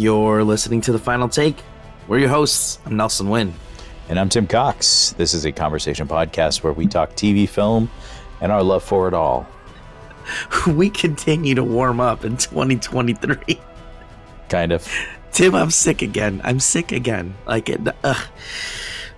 You're 0.00 0.44
listening 0.44 0.80
to 0.82 0.92
The 0.92 0.98
Final 0.98 1.28
Take. 1.28 1.62
We're 2.08 2.20
your 2.20 2.30
hosts. 2.30 2.78
I'm 2.86 2.96
Nelson 2.96 3.28
Wynn. 3.28 3.52
And 4.08 4.18
I'm 4.18 4.30
Tim 4.30 4.46
Cox. 4.46 5.12
This 5.18 5.34
is 5.34 5.44
a 5.44 5.52
conversation 5.52 6.08
podcast 6.08 6.62
where 6.62 6.72
we 6.72 6.86
talk 6.86 7.10
TV, 7.10 7.46
film, 7.46 7.90
and 8.40 8.50
our 8.50 8.62
love 8.62 8.82
for 8.82 9.08
it 9.08 9.12
all. 9.12 9.46
We 10.66 10.88
continue 10.88 11.54
to 11.54 11.62
warm 11.62 12.00
up 12.00 12.24
in 12.24 12.38
2023. 12.38 13.60
Kind 14.48 14.72
of. 14.72 14.90
Tim, 15.32 15.54
I'm 15.54 15.70
sick 15.70 16.00
again. 16.00 16.40
I'm 16.44 16.60
sick 16.60 16.92
again. 16.92 17.34
Like 17.46 17.68
it. 17.68 17.86
Ugh. 18.02 18.26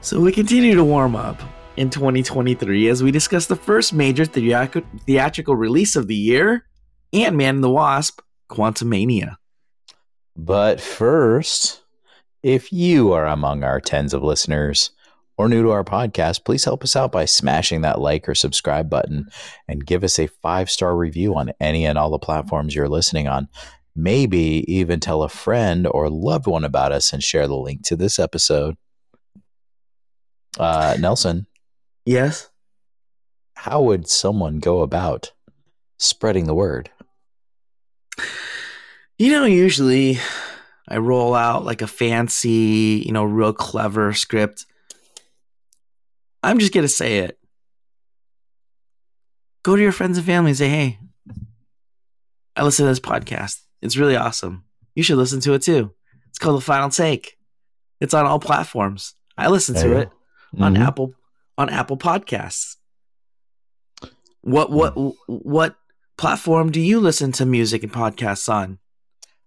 So 0.01 0.19
we 0.19 0.33
continue 0.33 0.75
to 0.75 0.83
warm 0.83 1.15
up 1.15 1.41
in 1.77 1.91
2023 1.91 2.89
as 2.89 3.05
we 3.05 3.13
discuss 3.13 3.47
the 3.47 3.55
first 3.55 3.93
major 3.93 4.25
theatrical, 4.25 5.55
release 5.55 5.95
of 5.95 6.09
the 6.09 6.17
year, 6.17 6.67
Ant 7.13 7.37
Man 7.37 7.55
and 7.55 7.63
the 7.63 7.71
Wasp: 7.71 8.21
Quantumania. 8.51 9.37
But 10.37 10.81
first, 10.81 11.83
if 12.43 12.73
you 12.73 13.13
are 13.13 13.27
among 13.27 13.63
our 13.65 13.81
tens 13.81 14.15
of 14.15 14.23
listeners 14.23 14.91
or 15.37 15.49
new 15.49 15.63
to 15.63 15.71
our 15.71 15.85
podcast, 15.85 16.45
please 16.45 16.65
help 16.65 16.83
us 16.85 16.97
out 16.97 17.13
by 17.13 17.25
smashing 17.25 17.83
that 17.83 18.01
like 18.01 18.29
or 18.29 18.35
subscribe 18.35 18.89
button 18.91 19.29
and 19.69 19.87
give 19.87 20.05
us 20.05 20.19
a 20.19 20.27
five 20.27 20.71
star 20.71 20.97
review 20.97 21.35
on 21.35 21.53
any 21.61 21.87
and 21.87 21.99
all 21.99 22.11
the 22.11 22.19
platforms 22.19 22.75
you're 22.75 22.89
listening 22.89 23.29
on. 23.29 23.49
Maybe 23.95 24.65
even 24.73 25.01
tell 25.01 25.23
a 25.23 25.29
friend 25.29 25.87
or 25.87 26.09
loved 26.09 26.47
one 26.47 26.65
about 26.65 26.93
us 26.93 27.13
and 27.13 27.23
share 27.23 27.47
the 27.47 27.57
link 27.57 27.83
to 27.85 27.97
this 27.97 28.19
episode. 28.19 28.77
Uh, 30.59 30.97
Nelson, 30.99 31.47
Yes. 32.05 32.51
how 33.55 33.83
would 33.83 34.09
someone 34.09 34.59
go 34.61 34.81
about 34.81 35.33
spreading 35.99 36.47
the 36.47 36.55
word? 36.55 36.91
You 39.23 39.31
know, 39.31 39.45
usually 39.45 40.19
I 40.89 40.97
roll 40.97 41.33
out 41.33 41.65
like 41.65 41.81
a 41.81 41.87
fancy, 41.87 43.05
you 43.07 43.13
know, 43.13 43.23
real 43.23 43.53
clever 43.53 44.13
script. 44.15 44.67
I'm 46.43 46.59
just 46.59 46.73
going 46.75 46.83
to 46.83 46.89
say 46.89 47.19
it. 47.19 47.39
Go 49.63 49.77
to 49.77 49.81
your 49.83 49.93
friends 49.93 50.19
and 50.19 50.27
family 50.27 50.51
and 50.51 50.59
say, 50.59 50.69
hey, 50.69 50.99
I 52.57 52.65
listen 52.65 52.85
to 52.85 52.91
this 52.91 52.99
podcast. 52.99 53.61
It's 53.81 53.97
really 53.97 54.17
awesome. 54.17 54.65
You 54.97 55.05
should 55.05 55.19
listen 55.19 55.39
to 55.43 55.53
it 55.53 55.63
too. 55.63 55.93
It's 56.31 56.41
called 56.41 56.57
The 56.57 56.65
Final 56.65 56.91
Take. 56.91 57.39
It's 58.01 58.15
on 58.15 58.27
all 58.27 58.41
platforms. 58.41 59.15
I 59.39 59.47
listen 59.51 59.77
There 59.77 59.85
to 59.85 59.97
it 60.01 60.11
on 60.59 60.75
Mhm. 60.75 60.85
Apple 60.85 61.15
on 61.57 61.71
Apple 61.71 61.97
Podcasts. 61.97 62.75
What 64.41 64.73
what 64.73 64.95
what 65.29 65.77
platform 66.19 66.73
do 66.73 66.81
you 66.81 66.99
listen 66.99 67.31
to 67.33 67.47
music 67.47 67.85
and 67.85 67.93
podcasts 67.93 68.53
on? 68.53 68.81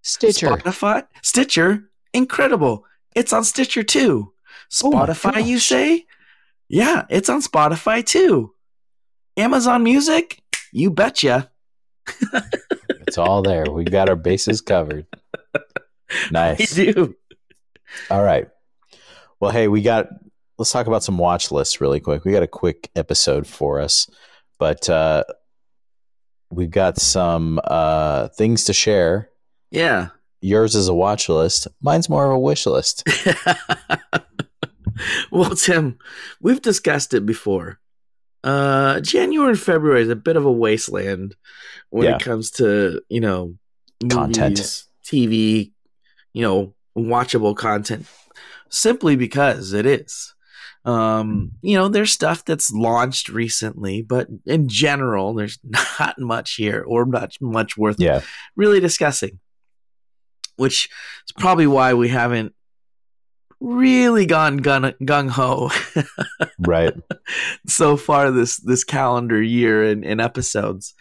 Stitcher. 0.05 0.49
Spotify, 0.49 1.07
Stitcher, 1.23 1.89
incredible. 2.13 2.85
It's 3.15 3.33
on 3.33 3.43
Stitcher 3.43 3.81
too. 3.83 4.31
Oh 4.83 4.91
Spotify, 4.91 5.43
you 5.45 5.55
gosh. 5.55 5.65
say? 5.65 6.05
Yeah, 6.69 7.05
it's 7.09 7.27
on 7.27 7.41
Spotify 7.41 8.05
too. 8.05 8.53
Amazon 9.35 9.83
Music, 9.83 10.41
you 10.71 10.91
betcha. 10.91 11.49
It's 13.07 13.19
all 13.19 13.43
there. 13.43 13.65
We've 13.69 13.89
got 13.89 14.09
our 14.09 14.15
bases 14.15 14.61
covered. 14.61 15.05
Nice. 16.31 16.77
We 16.77 16.91
do. 16.91 17.15
All 18.09 18.23
right. 18.23 18.47
Well, 19.39 19.51
hey, 19.51 19.67
we 19.67 19.81
got. 19.81 20.07
Let's 20.57 20.71
talk 20.71 20.87
about 20.87 21.03
some 21.03 21.17
watch 21.17 21.51
lists 21.51 21.81
really 21.81 21.99
quick. 21.99 22.23
We 22.23 22.31
got 22.31 22.43
a 22.43 22.47
quick 22.47 22.89
episode 22.95 23.45
for 23.47 23.81
us, 23.81 24.09
but 24.59 24.87
uh, 24.87 25.23
we've 26.51 26.69
got 26.69 26.97
some 26.99 27.59
uh, 27.63 28.29
things 28.29 28.65
to 28.65 28.73
share. 28.73 29.29
Yeah. 29.71 30.09
Yours 30.41 30.75
is 30.75 30.87
a 30.87 30.93
watch 30.93 31.29
list. 31.29 31.67
Mine's 31.81 32.09
more 32.09 32.25
of 32.25 32.31
a 32.31 32.39
wish 32.39 32.65
list. 32.65 33.03
well, 35.31 35.51
Tim, 35.55 35.97
we've 36.41 36.61
discussed 36.61 37.13
it 37.13 37.25
before. 37.25 37.79
Uh, 38.43 38.99
January 39.01 39.49
and 39.49 39.59
February 39.59 40.03
is 40.03 40.09
a 40.09 40.15
bit 40.15 40.35
of 40.35 40.45
a 40.45 40.51
wasteland 40.51 41.35
when 41.89 42.05
Yeah. 42.05 42.15
it 42.15 42.21
comes 42.21 42.51
to 42.51 43.01
you 43.09 43.19
know 43.19 43.55
Content. 44.09 44.83
TV, 45.03 45.71
you 46.33 46.41
know, 46.41 46.73
watchable 46.97 47.55
content. 47.55 48.05
Simply 48.69 49.15
because 49.15 49.73
it 49.73 49.85
is. 49.85 50.33
Um, 50.83 51.53
you 51.61 51.75
know, 51.75 51.87
there's 51.87 52.11
stuff 52.11 52.45
that's 52.45 52.71
launched 52.71 53.29
recently, 53.29 54.03
but 54.03 54.27
in 54.45 54.67
general, 54.69 55.33
there's 55.33 55.57
not 55.99 56.19
much 56.19 56.55
here 56.55 56.83
or 56.87 57.05
not 57.05 57.33
much 57.41 57.77
worth 57.77 57.95
Yeah. 57.99 58.21
really 58.55 58.79
discussing. 58.79 59.39
Which 60.57 60.89
is 61.27 61.31
probably 61.37 61.67
why 61.67 61.93
we 61.93 62.09
haven't 62.09 62.53
really 63.59 64.25
gone 64.25 64.59
gung 64.59 65.29
ho 65.29 65.71
Right. 66.59 66.93
so 67.67 67.97
far 67.97 68.31
this 68.31 68.57
this 68.57 68.83
calendar 68.83 69.41
year 69.41 69.83
in, 69.85 70.03
in 70.03 70.19
episodes. 70.19 70.93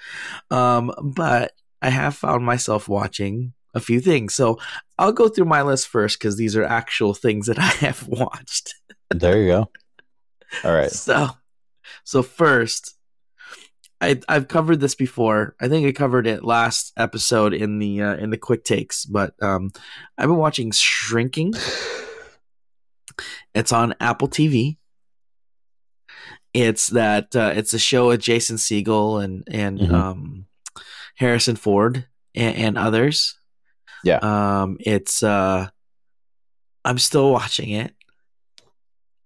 Um, 0.50 0.92
but 1.02 1.52
I 1.82 1.90
have 1.90 2.14
found 2.14 2.44
myself 2.44 2.88
watching 2.88 3.52
a 3.74 3.80
few 3.80 4.00
things. 4.00 4.34
So 4.34 4.58
I'll 4.98 5.12
go 5.12 5.28
through 5.28 5.46
my 5.46 5.62
list 5.62 5.88
first 5.88 6.18
because 6.18 6.36
these 6.36 6.56
are 6.56 6.64
actual 6.64 7.12
things 7.12 7.46
that 7.46 7.58
I 7.70 7.72
have 7.86 8.06
watched. 8.08 8.74
There 9.10 9.40
you 9.42 9.48
go. 9.48 9.70
All 10.64 10.72
right. 10.74 10.90
So 10.90 11.28
so 12.04 12.22
first 12.22 12.96
I, 14.00 14.20
I've 14.28 14.48
covered 14.48 14.80
this 14.80 14.94
before. 14.94 15.54
I 15.60 15.68
think 15.68 15.86
I 15.86 15.92
covered 15.92 16.26
it 16.26 16.44
last 16.44 16.92
episode 16.96 17.54
in 17.54 17.78
the 17.78 18.02
uh, 18.02 18.16
in 18.16 18.30
the 18.30 18.36
quick 18.36 18.64
takes, 18.64 19.04
but 19.06 19.34
um, 19.42 19.72
I've 20.18 20.28
been 20.28 20.36
watching 20.36 20.70
Shrinking. 20.72 21.54
It's 23.54 23.72
on 23.72 23.94
Apple 24.00 24.28
TV. 24.28 24.76
It's 26.52 26.88
that 26.88 27.34
uh, 27.34 27.52
it's 27.54 27.72
a 27.74 27.78
show 27.78 28.08
with 28.08 28.20
Jason 28.20 28.56
Segel 28.56 29.22
and 29.22 29.46
and 29.50 29.78
Mhm. 29.80 29.92
um, 29.92 30.46
Harrison 31.16 31.56
Ford 31.56 32.06
and, 32.34 32.56
and 32.56 32.78
others. 32.78 33.38
Yeah. 34.04 34.18
Um, 34.18 34.76
it's 34.80 35.22
uh, 35.22 35.68
I'm 36.84 36.98
still 36.98 37.30
watching 37.32 37.70
it. 37.70 37.94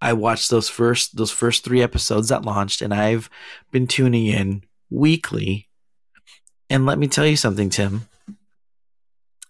I 0.00 0.12
watched 0.12 0.50
those 0.50 0.68
first 0.68 1.16
those 1.16 1.30
first 1.30 1.64
three 1.64 1.82
episodes 1.82 2.28
that 2.28 2.44
launched, 2.44 2.82
and 2.82 2.94
I've 2.94 3.28
been 3.72 3.86
tuning 3.86 4.26
in 4.26 4.62
weekly. 4.90 5.68
And 6.70 6.86
let 6.86 6.98
me 6.98 7.08
tell 7.08 7.26
you 7.26 7.36
something, 7.36 7.70
Tim. 7.70 8.08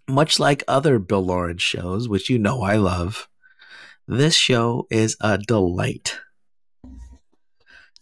Much 0.08 0.38
like 0.38 0.64
other 0.66 0.98
Bill 0.98 1.24
Lawrence 1.24 1.62
shows, 1.62 2.08
which 2.08 2.30
you 2.30 2.38
know 2.38 2.62
I 2.62 2.76
love, 2.76 3.28
this 4.06 4.34
show 4.34 4.86
is 4.90 5.16
a 5.20 5.36
delight. 5.36 6.18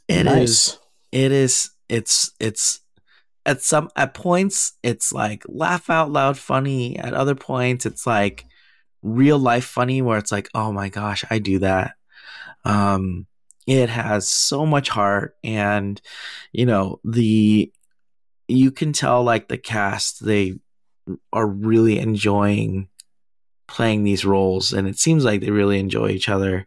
It 0.06 0.26
is. 0.26 0.26
nice. 0.26 0.78
It 1.10 1.32
is. 1.32 1.70
It's. 1.88 2.32
It's. 2.38 2.80
At 3.44 3.62
some 3.62 3.90
at 3.94 4.12
points, 4.12 4.72
it's 4.82 5.12
like 5.12 5.44
laugh 5.48 5.88
out 5.88 6.10
loud 6.10 6.36
funny. 6.36 6.98
At 6.98 7.14
other 7.14 7.36
points, 7.36 7.86
it's 7.86 8.04
like 8.06 8.44
real 9.02 9.38
life 9.38 9.64
funny, 9.64 10.02
where 10.02 10.18
it's 10.18 10.32
like, 10.32 10.48
oh 10.52 10.72
my 10.72 10.88
gosh, 10.88 11.24
I 11.30 11.38
do 11.38 11.60
that. 11.60 11.94
Um, 12.66 13.26
it 13.66 13.88
has 13.88 14.28
so 14.28 14.64
much 14.66 14.88
heart, 14.88 15.36
and 15.44 16.00
you 16.52 16.66
know 16.66 17.00
the 17.04 17.72
you 18.48 18.70
can 18.70 18.92
tell 18.92 19.22
like 19.24 19.48
the 19.48 19.58
cast 19.58 20.24
they 20.24 20.54
are 21.32 21.46
really 21.46 21.98
enjoying 21.98 22.88
playing 23.68 24.04
these 24.04 24.24
roles 24.24 24.72
and 24.72 24.86
it 24.86 24.96
seems 24.98 25.24
like 25.24 25.40
they 25.40 25.50
really 25.50 25.80
enjoy 25.80 26.08
each 26.10 26.28
other 26.28 26.64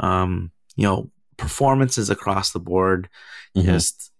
um 0.00 0.50
you 0.74 0.82
know 0.84 1.08
performances 1.36 2.10
across 2.10 2.50
the 2.50 2.58
board 2.58 3.08
Mhm. 3.56 3.64
just 3.64 4.10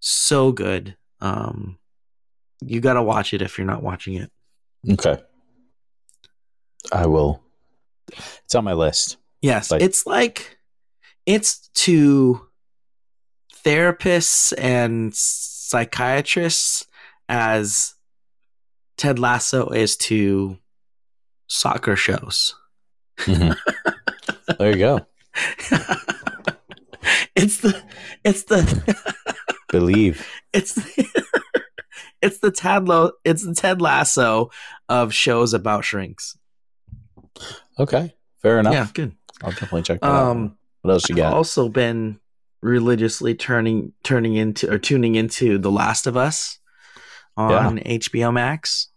so 0.00 0.50
good 0.50 0.96
um 1.20 1.78
you 2.60 2.80
got 2.80 2.94
to 2.94 3.02
watch 3.04 3.32
it 3.32 3.40
if 3.42 3.56
you're 3.58 3.66
not 3.66 3.82
watching 3.84 4.14
it 4.14 4.30
Okay. 4.90 5.16
I 6.92 7.06
will. 7.06 7.40
It's 8.44 8.54
on 8.56 8.64
my 8.64 8.72
list. 8.72 9.16
yes 9.42 9.70
Like- 9.70 9.82
it's 9.82 10.06
like 10.06 10.55
it's 11.26 11.68
to 11.74 12.40
therapists 13.64 14.52
and 14.56 15.12
psychiatrists 15.14 16.86
as 17.28 17.94
ted 18.96 19.18
lasso 19.18 19.68
is 19.70 19.96
to 19.96 20.56
soccer 21.48 21.96
shows 21.96 22.54
Mhm. 23.18 23.56
there 24.58 24.70
you 24.72 24.78
go. 24.78 25.06
it's 27.34 27.58
the 27.58 27.82
it's 28.24 28.42
the 28.44 28.96
Believe. 29.68 30.26
it's 30.52 30.74
the, 30.74 31.24
it's 32.22 32.38
the 32.38 32.50
Ted 32.50 32.86
Lo, 32.88 33.12
it's 33.24 33.44
the 33.44 33.54
Ted 33.54 33.80
Lasso 33.82 34.50
of 34.88 35.12
shows 35.14 35.52
about 35.54 35.84
shrinks. 35.84 36.36
Okay. 37.78 38.14
Fair 38.42 38.58
enough. 38.60 38.72
Yeah, 38.74 38.86
good. 38.94 39.16
I'll 39.42 39.50
definitely 39.50 39.82
check 39.82 40.00
that 40.00 40.06
out. 40.06 40.50
What 40.86 40.92
else 40.92 41.08
you 41.08 41.16
I've 41.16 41.32
also 41.32 41.68
been 41.68 42.20
religiously 42.62 43.34
turning 43.34 43.92
turning 44.04 44.34
into 44.34 44.72
or 44.72 44.78
tuning 44.78 45.16
into 45.16 45.58
The 45.58 45.70
Last 45.70 46.06
of 46.06 46.16
Us 46.16 46.58
on 47.36 47.78
HBO 47.80 48.32
Max. 48.32 48.88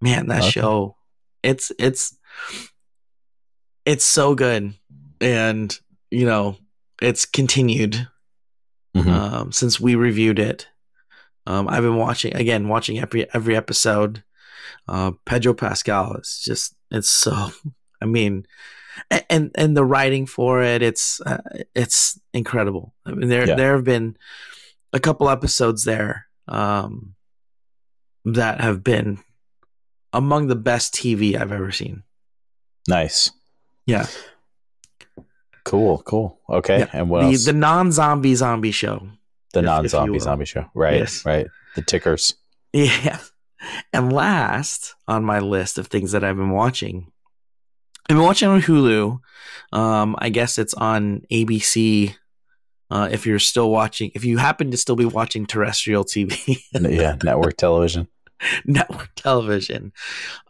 Man, 0.00 0.28
that 0.28 0.42
Okay. 0.42 0.50
show 0.50 0.96
it's 1.42 1.72
it's 1.78 2.16
it's 3.84 4.04
so 4.04 4.34
good, 4.34 4.74
and 5.20 5.78
you 6.10 6.26
know 6.26 6.56
it's 7.02 7.24
continued 7.26 8.08
Mhm. 8.96 9.08
um, 9.10 9.52
since 9.52 9.80
we 9.80 9.94
reviewed 9.96 10.38
it. 10.38 10.68
Um, 11.46 11.68
I've 11.68 11.82
been 11.82 11.96
watching 11.96 12.34
again, 12.36 12.68
watching 12.68 12.98
every 12.98 13.26
every 13.34 13.56
episode. 13.56 14.22
Uh, 14.88 15.12
Pedro 15.26 15.54
Pascal 15.54 16.14
is 16.16 16.40
just 16.44 16.74
it's 16.90 17.10
so. 17.10 17.50
I 18.00 18.06
mean, 18.06 18.46
and 19.30 19.50
and 19.54 19.76
the 19.76 19.84
writing 19.84 20.26
for 20.26 20.62
it, 20.62 20.82
it's 20.82 21.20
uh, 21.22 21.38
it's 21.74 22.18
incredible. 22.32 22.94
I 23.06 23.12
mean, 23.12 23.28
there 23.28 23.46
Yeah. 23.46 23.54
there 23.56 23.72
have 23.74 23.84
been 23.84 24.16
a 24.92 25.00
couple 25.00 25.28
episodes 25.30 25.84
there 25.84 26.26
um, 26.48 27.14
that 28.24 28.60
have 28.60 28.82
been 28.84 29.18
among 30.12 30.46
the 30.48 30.56
best 30.56 30.94
TV 30.94 31.34
I've 31.40 31.52
ever 31.52 31.72
seen. 31.72 32.02
nice. 32.88 33.30
Yeah, 33.86 34.06
Cool. 35.64 36.02
Cool. 36.02 36.38
Okay. 36.48 36.80
Yeah. 36.80 36.90
And 36.92 37.08
what 37.08 37.20
the 37.22 37.26
else? 37.28 37.44
the 37.46 37.52
non 37.52 37.90
zombie 37.92 38.34
zombie 38.34 38.70
show. 38.70 39.08
The 39.52 39.60
if- 39.60 39.64
if 39.64 39.66
non-zombie 39.66 40.10
will. 40.12 40.20
zombie 40.20 40.44
show. 40.44 40.66
Right. 40.74 40.98
Yes. 40.98 41.24
Right. 41.24 41.46
The 41.74 41.82
tickers. 41.82 42.34
Yeah. 42.72 43.18
And 43.92 44.12
last 44.12 44.94
on 45.08 45.24
my 45.24 45.38
list 45.38 45.78
of 45.78 45.86
things 45.86 46.12
that 46.12 46.22
I've 46.24 46.36
been 46.36 46.50
watching, 46.50 47.12
I've 48.08 48.16
been 48.16 48.22
watching 48.24 48.48
on 48.48 48.60
Hulu. 48.62 49.18
Um, 49.72 50.14
I 50.18 50.28
guess 50.28 50.58
it's 50.58 50.74
on 50.74 51.22
ABC. 51.32 52.14
Uh, 52.90 53.08
if 53.10 53.26
you're 53.26 53.38
still 53.38 53.70
watching, 53.70 54.10
if 54.14 54.24
you 54.24 54.38
happen 54.38 54.70
to 54.70 54.76
still 54.76 54.94
be 54.94 55.06
watching 55.06 55.46
terrestrial 55.46 56.04
TV, 56.04 56.60
yeah. 56.72 57.16
Network 57.24 57.56
television. 57.56 58.08
network 58.66 59.10
television, 59.16 59.92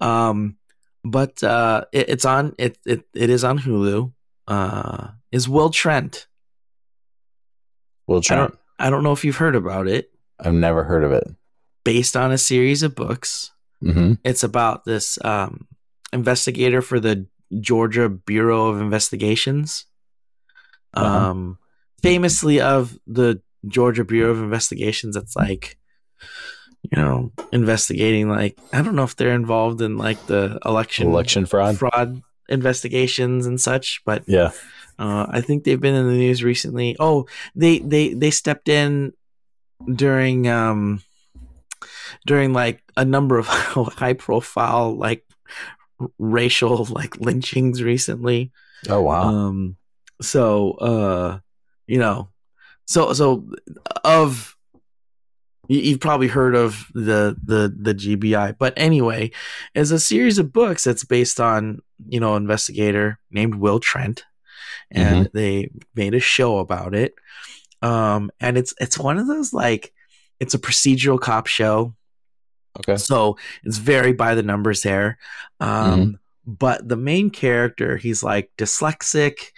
um, 0.00 0.56
but 1.04 1.42
uh, 1.44 1.84
it, 1.92 2.08
it's 2.08 2.24
on 2.24 2.54
it, 2.58 2.76
it 2.84 3.04
it 3.14 3.30
is 3.30 3.44
on 3.44 3.58
Hulu. 3.60 4.12
Uh, 4.48 5.08
is 5.30 5.48
Will 5.48 5.70
Trent? 5.70 6.26
Will 8.08 8.18
I 8.18 8.20
Trent. 8.20 8.50
don't 8.50 8.58
I 8.78 8.90
don't 8.90 9.04
know 9.04 9.12
if 9.12 9.24
you've 9.24 9.36
heard 9.36 9.54
about 9.56 9.86
it. 9.86 10.10
I've 10.40 10.52
never 10.54 10.82
heard 10.84 11.04
of 11.04 11.12
it. 11.12 11.24
Based 11.84 12.16
on 12.16 12.32
a 12.32 12.38
series 12.38 12.82
of 12.82 12.94
books. 12.94 13.52
hmm 13.80 14.14
it's 14.24 14.42
about 14.42 14.84
this 14.84 15.18
um, 15.24 15.66
investigator 16.12 16.82
for 16.82 16.98
the 16.98 17.26
Georgia 17.60 18.08
Bureau 18.08 18.68
of 18.68 18.80
Investigations. 18.80 19.86
Uh-huh. 20.94 21.30
Um, 21.30 21.58
famously 22.02 22.60
of 22.60 22.98
the 23.06 23.40
Georgia 23.66 24.04
Bureau 24.04 24.30
of 24.30 24.42
Investigations, 24.42 25.16
it's 25.16 25.34
like, 25.34 25.76
you 26.82 27.00
know, 27.00 27.32
investigating 27.52 28.28
like 28.28 28.58
I 28.72 28.82
don't 28.82 28.94
know 28.94 29.04
if 29.04 29.16
they're 29.16 29.34
involved 29.34 29.80
in 29.80 29.96
like 29.98 30.26
the 30.26 30.58
election 30.64 31.06
Election 31.08 31.46
fraud. 31.46 31.78
fraud 31.78 32.22
investigations 32.48 33.46
and 33.46 33.60
such, 33.60 34.02
but 34.04 34.22
Yeah. 34.26 34.50
uh, 34.98 35.26
I 35.28 35.40
think 35.40 35.64
they've 35.64 35.80
been 35.80 35.94
in 35.94 36.06
the 36.06 36.12
news 36.18 36.44
recently. 36.44 36.94
Oh, 37.00 37.26
they 37.56 37.78
they 37.78 38.12
they 38.14 38.30
stepped 38.30 38.68
in 38.68 39.12
during 39.92 40.46
um 40.46 41.02
during 42.26 42.52
like 42.52 42.82
a 42.96 43.04
number 43.04 43.38
of 43.38 43.46
high 43.48 44.12
profile 44.12 44.94
like 44.96 45.24
racial 46.18 46.84
like 46.90 47.16
lynchings 47.20 47.82
recently. 47.82 48.52
Oh 48.88 49.02
wow. 49.02 49.22
Um 49.22 49.76
so 50.22 50.72
uh 50.72 51.38
you 51.86 51.98
know 51.98 52.28
so 52.86 53.12
so 53.12 53.46
of 54.04 54.56
you- 55.68 55.80
you've 55.80 56.00
probably 56.00 56.28
heard 56.28 56.54
of 56.54 56.86
the 56.94 57.36
the 57.42 57.74
the 57.76 57.94
GBI 57.94 58.56
but 58.58 58.72
anyway 58.76 59.30
as 59.74 59.90
a 59.90 59.98
series 59.98 60.38
of 60.38 60.52
books 60.52 60.84
that's 60.84 61.04
based 61.04 61.40
on 61.40 61.80
you 62.08 62.20
know 62.20 62.36
investigator 62.36 63.18
named 63.30 63.56
Will 63.56 63.80
Trent 63.80 64.24
and 64.90 65.30
they 65.32 65.70
made 65.94 66.14
a 66.14 66.20
show 66.20 66.58
about 66.58 66.94
it 66.94 67.14
um 67.82 68.30
and 68.40 68.56
it's 68.56 68.72
it's 68.80 68.98
one 68.98 69.18
of 69.18 69.26
those 69.26 69.52
like 69.52 69.92
it's 70.40 70.54
a 70.54 70.58
procedural 70.58 71.20
cop 71.20 71.46
show 71.46 71.94
okay. 72.78 72.96
so 72.96 73.36
it's 73.64 73.78
very 73.78 74.12
by 74.12 74.34
the 74.34 74.42
numbers 74.42 74.82
there. 74.82 75.18
Um, 75.60 76.18
But 76.46 76.86
the 76.86 76.96
main 76.96 77.30
character, 77.30 77.96
he's 77.96 78.22
like 78.22 78.50
dyslexic 78.58 79.52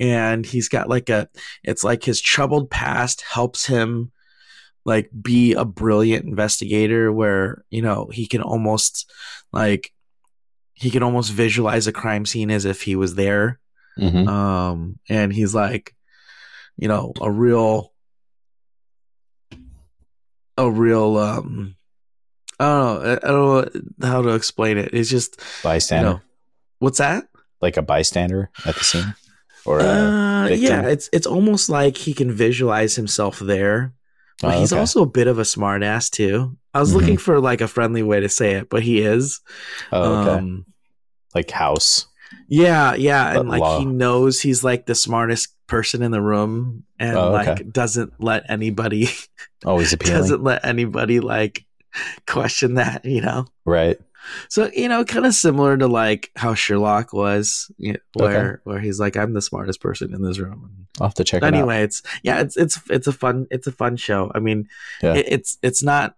and 0.00 0.44
he's 0.44 0.68
got 0.68 0.88
like 0.88 1.08
a, 1.08 1.28
it's 1.62 1.84
like 1.84 2.02
his 2.02 2.20
troubled 2.20 2.68
past 2.68 3.22
helps 3.22 3.66
him 3.66 4.10
like 4.84 5.08
be 5.22 5.54
a 5.54 5.64
brilliant 5.64 6.24
investigator 6.24 7.12
where, 7.12 7.64
you 7.70 7.80
know, 7.80 8.08
he 8.12 8.26
can 8.26 8.42
almost 8.42 9.08
like, 9.52 9.92
he 10.74 10.90
can 10.90 11.04
almost 11.04 11.30
visualize 11.30 11.86
a 11.86 11.92
crime 11.92 12.26
scene 12.26 12.50
as 12.50 12.64
if 12.64 12.82
he 12.82 12.96
was 12.96 13.14
there 13.14 13.60
hmm 13.96 14.26
um 14.26 14.98
and 15.08 15.32
he's 15.32 15.54
like 15.54 15.94
you 16.78 16.88
know 16.88 17.12
a 17.20 17.30
real 17.30 17.92
a 20.56 20.70
real 20.70 21.16
um 21.18 21.76
i 22.62 22.66
don't 22.66 23.22
know 23.22 23.58
i 23.60 23.64
don't 23.64 23.98
know 23.98 24.06
how 24.06 24.22
to 24.22 24.30
explain 24.30 24.78
it 24.78 24.90
it's 24.92 25.10
just 25.10 25.36
you 25.38 25.44
Bystander. 25.64 26.08
know 26.10 26.20
what's 26.78 26.98
that 26.98 27.24
Like 27.60 27.76
a 27.76 27.82
bystander 27.82 28.50
at 28.66 28.74
the 28.76 28.84
scene, 28.84 29.14
or 29.64 29.80
uh, 29.80 30.48
yeah 30.48 30.82
it's 30.88 31.08
it's 31.12 31.26
almost 31.26 31.68
like 31.68 31.96
he 31.96 32.12
can 32.14 32.30
visualize 32.32 32.94
himself 32.96 33.38
there 33.38 33.92
but 34.40 34.54
Oh, 34.56 34.58
he's 34.60 34.72
okay. 34.72 34.80
also 34.80 35.02
a 35.02 35.06
bit 35.06 35.28
of 35.28 35.38
a 35.38 35.42
smartass 35.42 36.10
too 36.10 36.56
i 36.74 36.80
was 36.80 36.90
Mhm. 36.92 36.96
looking 37.00 37.18
for 37.18 37.40
like 37.40 37.60
a 37.60 37.68
friendly 37.68 38.02
way 38.02 38.20
to 38.20 38.28
say 38.28 38.52
it 38.54 38.68
but 38.68 38.82
he 38.82 39.00
is 39.00 39.40
oh, 39.92 40.20
okay. 40.22 40.30
um 40.38 40.66
like 41.34 41.50
house. 41.50 42.06
Yeah, 42.48 42.94
yeah, 42.94 43.32
But 43.34 43.40
and 43.40 43.48
like 43.48 43.60
law. 43.60 43.78
he 43.78 43.84
knows 43.86 44.40
he's 44.40 44.62
like 44.64 44.84
the 44.86 44.94
smartest 44.94 45.54
person 45.66 46.02
in 46.02 46.10
the 46.10 46.20
room, 46.20 46.84
and 46.98 47.16
Oh, 47.16 47.34
okay. 47.36 47.50
like 47.52 47.72
doesn't 47.72 48.12
let 48.20 48.44
anybody 48.50 49.08
Always 49.64 49.92
appealing. 49.92 50.16
doesn't 50.18 50.42
let 50.42 50.64
anybody 50.64 51.20
like 51.20 51.64
question 52.26 52.74
that, 52.74 53.04
you 53.04 53.20
know. 53.20 53.46
right. 53.64 53.98
So 54.48 54.70
you 54.72 54.88
know, 54.88 55.04
kind 55.04 55.26
of 55.26 55.34
similar 55.34 55.76
to 55.76 55.88
like 55.88 56.30
how 56.36 56.54
Sherlock 56.54 57.12
was, 57.12 57.72
you 57.76 57.94
know, 57.94 57.98
where 58.14 58.60
where 58.62 58.78
he's 58.78 59.00
like, 59.00 59.16
I'm 59.16 59.32
the 59.32 59.42
smartest 59.42 59.80
person 59.80 60.14
in 60.14 60.22
this 60.22 60.38
room. 60.38 60.86
I'll 61.00 61.08
have 61.08 61.14
to 61.14 61.24
check 61.24 61.42
it 61.42 61.46
out. 61.46 61.54
anyway, 61.54 61.82
it's 61.82 62.02
yeah, 62.22 62.40
it's 62.40 62.56
it's 62.56 62.78
it's 62.88 63.08
a 63.08 63.12
fun 63.12 63.48
it's 63.50 63.66
a 63.66 63.72
fun 63.72 63.96
show. 63.96 64.30
I 64.32 64.38
mean, 64.38 64.68
Yeah. 65.02 65.14
it, 65.14 65.26
it's 65.28 65.58
it's 65.60 65.82
not 65.82 66.14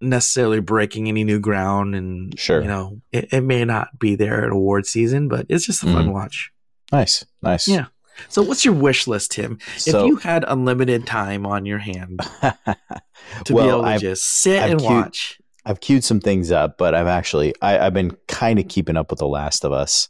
necessarily 0.00 0.60
breaking 0.60 1.08
any 1.08 1.24
new 1.24 1.38
ground, 1.40 1.94
and 1.94 2.38
Sure. 2.38 2.62
you 2.62 2.68
know, 2.68 3.02
it, 3.12 3.28
it 3.32 3.42
may 3.42 3.66
not 3.66 3.98
be 3.98 4.14
there 4.14 4.44
at 4.46 4.50
award 4.50 4.86
season, 4.86 5.28
but 5.28 5.44
it's 5.50 5.66
just 5.66 5.82
a 5.82 5.86
fun 5.86 6.06
Mhm. 6.08 6.12
watch. 6.12 6.50
Nice. 6.90 7.24
Nice. 7.42 7.68
Yeah. 7.68 7.86
So, 8.28 8.42
what's 8.42 8.64
your 8.64 8.74
wish 8.74 9.06
list, 9.06 9.32
Tim? 9.32 9.58
So, 9.76 10.00
if 10.00 10.06
you 10.06 10.16
had 10.16 10.44
unlimited 10.46 11.06
time 11.06 11.46
on 11.46 11.66
your 11.66 11.78
hand 11.78 12.20
to 12.42 13.54
be 13.54 13.58
able 13.58 13.82
to 13.82 13.88
I've, 13.88 14.00
just 14.00 14.24
sit 14.24 14.62
I've 14.62 14.70
and 14.72 14.80
queued- 14.80 14.90
watch, 14.90 15.38
I've 15.64 15.80
queued 15.80 16.02
some 16.04 16.20
things 16.20 16.50
up, 16.50 16.76
but 16.78 16.94
I've 16.94 17.06
actually 17.06 17.54
I, 17.62 17.78
I've 17.86 17.94
been 17.94 18.16
kind 18.28 18.58
of 18.58 18.68
keeping 18.68 18.96
up 18.96 19.10
with 19.10 19.20
The 19.20 19.28
Last 19.28 19.64
of 19.64 19.72
Us. 19.72 20.08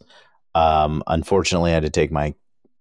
Um, 0.54 1.02
unfortunately, 1.06 1.70
I 1.70 1.74
had 1.74 1.82
to 1.82 1.90
take 1.90 2.10
my 2.12 2.34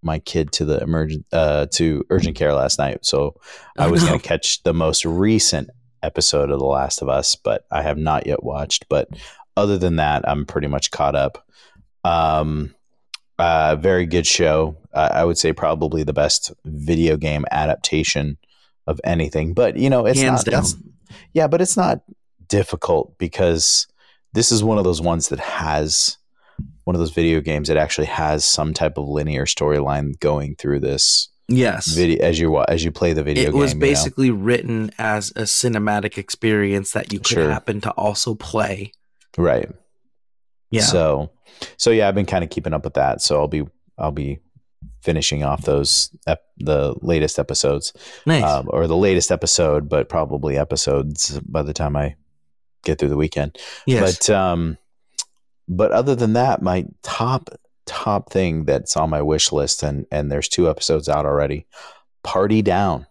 my 0.03 0.19
kid 0.19 0.51
to 0.53 0.65
the 0.65 0.79
emergent 0.81 1.25
uh, 1.31 1.67
to 1.73 2.03
urgent 2.09 2.35
care 2.35 2.53
last 2.53 2.79
night, 2.79 3.05
so 3.05 3.35
I 3.77 3.85
Oh, 3.85 3.91
was 3.91 4.01
no. 4.03 4.09
going 4.09 4.19
to 4.19 4.27
catch 4.27 4.63
the 4.63 4.73
most 4.73 5.05
recent 5.05 5.69
episode 6.01 6.49
of 6.49 6.57
The 6.59 6.65
Last 6.65 7.01
of 7.03 7.09
Us, 7.09 7.35
but 7.35 7.65
I 7.71 7.83
have 7.83 7.97
not 7.97 8.25
yet 8.25 8.41
watched. 8.43 8.85
But 8.89 9.09
other 9.55 9.77
than 9.77 9.97
that, 9.97 10.27
I'm 10.27 10.45
pretty 10.45 10.67
much 10.67 10.89
caught 10.91 11.15
up. 11.15 11.45
Um, 12.03 12.73
uh, 13.41 13.75
very 13.75 14.05
good 14.05 14.27
show. 14.27 14.77
Uh, 14.93 15.09
I 15.13 15.25
would 15.25 15.37
say 15.37 15.51
probably 15.53 16.03
the 16.03 16.13
best 16.13 16.51
video 16.65 17.17
game 17.17 17.45
adaptation 17.51 18.37
of 18.87 18.99
anything. 19.03 19.53
But 19.53 19.77
you 19.77 19.89
know, 19.89 20.05
it's 20.05 20.21
hands 20.21 20.45
not. 20.45 20.51
down. 20.51 20.65
Yeah, 21.33 21.47
but 21.47 21.61
it's 21.61 21.75
not 21.77 22.01
difficult 22.47 23.17
because 23.17 23.87
this 24.33 24.51
is 24.51 24.63
one 24.63 24.77
of 24.77 24.83
those 24.83 25.01
ones 25.01 25.29
that 25.29 25.39
has 25.39 26.17
one 26.83 26.95
of 26.95 26.99
those 26.99 27.11
video 27.11 27.41
games 27.41 27.67
that 27.67 27.77
actually 27.77 28.07
has 28.07 28.43
some 28.45 28.73
type 28.73 28.97
of 28.97 29.07
linear 29.07 29.45
storyline 29.45 30.19
going 30.19 30.55
through 30.55 30.79
this 30.79 31.29
Yes, 31.47 31.87
video 31.87 32.23
as 32.23 32.39
you 32.39 32.61
as 32.63 32.83
you 32.85 32.91
play 32.91 33.11
the 33.13 33.23
video 33.23 33.43
it 33.49 33.51
game. 33.51 33.59
was 33.59 33.73
you 33.73 33.79
know? 33.79 33.85
basically 33.85 34.31
written 34.31 34.91
as 34.97 35.31
a 35.31 35.41
cinematic 35.43 36.17
experience 36.17 36.91
that 36.93 37.11
you 37.11 37.19
could 37.19 37.27
Sure. 37.27 37.51
happen 37.51 37.81
to 37.81 37.91
also 37.91 38.35
play. 38.35 38.93
right. 39.37 39.69
Yeah, 40.69 40.83
So, 40.83 41.31
so 41.77 41.91
yeah, 41.91 42.07
I've 42.07 42.15
been 42.15 42.25
kind 42.25 42.43
of 42.43 42.49
keeping 42.49 42.73
up 42.73 42.83
with 42.83 42.95
that. 42.95 43.21
So 43.21 43.39
I'll 43.39 43.47
be 43.47 43.65
I'll 43.97 44.11
be 44.11 44.39
finishing 45.01 45.43
off 45.43 45.63
those 45.63 46.09
ep- 46.27 46.45
the 46.57 46.93
latest 47.01 47.39
episodes 47.39 47.91
nice. 48.25 48.43
um, 48.43 48.67
or 48.71 48.87
the 48.87 48.95
latest 48.97 49.31
episode, 49.31 49.89
but 49.89 50.09
probably 50.09 50.57
episodes 50.57 51.39
by 51.41 51.63
the 51.63 51.73
time 51.73 51.95
I 51.95 52.15
get 52.83 52.99
through 52.99 53.09
the 53.09 53.17
weekend. 53.17 53.57
yes, 53.85 54.27
But 54.27 54.35
um, 54.35 54.77
but 55.67 55.91
other 55.91 56.15
than 56.15 56.33
that, 56.33 56.61
my 56.61 56.85
top 57.03 57.49
top 57.85 58.31
thing 58.31 58.65
that's 58.65 58.95
on 58.95 59.09
my 59.09 59.21
wish 59.21 59.51
list, 59.51 59.83
and 59.83 60.05
and 60.11 60.31
there's 60.31 60.47
two 60.47 60.69
episodes 60.69 61.09
out 61.09 61.25
already. 61.25 61.65
Party 62.23 62.61
Down. 62.61 63.07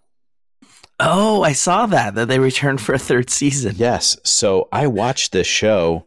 oh, 1.00 1.42
I 1.42 1.52
saw 1.52 1.86
that 1.86 2.14
that 2.14 2.28
they 2.28 2.38
returned 2.38 2.80
for 2.80 2.94
a 2.94 2.98
third 2.98 3.30
season. 3.30 3.74
Yes. 3.76 4.16
So 4.24 4.68
I 4.72 4.86
watched 4.86 5.32
this 5.32 5.46
show 5.46 6.06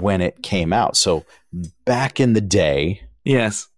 when 0.00 0.20
it 0.20 0.42
came 0.42 0.72
out. 0.72 0.96
So 0.96 1.24
back 1.84 2.20
in 2.20 2.32
the 2.32 2.40
day, 2.40 3.00
Yes. 3.24 3.68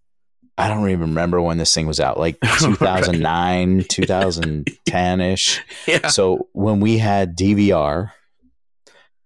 I 0.57 0.67
don't 0.69 0.89
even 0.89 1.01
remember 1.09 1.39
when 1.41 1.57
this 1.59 1.73
thing 1.73 1.85
was 1.87 1.99
out, 1.99 2.17
like 2.19 2.39
2009, 2.59 3.85
2010 3.89 5.21
ish. 5.21 5.61
Yeah. 5.87 6.07
So 6.07 6.47
when 6.53 6.79
we 6.79 6.97
had 6.97 7.37
DVR, 7.37 8.11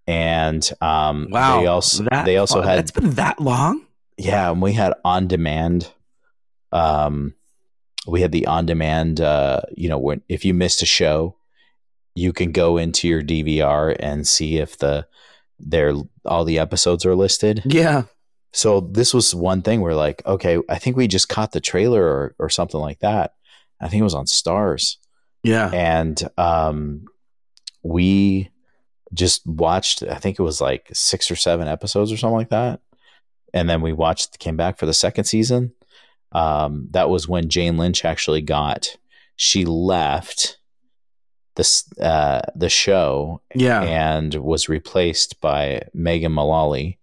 and 0.08 0.70
um, 0.82 1.28
Wow. 1.32 1.62
they 1.62 1.68
also 1.68 2.04
that 2.12 2.26
they 2.26 2.38
also 2.38 2.62
had 2.62 2.80
That's 2.80 2.92
been 2.92 3.12
that 3.12 3.40
long. 3.40 3.86
yeah, 4.18 4.52
and 4.52 4.62
we 4.62 4.74
had 4.74 4.94
on 5.06 5.28
demand. 5.28 5.90
Um, 6.72 7.34
we 8.08 8.22
had 8.22 8.32
the 8.32 8.48
on 8.48 8.66
demand. 8.66 9.22
Uh, 9.22 9.62
you 9.76 9.88
know, 9.90 10.00
when 10.00 10.22
if 10.28 10.44
you 10.44 10.54
missed 10.54 10.82
a 10.82 10.86
show, 10.86 11.38
you 12.16 12.34
can 12.34 12.52
go 12.52 12.78
into 12.78 13.08
your 13.08 13.22
DVR 13.22 13.96
and 14.00 14.28
see 14.28 14.58
if 14.58 14.78
the 14.78 15.08
there 15.66 15.94
all 16.26 16.44
the 16.46 16.60
episodes 16.60 17.06
are 17.06 17.16
listed. 17.16 17.62
Yeah. 17.66 18.04
So 18.54 18.82
this 18.82 19.14
was 19.14 19.34
one 19.34 19.62
thing 19.62 19.82
where 19.82 19.96
like, 19.96 20.26
okay, 20.26 20.60
I 20.68 20.78
think 20.78 20.98
we 20.98 21.08
just 21.08 21.30
caught 21.30 21.52
the 21.54 21.62
trailer 21.62 22.04
or 22.04 22.36
or 22.40 22.50
something 22.50 22.80
like 22.80 23.00
that. 23.00 23.34
I 23.80 23.88
think 23.88 24.02
it 24.02 24.04
was 24.04 24.14
on 24.14 24.26
Starz, 24.26 24.98
Yeah. 25.44 25.72
and 25.74 26.22
um, 26.38 27.06
we 27.84 28.50
just 29.14 29.46
watched. 29.48 30.04
I 30.04 30.16
think 30.16 30.38
it 30.40 30.44
was 30.44 30.62
like 30.62 30.90
six 30.94 31.32
or 31.32 31.36
seven 31.36 31.68
episodes 31.68 32.12
or 32.12 32.18
something 32.18 32.38
like 32.38 32.50
that, 32.50 32.82
and 33.54 33.70
then 33.70 33.82
we 33.82 33.94
watched. 33.94 34.40
Came 34.40 34.58
back 34.58 34.78
for 34.78 34.86
the 34.86 34.94
second 34.94 35.24
season. 35.26 35.74
Um, 36.32 36.88
that 36.92 37.10
was 37.10 37.28
when 37.28 37.50
Jane 37.50 37.78
Lynch 37.78 38.06
actually 38.06 38.42
got. 38.42 38.96
She 39.36 39.66
left 39.66 40.58
this 41.62 41.84
uh, 42.00 42.42
the 42.56 42.70
show 42.70 43.42
Yeah. 43.54 43.82
and 43.84 44.34
was 44.36 44.68
replaced 44.70 45.40
by 45.42 45.84
Megan 45.94 46.32
Mullally 46.32 46.98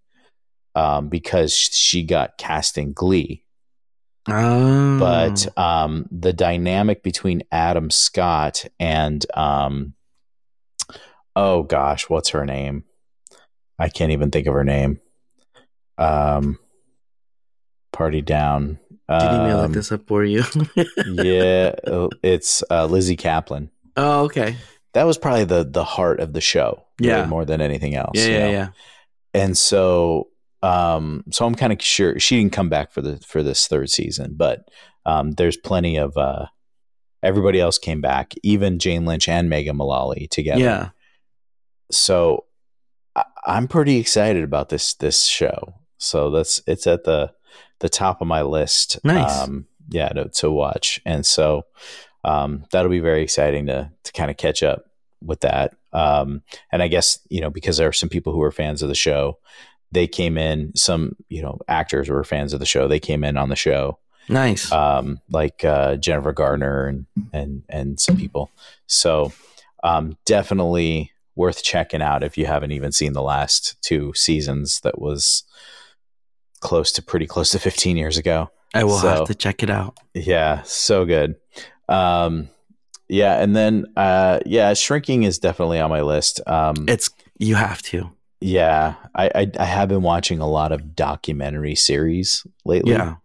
um, 0.74 1.08
because 1.08 1.54
she 1.54 2.02
got 2.02 2.38
cast 2.38 2.76
in 2.78 2.92
Glee. 2.92 3.44
Oh. 4.28 4.98
But 4.98 5.46
um, 5.56 6.06
the 6.10 6.32
dynamic 6.32 7.02
between 7.02 7.42
Adam 7.52 7.90
Scott 7.90 8.64
and 8.80 9.24
um, 9.34 9.94
oh 11.36 11.62
gosh, 11.62 12.08
what's 12.10 12.30
her 12.30 12.44
name? 12.44 12.84
I 13.78 13.88
can't 13.88 14.12
even 14.12 14.30
think 14.30 14.46
of 14.48 14.54
her 14.54 14.64
name. 14.64 15.00
Um, 15.98 16.58
party 17.92 18.20
down. 18.22 18.78
did 19.08 19.22
you 19.32 19.38
me 19.38 19.54
look 19.54 19.64
Um, 19.66 19.72
this 19.72 19.92
up 19.92 20.06
for 20.06 20.24
you? 20.24 20.42
yeah, 21.06 21.72
uh, 21.86 22.08
it's 22.22 22.62
uh, 22.70 22.86
Lizzy 22.86 23.16
Caplan. 23.16 23.70
Oh, 23.98 24.24
okay. 24.24 24.56
That 24.94 25.04
was 25.04 25.18
probably 25.18 25.44
the 25.44 25.64
the 25.64 25.84
heart 25.84 26.20
of 26.20 26.32
the 26.32 26.40
show. 26.40 26.84
really, 27.00 27.12
Yeah. 27.12 27.26
more 27.26 27.44
than 27.44 27.60
anything 27.60 27.94
else. 27.94 28.12
Yeah, 28.14 28.26
yeah, 28.26 28.38
know? 28.38 28.50
yeah. 28.50 28.68
and 29.34 29.56
so 29.58 30.28
um 30.62 31.22
so 31.30 31.46
i'm 31.46 31.54
kind 31.54 31.72
of 31.72 31.80
sure 31.80 32.18
she 32.18 32.36
didn't 32.36 32.52
come 32.52 32.68
back 32.68 32.90
for 32.90 33.00
the 33.00 33.16
for 33.18 33.44
this 33.44 33.68
third 33.68 33.88
season 33.88 34.34
but 34.36 34.64
um 35.06 35.30
there's 35.32 35.56
plenty 35.56 35.96
of 35.96 36.16
uh 36.16 36.46
everybody 37.22 37.60
else 37.60 37.78
came 37.78 38.00
back 38.00 38.34
even 38.42 38.80
jane 38.80 39.04
lynch 39.04 39.28
and 39.28 39.48
megan 39.48 39.76
mullally 39.76 40.26
together 40.26 40.60
Yeah. 40.60 40.88
so 41.92 42.44
I, 43.14 43.24
i'm 43.46 43.68
pretty 43.68 43.98
excited 43.98 44.42
about 44.42 44.68
this 44.68 44.94
this 44.94 45.24
show 45.26 45.74
so 45.98 46.30
that's 46.32 46.60
it's 46.66 46.88
at 46.88 47.04
the 47.04 47.30
the 47.78 47.88
top 47.88 48.20
of 48.20 48.26
my 48.26 48.42
list 48.42 48.98
Nice. 49.04 49.42
um 49.42 49.66
yeah 49.88 50.08
to, 50.08 50.28
to 50.28 50.50
watch 50.50 51.00
and 51.06 51.24
so 51.24 51.66
um 52.28 52.64
that'll 52.70 52.90
be 52.90 53.00
very 53.00 53.22
exciting 53.22 53.66
to 53.66 53.90
to 54.04 54.12
kind 54.12 54.30
of 54.30 54.36
catch 54.36 54.62
up 54.62 54.84
with 55.22 55.40
that 55.40 55.74
um 55.92 56.42
and 56.72 56.82
i 56.82 56.88
guess 56.88 57.18
you 57.28 57.40
know 57.40 57.50
because 57.50 57.76
there 57.76 57.88
are 57.88 57.92
some 57.92 58.08
people 58.08 58.32
who 58.32 58.42
are 58.42 58.50
fans 58.52 58.82
of 58.82 58.88
the 58.88 58.94
show 58.94 59.38
they 59.92 60.06
came 60.06 60.36
in 60.38 60.70
some 60.76 61.16
you 61.28 61.42
know 61.42 61.58
actors 61.66 62.08
were 62.08 62.22
fans 62.24 62.52
of 62.52 62.60
the 62.60 62.66
show 62.66 62.86
they 62.86 63.00
came 63.00 63.24
in 63.24 63.36
on 63.36 63.48
the 63.48 63.56
show 63.56 63.98
Nice. 64.30 64.70
um, 64.72 65.20
like 65.30 65.64
uh, 65.64 65.96
Jennifer 65.96 66.32
Gardner 66.34 66.86
and 66.86 67.06
and 67.32 67.62
and 67.68 67.98
some 67.98 68.16
people. 68.18 68.50
So 68.86 69.32
um, 69.82 70.18
definitely 70.26 71.12
worth 71.34 71.62
checking 71.62 72.02
out 72.02 72.22
if 72.22 72.36
you 72.36 72.44
haven't 72.44 72.72
even 72.72 72.92
seen 72.92 73.14
the 73.14 73.22
last 73.22 73.80
two 73.80 74.12
seasons. 74.14 74.80
That 74.80 75.00
was 75.00 75.44
close 76.60 76.92
to 76.92 77.02
pretty 77.02 77.26
close 77.26 77.50
to 77.52 77.58
15 77.58 77.96
years 77.96 78.18
ago. 78.18 78.50
I 78.74 78.84
will 78.84 78.98
so- 78.98 79.08
have 79.08 79.26
to 79.28 79.34
check 79.34 79.62
it 79.62 79.70
out. 79.70 79.96
Yeah, 80.12 80.60
so 80.64 81.06
good. 81.06 81.36
Um, 81.88 82.48
yeah, 83.08 83.42
and 83.42 83.56
then 83.56 83.86
uh, 83.96 84.40
yeah, 84.44 84.74
shrinking 84.74 85.22
is 85.22 85.38
definitely 85.38 85.80
on 85.80 85.90
my 85.90 86.02
list. 86.02 86.40
Um, 86.46 86.84
It's 86.88 87.10
you 87.38 87.54
have 87.54 87.80
to. 87.82 88.10
yeah, 88.40 88.94
I, 89.14 89.30
I 89.34 89.50
I 89.58 89.64
have 89.64 89.88
been 89.88 90.02
watching 90.02 90.40
a 90.40 90.48
lot 90.48 90.72
of 90.72 90.94
documentary 90.94 91.74
series 91.74 92.46
lately. 92.64 92.92
Yeah. 92.92 93.16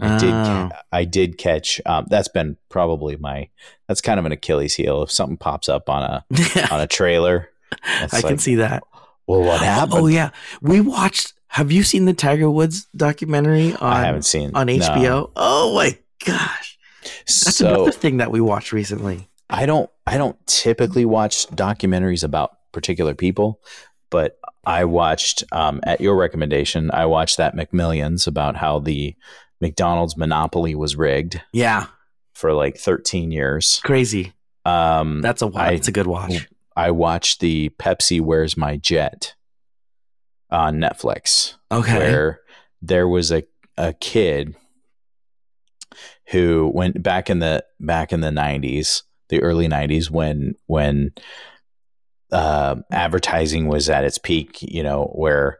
I 0.00 0.18
did. 0.18 0.32
Oh. 0.32 0.70
I 0.92 1.04
did 1.04 1.36
catch. 1.38 1.80
Um, 1.84 2.06
that's 2.08 2.28
been 2.28 2.56
probably 2.70 3.16
my. 3.16 3.48
That's 3.88 4.00
kind 4.00 4.18
of 4.18 4.24
an 4.26 4.32
Achilles 4.32 4.74
heel. 4.74 5.02
If 5.02 5.10
something 5.10 5.36
pops 5.36 5.68
up 5.68 5.90
on 5.90 6.02
a 6.02 6.24
on 6.72 6.80
a 6.80 6.86
trailer, 6.86 7.50
I 8.12 8.22
can 8.22 8.38
see 8.38 8.54
that. 8.56 8.82
Well, 9.26 9.42
what 9.42 9.60
happened? 9.60 9.92
Oh 9.94 10.06
yeah, 10.06 10.30
we 10.62 10.80
watched. 10.80 11.34
Have 11.48 11.72
you 11.72 11.82
seen 11.82 12.04
the 12.04 12.14
Tiger 12.14 12.50
Woods 12.50 12.86
documentary 12.96 13.72
on 13.74 13.92
I 13.92 14.04
haven't 14.04 14.22
seen 14.24 14.52
on 14.54 14.66
no. 14.66 14.74
HBO? 14.78 15.30
Oh 15.36 15.74
my 15.74 15.98
gosh, 16.24 16.75
that's 17.26 17.56
So 17.56 17.68
another 17.68 17.92
thing 17.92 18.18
that 18.18 18.30
we 18.30 18.40
watched 18.40 18.72
recently. 18.72 19.28
I 19.50 19.66
don't. 19.66 19.90
I 20.06 20.16
don't 20.18 20.36
typically 20.46 21.04
watch 21.04 21.46
documentaries 21.48 22.24
about 22.24 22.56
particular 22.72 23.14
people, 23.14 23.60
but 24.10 24.38
I 24.64 24.84
watched 24.84 25.44
um, 25.52 25.80
at 25.84 26.00
your 26.00 26.16
recommendation. 26.16 26.90
I 26.92 27.06
watched 27.06 27.36
that 27.38 27.54
McMillions 27.56 28.26
about 28.26 28.56
how 28.56 28.78
the 28.80 29.14
McDonald's 29.60 30.16
monopoly 30.16 30.74
was 30.74 30.96
rigged 30.96 31.40
Yeah, 31.52 31.86
for 32.34 32.52
like 32.52 32.76
13 32.76 33.30
years. 33.30 33.80
crazy. 33.84 34.32
Um, 34.64 35.22
That's 35.22 35.42
a 35.42 35.48
That's 35.48 35.88
a 35.88 35.92
good 35.92 36.06
watch. 36.08 36.48
I 36.76 36.90
watched 36.90 37.40
the 37.40 37.70
Pepsi 37.78 38.20
Where's 38.20 38.56
My 38.56 38.76
Jet 38.76 39.34
on 40.50 40.76
Netflix, 40.78 41.54
Okay. 41.72 41.96
where 41.98 42.40
there 42.82 43.08
was 43.08 43.32
a, 43.32 43.44
a 43.78 43.92
kid 43.94 44.54
who 46.28 46.70
went 46.74 47.02
back 47.02 47.30
in 47.30 47.38
the 47.38 47.64
back 47.80 48.12
in 48.12 48.20
the 48.20 48.30
nineties, 48.32 49.02
the 49.28 49.42
early 49.42 49.68
nineties, 49.68 50.10
when 50.10 50.54
when 50.66 51.12
uh, 52.32 52.76
advertising 52.90 53.68
was 53.68 53.88
at 53.88 54.04
its 54.04 54.18
peak, 54.18 54.58
you 54.62 54.82
know, 54.82 55.12
where 55.14 55.58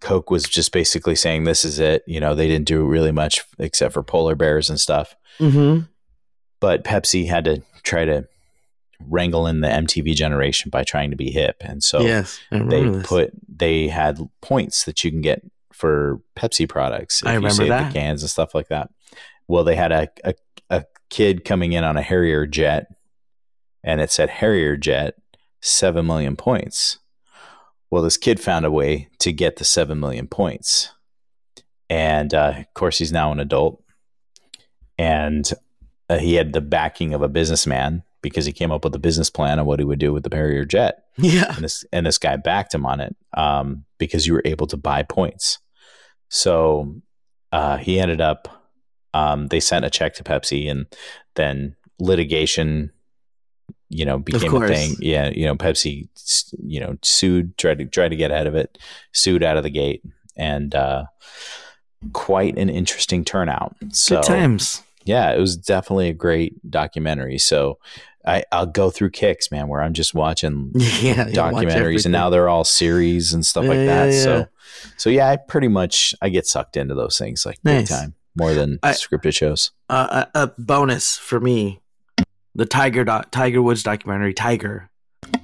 Coke 0.00 0.30
was 0.30 0.44
just 0.44 0.72
basically 0.72 1.14
saying 1.14 1.44
this 1.44 1.64
is 1.64 1.78
it. 1.78 2.02
You 2.06 2.20
know, 2.20 2.34
they 2.34 2.48
didn't 2.48 2.66
do 2.66 2.84
really 2.84 3.12
much 3.12 3.42
except 3.58 3.94
for 3.94 4.02
polar 4.02 4.34
bears 4.34 4.70
and 4.70 4.80
stuff 4.80 5.14
Mm-hmm. 5.38 5.84
but 6.60 6.84
Pepsi 6.84 7.26
had 7.26 7.44
to 7.44 7.62
try 7.82 8.04
to 8.04 8.26
wrangle 9.08 9.46
in 9.46 9.60
the 9.62 9.68
MTV 9.68 10.14
generation 10.14 10.68
by 10.68 10.84
trying 10.84 11.10
to 11.10 11.16
be 11.16 11.30
hip, 11.30 11.56
and 11.62 11.82
so 11.82 12.00
yes, 12.00 12.38
they 12.50 12.84
this. 12.84 13.06
put 13.06 13.30
they 13.48 13.88
had 13.88 14.18
points 14.42 14.84
that 14.84 15.02
you 15.02 15.10
can 15.10 15.22
get 15.22 15.40
for 15.72 16.20
Pepsi 16.36 16.68
products. 16.68 17.22
I 17.24 17.30
you 17.30 17.36
remember 17.36 17.54
save 17.54 17.68
that. 17.68 17.92
the 17.92 17.98
cans 17.98 18.22
and 18.22 18.28
stuff 18.28 18.54
like 18.54 18.68
that. 18.68 18.90
Well, 19.50 19.64
they 19.64 19.74
had 19.74 19.90
a, 19.90 20.08
a 20.24 20.34
a 20.70 20.84
kid 21.10 21.44
coming 21.44 21.72
in 21.72 21.82
on 21.82 21.96
a 21.96 22.02
Harrier 22.02 22.46
jet, 22.46 22.86
and 23.82 24.00
it 24.00 24.10
said 24.10 24.30
Harrier 24.30 24.76
jet 24.76 25.14
seven 25.60 26.06
million 26.06 26.36
points. 26.36 26.98
Well, 27.90 28.02
this 28.02 28.16
kid 28.16 28.38
found 28.38 28.64
a 28.64 28.70
way 28.70 29.08
to 29.18 29.32
get 29.32 29.56
the 29.56 29.64
seven 29.64 29.98
million 29.98 30.28
points, 30.28 30.92
and 31.88 32.32
uh, 32.32 32.54
of 32.58 32.74
course, 32.74 32.98
he's 32.98 33.10
now 33.10 33.32
an 33.32 33.40
adult, 33.40 33.82
and 34.96 35.52
uh, 36.08 36.18
he 36.18 36.34
had 36.34 36.52
the 36.52 36.60
backing 36.60 37.12
of 37.12 37.22
a 37.22 37.28
businessman 37.28 38.04
because 38.22 38.46
he 38.46 38.52
came 38.52 38.70
up 38.70 38.84
with 38.84 38.94
a 38.94 39.00
business 39.00 39.30
plan 39.30 39.58
on 39.58 39.66
what 39.66 39.80
he 39.80 39.84
would 39.84 39.98
do 39.98 40.12
with 40.12 40.22
the 40.22 40.36
Harrier 40.36 40.64
jet 40.64 41.06
yeah, 41.16 41.54
and 41.56 41.64
this 41.64 41.84
and 41.92 42.06
this 42.06 42.18
guy 42.18 42.36
backed 42.36 42.72
him 42.72 42.86
on 42.86 43.00
it 43.00 43.16
um, 43.36 43.84
because 43.98 44.28
you 44.28 44.32
were 44.34 44.42
able 44.44 44.68
to 44.68 44.76
buy 44.76 45.02
points. 45.02 45.58
So 46.28 46.94
uh, 47.50 47.78
he 47.78 47.98
ended 47.98 48.20
up. 48.20 48.58
Um, 49.14 49.48
they 49.48 49.60
sent 49.60 49.84
a 49.84 49.90
check 49.90 50.14
to 50.14 50.24
Pepsi, 50.24 50.70
and 50.70 50.86
then 51.34 51.76
litigation, 51.98 52.90
you 53.88 54.04
know, 54.04 54.18
became 54.18 54.54
a 54.54 54.68
thing. 54.68 54.96
Yeah, 55.00 55.30
you 55.30 55.44
know, 55.46 55.56
Pepsi, 55.56 56.08
you 56.62 56.80
know, 56.80 56.96
sued, 57.02 57.56
tried 57.58 57.78
to 57.78 57.86
try 57.86 58.08
to 58.08 58.16
get 58.16 58.30
ahead 58.30 58.46
of 58.46 58.54
it, 58.54 58.78
sued 59.12 59.42
out 59.42 59.56
of 59.56 59.62
the 59.64 59.70
gate, 59.70 60.02
and 60.36 60.74
uh, 60.74 61.04
quite 62.12 62.56
an 62.56 62.68
interesting 62.70 63.24
turnout. 63.24 63.76
So 63.90 64.16
good 64.16 64.24
times. 64.26 64.82
yeah, 65.04 65.32
it 65.32 65.40
was 65.40 65.56
definitely 65.56 66.08
a 66.08 66.14
great 66.14 66.70
documentary. 66.70 67.38
So 67.38 67.78
I, 68.24 68.44
I'll 68.52 68.66
go 68.66 68.90
through 68.90 69.10
kicks, 69.10 69.50
man, 69.50 69.68
where 69.68 69.82
I'm 69.82 69.94
just 69.94 70.14
watching 70.14 70.72
Yeah, 70.74 71.26
you 71.28 71.40
watch 71.40 71.54
documentaries 71.54 72.04
and 72.04 72.12
now 72.12 72.30
they're 72.30 72.48
all 72.48 72.64
series 72.64 73.32
and 73.32 73.44
stuff 73.44 73.64
like 73.64 73.78
that. 73.78 74.12
yeah, 74.12 74.22
So 74.22 74.36
yeah. 74.38 74.44
so 74.96 75.10
yeah, 75.10 75.28
I 75.30 75.36
pretty 75.36 75.68
much 75.68 76.14
I 76.22 76.28
get 76.28 76.46
sucked 76.46 76.76
into 76.76 76.94
those 76.94 77.18
things 77.18 77.44
like 77.46 77.58
big 77.62 77.86
time 77.88 78.14
more 78.36 78.54
than 78.54 78.78
I- 78.82 78.92
scripted 78.92 79.34
shows. 79.34 79.72
uh, 79.88 80.26
a, 80.34 80.42
a 80.42 80.46
bonus 80.58 81.16
for 81.16 81.40
me, 81.40 81.80
the 82.54 82.66
Tiger 82.66 83.04
doc, 83.04 83.30
Tiger 83.30 83.62
Woods 83.62 83.82
documentary 83.82 84.34
Tiger 84.34 84.90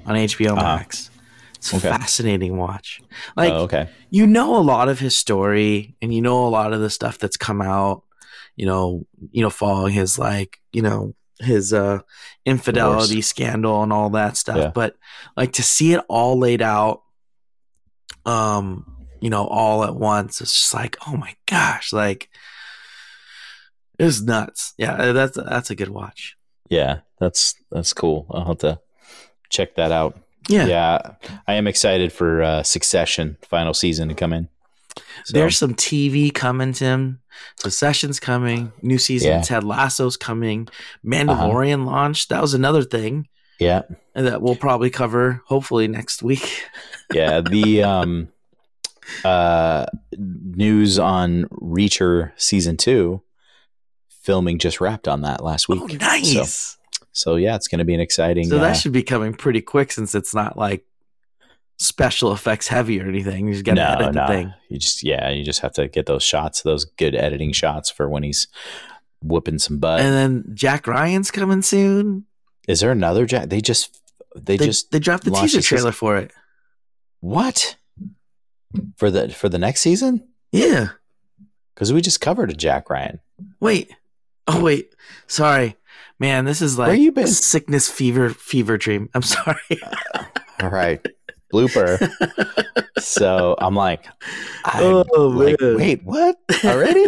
on 0.05 0.15
HBO 0.17 0.53
Uh-huh. 0.53 0.63
Max. 0.77 1.11
It's 1.57 1.73
a 1.73 1.77
Okay. 1.77 1.89
fascinating 1.89 2.57
watch. 2.57 3.01
Like 3.37 3.53
oh, 3.53 3.63
okay. 3.63 3.89
you 4.11 4.27
know 4.27 4.57
a 4.57 4.61
lot 4.63 4.89
of 4.89 5.01
his 5.01 5.17
story 5.17 5.97
and 6.03 6.13
you 6.15 6.21
know 6.23 6.47
a 6.47 6.49
lot 6.51 6.73
of 6.73 6.81
the 6.81 6.91
stuff 6.91 7.19
that's 7.19 7.37
come 7.37 7.61
out, 7.63 8.03
you 8.57 8.67
know, 8.67 9.05
you 9.33 9.43
know, 9.43 9.51
following 9.51 9.93
his 9.95 10.19
like, 10.19 10.61
you 10.73 10.83
know, 10.83 11.15
his 11.41 11.73
uh 11.73 12.01
infidelity 12.45 13.21
scandal 13.21 13.83
and 13.83 13.93
all 13.93 14.11
that 14.11 14.37
stuff. 14.37 14.57
Yeah. 14.59 14.69
But 14.75 14.97
like 15.37 15.53
to 15.55 15.63
see 15.63 15.93
it 15.93 16.05
all 16.09 16.39
laid 16.39 16.63
out 16.63 17.03
um, 18.25 19.07
you 19.21 19.31
know, 19.31 19.47
all 19.47 19.85
at 19.85 19.95
once, 19.95 20.41
it's 20.41 20.57
just 20.59 20.75
like, 20.75 20.97
oh 21.07 21.17
my 21.17 21.35
gosh, 21.47 21.93
like 21.93 22.29
it 23.99 24.05
was 24.05 24.23
nuts. 24.23 24.75
Yeah, 24.79 25.13
that's 25.13 25.37
that's 25.37 25.71
a 25.71 25.75
good 25.75 25.89
watch. 25.89 26.37
Yeah, 26.69 27.01
that's 27.19 27.55
that's 27.71 27.93
cool. 27.93 28.27
I'll 28.31 28.47
have 28.47 28.59
to 28.59 28.81
check 29.51 29.77
that 29.77 29.93
out. 29.93 30.19
Yeah. 30.49 30.67
Yeah, 30.67 30.99
I 31.47 31.55
am 31.55 31.67
excited 31.67 32.13
for 32.13 32.43
uh, 32.43 32.63
Succession 32.63 33.37
final 33.43 33.75
season 33.75 34.09
to 34.09 34.15
come 34.15 34.33
in. 34.33 34.49
So, 35.25 35.33
There's 35.39 35.59
some 35.59 35.75
TV 35.75 36.33
coming, 36.33 36.73
Tim. 36.73 37.21
Succession's 37.57 38.21
coming. 38.21 38.73
New 38.81 38.99
season 38.99 39.31
Yeah. 39.31 39.43
Ted 39.43 39.65
Lasso's 39.65 40.17
coming. 40.17 40.69
Mandalorian 41.05 41.85
launched. 41.85 42.29
That 42.29 42.41
was 42.41 42.55
another 42.55 42.83
thing 42.83 43.29
yeah, 43.59 43.83
that 44.15 44.41
we'll 44.43 44.57
probably 44.57 44.91
cover 44.91 45.43
hopefully 45.47 45.89
next 45.89 46.23
week. 46.23 46.65
yeah. 47.13 47.41
The 47.41 47.83
um, 47.83 48.29
uh, 49.25 49.87
news 50.17 50.99
on 50.99 51.45
Reacher 51.47 52.33
season 52.37 52.77
two 52.77 53.23
filming 54.27 54.59
just 54.59 54.81
wrapped 54.81 55.07
on 55.09 55.23
that 55.23 55.43
last 55.43 55.69
week. 55.69 55.81
Oh, 55.83 55.87
nice. 55.87 56.77
So, 56.91 57.07
so 57.13 57.37
yeah, 57.37 57.55
it's 57.55 57.69
going 57.69 57.79
to 57.79 57.85
be 57.85 57.95
an 57.95 58.01
exciting. 58.01 58.49
So 58.49 58.59
uh, 58.59 58.61
that 58.61 58.75
should 58.75 58.93
be 58.93 59.05
coming 59.05 59.33
pretty 59.33 59.63
quick 59.63 59.93
since 59.93 60.15
it's 60.15 60.35
not 60.35 60.59
like 60.59 60.85
special 61.79 62.33
effects 62.33 62.69
heavy 62.69 63.01
or 63.01 63.09
anything. 63.09 63.47
You 63.47 63.53
just 63.53 63.65
got 63.65 63.75
to 63.75 63.83
no, 63.83 63.93
edit 63.93 64.13
the 64.13 64.21
no. 64.21 64.27
thing. 64.27 64.55
You 64.69 64.79
just 64.79 65.05
yeah, 65.05 65.31
you 65.31 65.45
just 65.45 65.61
have 65.61 65.73
to 65.75 65.89
get 65.89 66.07
those 66.07 66.25
shots, 66.25 66.63
those 66.63 66.85
good 66.85 67.15
editing 67.15 67.53
shots 67.53 67.89
for 67.89 68.09
when 68.09 68.25
he's 68.25 68.49
whooping 69.23 69.61
some 69.61 69.79
butt. 69.79 70.01
And 70.01 70.13
then 70.13 70.55
Jack 70.55 70.87
Ryan's 70.87 71.31
coming 71.31 71.63
soon. 71.63 72.27
Is 72.69 72.81
there 72.81 72.91
another 72.91 73.27
Jack? 73.27 73.49
They 73.49 73.61
just 73.61 74.01
they, 74.35 74.57
They 74.57 74.67
just 74.67 74.91
they 74.91 74.99
dropped 74.99 75.25
the 75.25 75.31
teaser 75.31 75.63
trailer 75.63 75.93
for 75.93 76.17
it. 76.17 76.33
what 77.21 77.77
for 78.97 79.11
the 79.11 79.31
for 79.31 79.49
the 79.49 79.59
next 79.59 79.81
season? 79.81 80.27
Yeah. 80.53 80.89
Because 81.75 81.93
we 81.93 82.01
just 82.01 82.21
covered 82.21 82.51
a 82.51 82.55
Jack 82.55 82.91
Ryan. 82.91 83.21
Wait. 83.61 83.95
Oh 84.49 84.63
wait. 84.63 84.95
Sorry. 85.27 85.77
Man, 86.19 86.45
this 86.45 86.63
is 86.63 86.79
like 86.79 86.89
Where 86.89 86.97
you 86.97 87.13
been? 87.13 87.27
sickness 87.27 87.91
fever 87.91 88.31
fever 88.31 88.79
dream. 88.79 89.11
I'm 89.15 89.23
sorry. 89.23 89.59
All 90.63 90.71
right, 90.71 91.05
blooper. 91.53 91.99
so 92.99 93.55
I'm 93.59 93.75
like, 93.75 94.07
I'm 94.65 95.05
Oh, 95.15 95.27
like, 95.29 95.61
man. 95.61 95.77
wait, 95.77 96.05
what 96.05 96.37
already? 96.65 97.05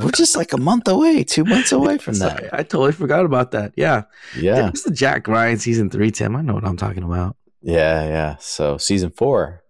We're 0.00 0.10
just 0.10 0.36
like 0.36 0.52
a 0.52 0.58
month 0.58 0.88
away, 0.88 1.22
two 1.24 1.44
months 1.44 1.70
away 1.72 1.98
from 1.98 2.14
that. 2.18 2.52
I 2.52 2.62
totally 2.62 2.92
forgot 2.92 3.24
about 3.24 3.52
that. 3.52 3.72
Yeah. 3.76 4.04
Yeah, 4.36 4.68
It's 4.68 4.82
the 4.82 4.90
Jack 4.90 5.28
Ryan 5.28 5.58
season 5.58 5.88
three, 5.90 6.10
Tim. 6.10 6.34
I 6.36 6.42
know 6.42 6.54
what 6.54 6.64
I'm 6.64 6.76
talking 6.76 7.02
about. 7.04 7.36
yeah, 7.62 8.04
yeah. 8.08 8.36
So 8.40 8.76
season 8.78 9.10
four, 9.10 9.62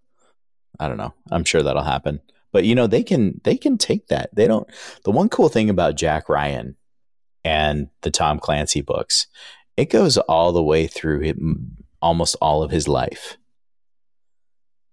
I 0.80 0.88
don't 0.88 0.96
know. 0.96 1.12
I'm 1.30 1.44
sure 1.44 1.62
that'll 1.62 1.82
happen. 1.82 2.20
But 2.54 2.64
you 2.64 2.76
know, 2.76 2.86
they 2.86 3.02
can 3.02 3.40
they 3.42 3.56
can 3.56 3.76
take 3.76 4.06
that. 4.06 4.30
They 4.32 4.46
don't. 4.46 4.70
The 5.02 5.10
one 5.10 5.28
cool 5.28 5.48
thing 5.48 5.68
about 5.68 5.96
Jack 5.96 6.28
Ryan 6.28 6.76
and 7.42 7.88
the 8.02 8.12
Tom 8.12 8.38
Clancy 8.38 8.80
books, 8.80 9.26
it 9.76 9.90
goes 9.90 10.18
all 10.18 10.52
the 10.52 10.62
way 10.62 10.86
through 10.86 11.20
him, 11.22 11.76
almost 12.00 12.36
all 12.40 12.62
of 12.62 12.70
his 12.70 12.86
life. 12.86 13.36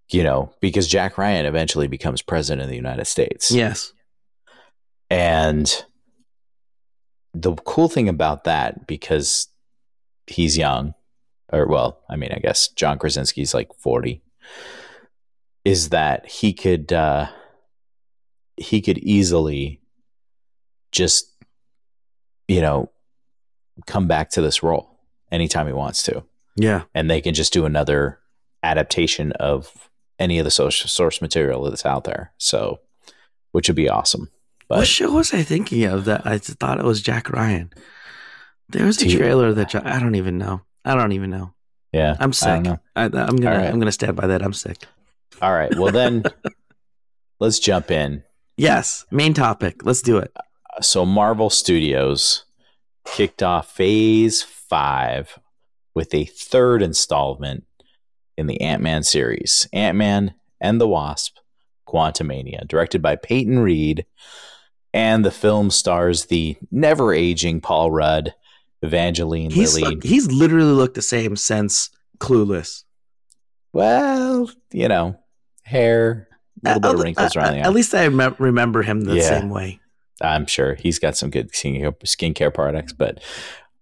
You 0.09 0.23
know, 0.23 0.51
because 0.59 0.88
Jack 0.88 1.19
Ryan 1.19 1.45
eventually 1.45 1.88
becomes 1.88 2.23
president 2.23 2.63
of 2.63 2.69
the 2.69 2.75
United 2.75 3.05
States. 3.05 3.51
Yes. 3.51 3.93
And 5.12 5.86
the 7.36 7.53
cool 7.57 7.89
thing 7.89 8.09
about 8.09 8.45
that, 8.45 8.88
because 8.88 9.49
he's 10.25 10.57
young, 10.57 10.95
or 11.53 11.67
well, 11.67 12.01
I 12.09 12.15
mean, 12.15 12.31
I 12.31 12.39
guess 12.39 12.69
John 12.69 12.97
Krasinski's 12.97 13.53
like 13.53 13.71
40, 13.77 14.23
is 15.63 15.89
that 15.89 16.27
he 16.27 16.53
could 16.53 16.91
uh 16.91 17.27
he 18.62 18.82
could 18.82 18.97
easily 19.00 19.82
just 20.91 21.32
you 22.47 22.62
know 22.62 22.89
come 23.86 24.08
back 24.08 24.30
to 24.32 24.41
this 24.41 24.62
role 24.63 25.00
anytime 25.32 25.67
he 25.67 25.74
wants 25.74 26.04
to. 26.04 26.24
Yeah. 26.56 26.84
And 26.93 27.10
they 27.10 27.21
can 27.21 27.34
just 27.34 27.54
do 27.54 27.65
another 27.65 28.19
adaptation 28.63 29.32
of 29.34 29.89
any 30.19 30.38
of 30.38 30.45
the 30.45 30.52
source 30.52 30.80
source 30.91 31.21
material 31.21 31.63
that's 31.63 31.86
out 31.86 32.04
there. 32.04 32.34
So 32.38 32.80
which 33.52 33.67
would 33.67 33.76
be 33.76 33.89
awesome. 33.89 34.30
what 34.67 34.88
show 34.88 35.12
was 35.12 35.34
I 35.34 35.43
thinking 35.43 35.84
of 35.86 36.06
that 36.06 36.26
I 36.26 36.38
thought 36.38 36.80
it 36.80 36.86
was 36.86 37.02
Jack 37.02 37.30
Ryan? 37.30 37.71
There 38.69 38.86
was 38.86 39.02
a 39.02 39.10
trailer 39.10 39.54
that 39.54 39.76
I 39.76 40.00
don't 40.00 40.15
even 40.15 40.38
know. 40.38 40.62
I 40.86 40.95
don't 40.95 41.12
even 41.12 41.30
know. 41.30 41.54
yeah, 41.91 42.15
I'm 42.19 42.32
sick. 42.32 42.67
I, 42.95 43.04
am 43.04 43.12
gonna 43.12 43.58
right. 43.58 43.67
I'm 43.67 43.80
gonna 43.80 43.91
stand 43.91 44.15
by 44.15 44.28
that. 44.28 44.41
I'm 44.41 44.54
sick. 44.54 44.78
All 45.41 45.52
right. 45.52 45.76
Well, 45.76 45.91
then 45.91 46.24
let's 47.39 47.60
jump 47.60 47.91
in. 47.91 48.24
Yes. 48.57 49.05
Main 49.11 49.33
topic. 49.33 49.85
Let's 49.85 50.01
do 50.01 50.17
it. 50.17 50.35
So, 50.81 51.05
Marvel 51.05 51.49
Studios 51.49 52.45
kicked 53.05 53.41
off 53.43 53.71
phase 53.71 54.43
five 54.43 55.37
with 55.93 56.13
a 56.13 56.25
third 56.25 56.81
installment 56.81 57.65
in 58.37 58.47
the 58.47 58.61
Ant 58.61 58.81
Man 58.81 59.03
series 59.03 59.67
Ant 59.73 59.97
Man 59.97 60.33
and 60.59 60.79
the 60.79 60.87
Wasp 60.87 61.37
Quantumania, 61.87 62.65
directed 62.67 63.01
by 63.01 63.15
Peyton 63.17 63.59
Reed. 63.59 64.05
And 64.93 65.23
the 65.25 65.31
film 65.31 65.71
stars 65.71 66.25
the 66.25 66.57
never 66.69 67.13
aging 67.13 67.61
Paul 67.61 67.91
Rudd, 67.91 68.33
Evangeline 68.81 69.49
He's 69.51 69.75
Lilly. 69.75 69.95
look- 69.95 70.03
he's 70.03 70.27
literally 70.31 70.71
looked 70.73 70.95
the 70.95 71.01
same 71.01 71.35
since 71.35 71.89
Clueless. 72.19 72.83
well, 73.73 74.49
you 74.71 74.87
know, 74.87 75.17
hair, 75.63 76.27
little 76.63 76.79
bit 76.81 76.93
of 76.93 76.99
wrinkles 76.99 77.35
around 77.35 77.53
the 77.53 77.59
eye. 77.59 77.63
at 77.67 77.73
least 77.73 77.93
I 77.93 78.07
remem- 78.07 78.39
remember 78.39 78.81
him 78.83 79.01
the 79.01 79.15
Yeah. 79.15 79.23
same 79.39 79.49
way. 79.49 79.79
I'm 80.21 80.45
sure 80.45 80.75
he's 80.75 80.99
got 80.99 81.17
some 81.17 81.29
good 81.31 81.51
skincare, 81.51 81.93
skincare 82.05 82.53
products, 82.53 82.93
but 82.93 83.21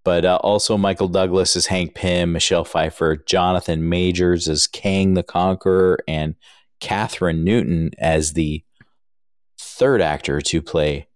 but 0.05 0.23
uh, 0.23 0.37
also 0.41 0.77
Michael 0.77 1.09
Douglas 1.09 1.55
as 1.57 1.65
Hank 1.67 1.93
Pym, 1.93 2.31
Michelle 2.31 2.63
Pfeiffer, 2.63 3.17
Jonathan 3.27 3.89
Majors 3.89 4.47
as 4.47 4.65
Kang 4.65 5.13
the 5.13 5.23
Conqueror, 5.23 5.99
and 6.07 6.35
Kathryn 6.79 7.43
Newton 7.43 7.91
as 7.99 8.33
the 8.33 8.63
third 9.59 10.01
actor 10.01 10.39
to 10.39 10.61
play 10.61 11.07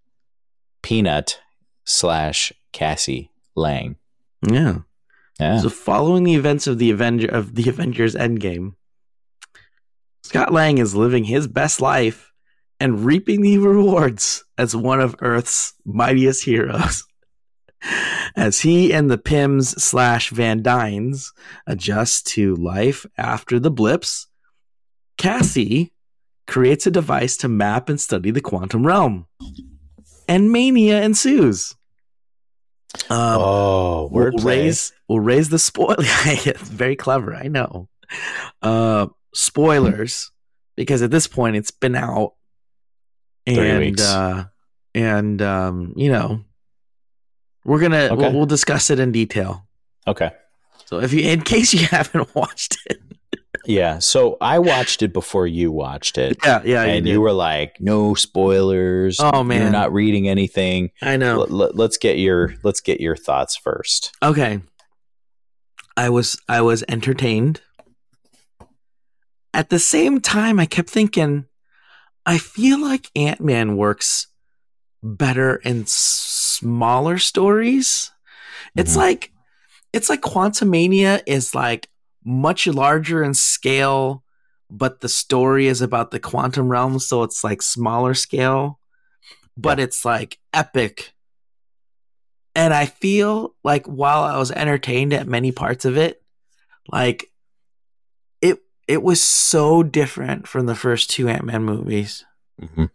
Peanut 0.82 1.40
slash 1.86 2.52
Cassie 2.74 3.32
Lang. 3.56 3.96
Yeah. 4.48 4.80
Yeah, 5.40 5.60
So 5.60 5.70
following 5.70 6.26
the 6.26 6.36
events 6.36 6.68
of 6.68 6.78
the 6.78 6.92
Avenger 6.92 7.28
of 7.28 7.56
the 7.56 7.68
Avengers 7.70 8.14
Endgame, 8.16 8.74
Scott 10.24 10.54
Lang 10.54 10.78
is 10.78 10.96
living 10.96 11.26
his 11.26 11.48
best 11.48 11.82
life 11.82 12.32
and 12.80 13.06
reaping 13.06 13.42
the 13.42 13.58
rewards 13.58 14.44
as 14.58 14.76
one 14.76 15.00
of 15.00 15.16
Earth's 15.20 15.74
mightiest 15.86 16.46
heroes. 16.46 17.06
As 18.36 18.62
he 18.62 18.94
and 18.94 19.12
the 19.12 19.18
Pyms 19.18 19.70
slash 19.84 20.30
Van 20.30 20.64
Dynes 20.64 21.34
adjust 21.68 22.26
to 22.28 22.56
life 22.56 23.06
after 23.18 23.60
the 23.60 23.70
blips, 23.70 24.28
Cassie 25.18 25.92
creates 26.48 26.88
a 26.88 26.92
device 26.92 27.38
to 27.38 27.50
map 27.50 27.90
and 27.90 28.00
study 28.00 28.32
the 28.32 28.42
quantum 28.42 28.88
realm. 28.88 29.28
And 30.28 30.52
mania 30.52 31.04
ensues. 31.04 31.76
Um, 33.10 33.40
oh, 33.42 34.10
we'll 34.12 34.32
raise 34.44 34.94
we'll 35.08 35.20
raise 35.20 35.50
the 35.50 35.60
spoil. 35.60 35.96
it's 36.00 36.70
very 36.70 36.96
clever, 36.96 37.36
I 37.36 37.48
know. 37.48 37.90
Uh, 38.62 39.08
spoilers 39.34 40.32
because 40.76 41.02
at 41.02 41.12
this 41.12 41.28
point 41.28 41.56
it's 41.56 41.72
been 41.72 41.96
out, 41.96 42.34
and 43.46 44.00
uh, 44.00 44.46
and 44.96 45.42
um, 45.42 45.94
you 45.96 46.12
know 46.12 46.44
we're 47.66 47.80
gonna 47.80 48.06
Okay. 48.12 48.16
we'll, 48.16 48.34
we'll 48.34 48.46
discuss 48.46 48.90
it 48.90 49.00
in 49.00 49.12
detail. 49.12 49.68
Okay. 50.08 50.32
So 50.86 51.00
if 51.00 51.14
you, 51.14 51.22
in 51.22 51.42
case 51.42 51.74
you 51.74 51.86
haven't 51.92 52.34
watched 52.36 52.78
it, 52.88 53.00
Yeah. 53.66 54.00
So 54.00 54.38
I 54.42 54.60
watched 54.60 55.02
it 55.02 55.14
before 55.14 55.48
you 55.48 55.72
watched 55.72 56.18
it. 56.18 56.38
yeah, 56.44 56.62
yeah, 56.66 56.84
and 56.84 57.06
did. 57.06 57.12
you 57.12 57.22
were 57.22 57.32
like, 57.32 57.78
"No 57.80 58.14
spoilers. 58.16 59.18
Oh, 59.20 59.44
man 59.44 59.62
you're 59.62 59.72
not 59.72 59.94
reading 59.94 60.28
anything." 60.28 60.92
I 61.02 61.16
know. 61.18 61.46
Let, 61.50 61.80
us 61.80 61.98
get 61.98 62.18
your 62.18 62.56
let's 62.64 62.82
get 62.82 63.00
your 63.00 63.16
thoughts 63.16 63.56
first. 63.56 64.12
Okay. 64.22 64.60
I 65.96 66.10
was 66.10 66.38
I 66.50 66.62
was 66.62 66.84
entertained. 66.90 67.62
At 69.54 69.70
the 69.70 69.80
same 69.80 70.20
time, 70.20 70.60
I 70.60 70.66
kept 70.66 70.90
thinking, 70.90 71.46
I 72.26 72.38
feel 72.38 72.80
like 72.82 73.12
Ant 73.16 73.42
Man 73.42 73.78
works 73.78 74.28
better 75.04 75.58
in 75.58 75.86
smaller 75.86 77.18
stories. 77.18 78.12
It's 78.76 78.94
Mhm. 78.94 78.98
like 78.98 79.30
it's 79.92 80.10
like 80.10 80.22
Quantumania 80.22 81.22
is 81.28 81.54
like 81.54 81.88
much 82.26 82.66
larger 82.66 83.22
in 83.24 83.36
scale, 83.36 84.24
but 84.72 85.02
the 85.02 85.10
story 85.10 85.68
is 85.68 85.82
about 85.82 86.10
the 86.10 86.20
quantum 86.20 86.68
realm, 86.68 86.98
so 86.98 87.22
it's 87.22 87.44
like 87.44 87.62
smaller 87.62 88.16
scale, 88.16 88.80
but 89.56 89.80
it's 89.80 90.04
like 90.04 90.40
epic. 90.52 91.14
And 92.56 92.74
I 92.74 92.88
feel 92.88 93.56
like 93.64 93.86
while 93.86 94.24
I 94.24 94.38
was 94.38 94.50
entertained 94.52 95.14
at 95.14 95.28
many 95.28 95.52
parts 95.52 95.86
of 95.86 95.96
it, 95.96 96.24
like 96.92 97.32
it 98.88 99.02
was 99.04 99.22
so 99.24 99.84
different 99.84 100.48
from 100.48 100.66
the 100.66 100.76
first 100.76 101.10
two 101.10 101.28
Ant-Man 101.30 101.64
movies. 101.64 102.26
Mhm. 102.62 102.90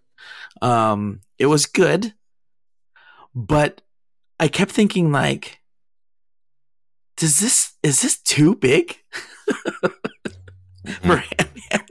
Um 0.62 1.20
it 1.38 1.46
was 1.46 1.66
good, 1.66 2.14
but 3.34 3.82
I 4.40 4.48
kept 4.48 4.72
thinking 4.72 5.12
like 5.12 5.60
does 7.16 7.40
this 7.40 7.74
is 7.82 8.02
this 8.02 8.18
too 8.18 8.54
big 8.54 8.96
Mhm. 9.48 11.02
for 11.02 11.22
Ant-Man? 11.38 11.86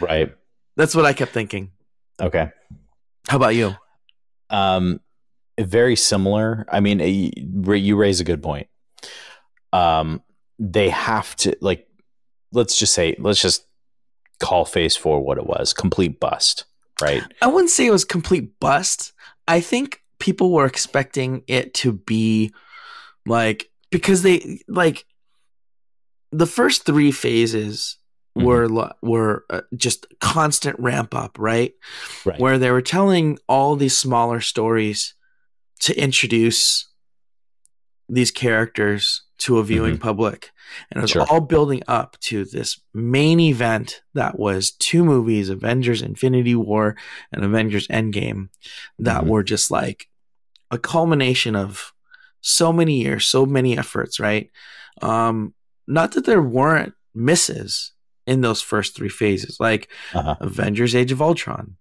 Right. 0.00 0.34
That's 0.76 0.94
what 0.94 1.06
I 1.06 1.12
kept 1.12 1.32
thinking. 1.32 1.70
Okay. 2.20 2.50
How 3.28 3.36
about 3.36 3.54
you? 3.54 3.74
Um, 4.50 5.00
very 5.58 5.96
similar. 5.96 6.66
I 6.70 6.80
mean, 6.80 7.00
you 7.00 7.96
raise 7.96 8.20
a 8.20 8.24
good 8.24 8.42
point. 8.42 8.68
Um, 9.72 10.22
they 10.58 10.90
have 10.90 11.34
to 11.36 11.56
like, 11.60 11.86
let's 12.52 12.78
just 12.78 12.94
say, 12.94 13.16
let's 13.18 13.40
just 13.40 13.66
call 14.40 14.64
Phase 14.64 14.96
Four 14.96 15.20
what 15.20 15.38
it 15.38 15.46
was: 15.46 15.72
complete 15.72 16.20
bust. 16.20 16.64
Right. 17.00 17.22
I 17.42 17.48
wouldn't 17.48 17.70
say 17.70 17.86
it 17.86 17.90
was 17.90 18.04
complete 18.04 18.58
bust. 18.58 19.12
I 19.46 19.60
think 19.60 20.02
people 20.18 20.52
were 20.52 20.66
expecting 20.66 21.42
it 21.46 21.74
to 21.74 21.92
be 21.92 22.52
like 23.26 23.70
because 23.90 24.22
they 24.22 24.60
like 24.66 25.04
the 26.32 26.46
first 26.46 26.84
three 26.84 27.12
phases 27.12 27.98
were 28.34 28.68
lo- 28.68 28.92
were 29.02 29.44
uh, 29.48 29.62
just 29.74 30.06
constant 30.20 30.78
ramp 30.78 31.14
up, 31.14 31.38
right? 31.38 31.72
Right. 32.24 32.38
Where 32.38 32.58
they 32.58 32.70
were 32.70 32.82
telling 32.82 33.38
all 33.48 33.76
these 33.76 33.96
smaller 33.96 34.40
stories 34.40 35.14
to 35.80 35.98
introduce 35.98 36.88
these 38.08 38.30
characters 38.30 39.22
to 39.38 39.58
a 39.58 39.64
viewing 39.64 39.98
public. 39.98 40.50
And 40.90 40.98
it 40.98 41.02
was 41.02 41.10
Sure. 41.10 41.26
all 41.28 41.40
building 41.40 41.82
up 41.88 42.16
to 42.20 42.44
this 42.44 42.80
main 42.94 43.38
event 43.40 44.02
that 44.14 44.38
was 44.38 44.70
two 44.70 45.04
movies 45.04 45.48
Avengers 45.50 46.02
Infinity 46.02 46.54
War 46.54 46.96
and 47.32 47.44
Avengers 47.44 47.86
Endgame 47.88 48.48
that 48.98 49.24
Mhm. 49.24 49.26
were 49.28 49.42
just 49.42 49.70
like 49.70 50.08
a 50.70 50.78
culmination 50.78 51.54
of 51.54 51.92
so 52.40 52.72
many 52.72 53.00
years, 53.02 53.26
so 53.26 53.44
many 53.44 53.76
efforts, 53.76 54.18
right? 54.18 54.50
Um, 55.02 55.52
not 55.86 56.12
that 56.12 56.24
there 56.24 56.42
weren't 56.42 56.94
misses 57.14 57.92
in 58.26 58.40
those 58.40 58.62
first 58.62 58.96
three 58.96 59.08
phases, 59.08 59.58
like 59.60 59.88
Uh-huh. 60.14 60.36
Avengers 60.40 60.94
Age 60.94 61.12
of 61.12 61.20
Ultron, 61.22 61.76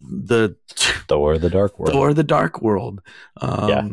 the 0.00 0.56
Thor: 1.08 1.38
The 1.38 1.50
Dark 1.50 1.78
World. 1.78 1.92
Thor 1.92 2.12
the 2.14 2.24
Dark 2.24 2.60
World. 2.62 3.00
Um, 3.40 3.68
Yeah. 3.68 3.88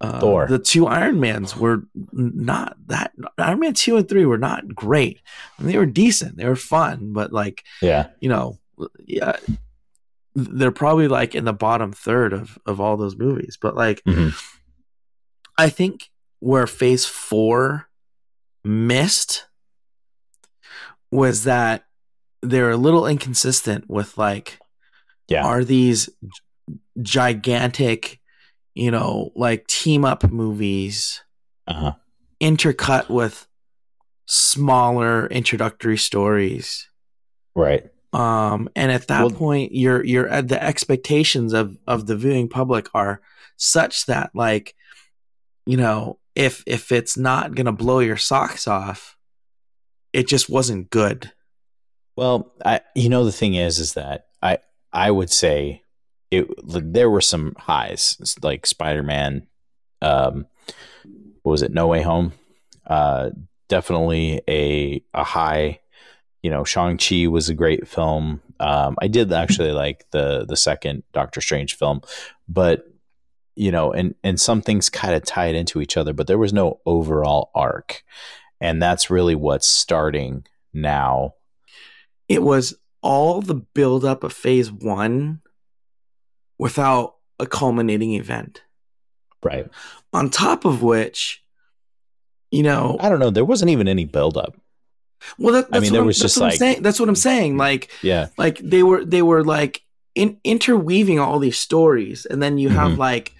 Uh, 0.00 0.20
Thor. 0.20 0.46
The 0.46 0.58
two 0.58 0.86
Iron 0.86 1.18
Mans 1.20 1.56
were 1.56 1.82
not 2.12 2.76
that. 2.86 3.12
Iron 3.36 3.58
Man 3.60 3.74
2 3.74 3.96
and 3.96 4.08
3 4.08 4.26
were 4.26 4.38
not 4.38 4.74
great. 4.74 5.20
I 5.58 5.62
mean, 5.62 5.72
they 5.72 5.78
were 5.78 5.86
decent. 5.86 6.36
They 6.36 6.46
were 6.46 6.54
fun, 6.56 7.12
but 7.12 7.32
like, 7.32 7.64
Yeah. 7.82 8.08
you 8.20 8.28
know, 8.28 8.58
yeah, 9.04 9.36
they're 10.34 10.70
probably 10.70 11.08
like 11.08 11.34
in 11.34 11.44
the 11.44 11.52
bottom 11.52 11.92
third 11.92 12.32
of, 12.32 12.58
of 12.64 12.80
all 12.80 12.96
those 12.96 13.16
movies. 13.16 13.58
But 13.60 13.74
like, 13.74 14.02
Mhm. 14.04 14.34
I 15.56 15.68
think 15.68 16.10
where 16.38 16.68
phase 16.68 17.04
four 17.04 17.88
missed 18.62 19.46
was 21.10 21.42
that 21.44 21.86
they're 22.42 22.70
a 22.70 22.76
little 22.76 23.04
inconsistent 23.06 23.88
with 23.90 24.16
like, 24.16 24.60
Yeah. 25.26 25.44
are 25.44 25.64
these 25.64 26.08
gigantic, 27.02 28.20
you 28.78 28.90
know, 28.90 29.30
like 29.34 29.66
team 29.66 30.04
up 30.04 30.30
movies 30.30 31.22
Uh-huh. 31.66 31.92
intercut 32.40 33.08
with 33.10 33.46
smaller 34.26 35.26
introductory 35.26 35.96
stories. 35.98 36.88
Right. 37.54 37.84
Um, 38.12 38.68
and 38.76 38.90
at 38.92 39.08
that 39.08 39.20
Well- 39.22 39.30
point, 39.30 39.72
you're 39.74 40.04
you're 40.04 40.28
at 40.28 40.48
the 40.48 40.62
expectations 40.62 41.52
of 41.52 41.76
of 41.86 42.06
the 42.06 42.16
viewing 42.16 42.48
public 42.48 42.88
are 42.94 43.20
such 43.56 44.06
that 44.06 44.30
like, 44.34 44.74
you 45.66 45.76
know, 45.76 46.18
if 46.34 46.62
if 46.66 46.92
it's 46.92 47.16
not 47.16 47.54
gonna 47.54 47.72
blow 47.72 47.98
your 48.00 48.16
socks 48.16 48.66
off, 48.68 49.16
it 50.12 50.26
just 50.28 50.48
wasn't 50.48 50.90
good. 50.90 51.32
Well, 52.16 52.52
I 52.64 52.80
you 52.94 53.08
know 53.08 53.24
the 53.24 53.32
thing 53.32 53.54
is 53.54 53.78
is 53.78 53.94
that 53.94 54.26
I 54.42 54.58
I 54.92 55.10
would 55.10 55.30
say 55.30 55.82
it 56.30 56.46
there 56.66 57.10
were 57.10 57.20
some 57.20 57.54
highs 57.58 58.36
like 58.42 58.66
Spider-Man 58.66 59.46
um 60.02 60.46
what 61.42 61.52
was 61.52 61.62
it 61.62 61.72
No 61.72 61.86
Way 61.86 62.02
Home? 62.02 62.32
Uh 62.86 63.30
definitely 63.68 64.40
a 64.48 65.02
a 65.14 65.24
high. 65.24 65.80
You 66.42 66.50
know 66.50 66.64
Shang-Chi 66.64 67.26
was 67.26 67.48
a 67.48 67.54
great 67.54 67.88
film. 67.88 68.40
Um 68.60 68.96
I 69.00 69.08
did 69.08 69.32
actually 69.32 69.72
like 69.72 70.04
the 70.10 70.44
the 70.46 70.56
second 70.56 71.02
Doctor 71.12 71.40
Strange 71.40 71.76
film 71.76 72.00
but 72.48 72.86
you 73.56 73.72
know 73.72 73.92
and 73.92 74.14
and 74.22 74.40
some 74.40 74.62
things 74.62 74.88
kind 74.88 75.14
of 75.14 75.24
tied 75.24 75.54
into 75.54 75.80
each 75.80 75.96
other 75.96 76.12
but 76.12 76.26
there 76.26 76.38
was 76.38 76.52
no 76.52 76.80
overall 76.86 77.50
arc. 77.54 78.02
And 78.60 78.82
that's 78.82 79.10
really 79.10 79.34
what's 79.34 79.68
starting 79.68 80.44
now. 80.72 81.34
It 82.28 82.42
was 82.42 82.74
all 83.02 83.40
the 83.40 83.54
buildup 83.54 84.24
of 84.24 84.32
phase 84.32 84.70
one 84.72 85.40
without 86.58 87.14
a 87.38 87.46
culminating 87.46 88.14
event. 88.14 88.62
right 89.42 89.68
On 90.12 90.28
top 90.30 90.64
of 90.64 90.82
which, 90.82 91.42
you 92.50 92.62
know, 92.62 92.96
I 93.00 93.08
don't 93.08 93.20
know. 93.20 93.30
There 93.30 93.44
wasn't 93.44 93.70
even 93.70 93.86
any 93.88 94.04
buildup. 94.04 94.56
well, 95.38 95.54
that, 95.54 95.66
I 95.66 95.68
that's 95.78 95.82
mean, 95.82 95.90
what 95.90 95.92
there 95.92 96.00
I'm- 96.00 96.06
was 96.06 96.18
just 96.18 96.38
like- 96.38 96.58
saying. 96.58 96.82
that's 96.82 96.98
what 97.00 97.08
I'm 97.08 97.14
saying. 97.16 97.56
Like, 97.56 97.90
Yeah. 98.02 98.28
like 98.36 98.58
they 98.58 98.82
were 98.82 99.04
they 99.04 99.22
were 99.22 99.44
like 99.44 99.82
in, 100.14 100.38
interweaving 100.44 101.18
all 101.20 101.38
these 101.38 101.58
stories 101.58 102.26
and 102.26 102.42
then 102.42 102.58
you 102.58 102.68
have 102.70 102.92
Mhm. 102.92 102.98
like 102.98 103.34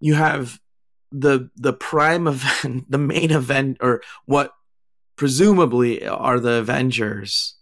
you 0.00 0.14
have 0.14 0.58
the 1.12 1.50
the 1.56 1.72
prime 1.72 2.26
event 2.34 2.90
the 2.90 2.98
main 2.98 3.30
event 3.30 3.76
or 3.80 4.02
what 4.24 4.52
presumably 5.16 6.04
are 6.06 6.40
the 6.40 6.54
avengers 6.54 7.54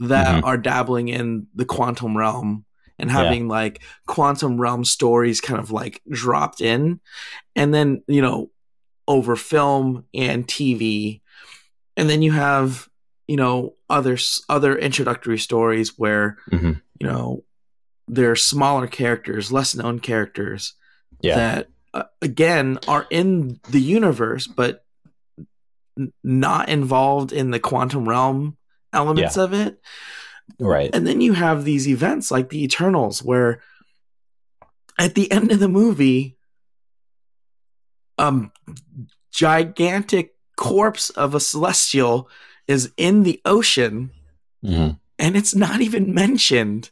that 0.00 0.42
Mhm. 0.42 0.46
are 0.46 0.58
dabbling 0.58 1.08
in 1.08 1.46
the 1.54 1.64
quantum 1.64 2.16
realm 2.18 2.64
and 3.02 3.10
Yeah. 3.10 3.22
having 3.24 3.48
like 3.48 3.82
quantum 4.06 4.58
realm 4.58 4.84
stories 4.84 5.40
kind 5.42 5.60
of 5.60 5.70
like 5.70 6.00
dropped 6.08 6.60
in 6.62 7.00
and 7.56 7.74
then 7.74 8.02
you 8.06 8.22
know 8.22 8.50
over 9.06 9.36
film 9.36 10.04
and 10.14 10.46
tv 10.46 11.20
and 11.96 12.08
then 12.08 12.22
you 12.22 12.32
have 12.32 12.88
you 13.28 13.36
know 13.36 13.74
other 13.90 14.16
other 14.48 14.78
introductory 14.78 15.38
stories 15.38 15.98
where 15.98 16.38
Mhm. 16.50 16.80
you 17.00 17.06
know 17.06 17.44
there 18.08 18.30
are 18.30 18.36
smaller 18.36 18.86
characters 18.86 19.50
less 19.52 19.74
known 19.74 19.98
characters 19.98 20.74
Yeah. 21.20 21.34
that 21.36 21.68
uh, 21.94 22.04
again 22.22 22.78
are 22.88 23.06
in 23.10 23.60
the 23.68 23.80
universe 23.80 24.46
but 24.46 24.84
n- 25.98 26.12
not 26.22 26.68
involved 26.68 27.32
in 27.32 27.50
the 27.50 27.60
quantum 27.60 28.08
realm 28.08 28.56
elements 28.92 29.36
of 29.36 29.52
it 29.52 29.80
Right. 30.58 30.90
and 30.94 31.06
then 31.06 31.20
you 31.20 31.32
have 31.32 31.64
these 31.64 31.88
events 31.88 32.30
like 32.30 32.50
the 32.50 32.62
Eternals, 32.62 33.22
where 33.22 33.60
at 34.98 35.14
the 35.14 35.30
end 35.32 35.50
of 35.50 35.58
the 35.60 35.68
movie, 35.68 36.36
um, 38.18 38.52
gigantic 39.32 40.34
corpse 40.56 41.10
of 41.10 41.34
a 41.34 41.40
celestial 41.40 42.28
is 42.68 42.92
in 42.96 43.22
the 43.22 43.40
ocean, 43.44 44.10
Mhm. 44.64 44.98
and 45.18 45.36
it's 45.36 45.54
not 45.54 45.80
even 45.80 46.14
mentioned 46.14 46.90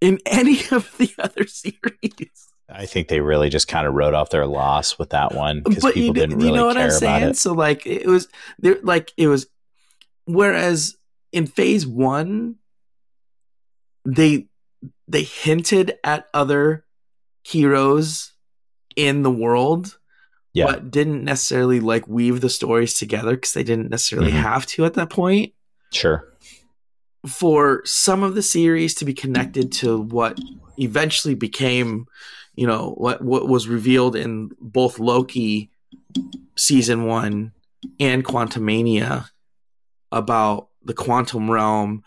in 0.00 0.18
any 0.26 0.60
of 0.72 0.94
the 0.98 1.12
other 1.18 1.46
series. 1.46 2.48
I 2.68 2.86
think 2.86 3.08
they 3.08 3.20
really 3.20 3.48
just 3.50 3.68
kind 3.68 3.86
of 3.86 3.94
wrote 3.94 4.14
off 4.14 4.30
their 4.30 4.46
loss 4.46 4.98
with 4.98 5.10
that 5.10 5.34
one 5.34 5.60
because 5.62 5.84
people 5.84 6.00
you, 6.02 6.12
didn't 6.12 6.40
you 6.40 6.46
really 6.46 6.58
know 6.58 6.66
what 6.66 6.76
care 6.76 6.84
I'm 6.84 6.88
about 6.90 6.98
saying? 6.98 7.22
it. 7.30 7.36
So 7.36 7.52
like 7.52 7.86
it 7.86 8.06
was 8.06 8.28
there, 8.58 8.78
like 8.82 9.12
it 9.16 9.28
was. 9.28 9.46
Whereas 10.24 10.96
in 11.32 11.46
Phase 11.46 11.86
One, 11.86 12.56
they 14.04 14.46
they 15.08 15.22
hinted 15.22 15.94
at 16.04 16.26
other 16.34 16.84
heroes 17.42 18.32
in 18.96 19.22
the 19.22 19.30
world, 19.30 19.98
Yeah. 20.54 20.66
but 20.66 20.90
didn't 20.90 21.24
necessarily 21.24 21.80
like 21.80 22.06
weave 22.08 22.40
the 22.40 22.48
stories 22.50 22.94
together 22.94 23.32
because 23.36 23.52
they 23.52 23.62
didn't 23.64 23.90
necessarily 23.90 24.32
Mhm. 24.32 24.40
have 24.40 24.66
to 24.66 24.84
at 24.84 24.94
that 24.94 25.10
point. 25.10 25.52
Sure. 25.92 26.28
For 27.26 27.82
some 27.84 28.22
of 28.22 28.34
the 28.34 28.42
series 28.42 28.94
to 28.96 29.04
be 29.04 29.14
connected 29.14 29.70
to 29.72 30.00
what 30.00 30.38
eventually 30.78 31.34
became, 31.34 32.06
you 32.56 32.66
know, 32.66 32.94
what 32.96 33.22
what 33.22 33.48
was 33.48 33.68
revealed 33.68 34.16
in 34.16 34.50
both 34.60 34.98
Loki 34.98 35.70
season 36.56 37.04
one 37.04 37.52
and 38.00 38.24
Quantumania 38.24 39.28
about 40.10 40.68
the 40.84 40.94
quantum 40.94 41.50
realm 41.50 42.02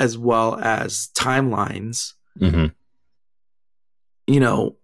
as 0.00 0.16
well 0.16 0.58
as 0.58 1.10
timelines. 1.14 2.14
hmm 2.38 2.66
You 4.26 4.40
know, 4.40 4.76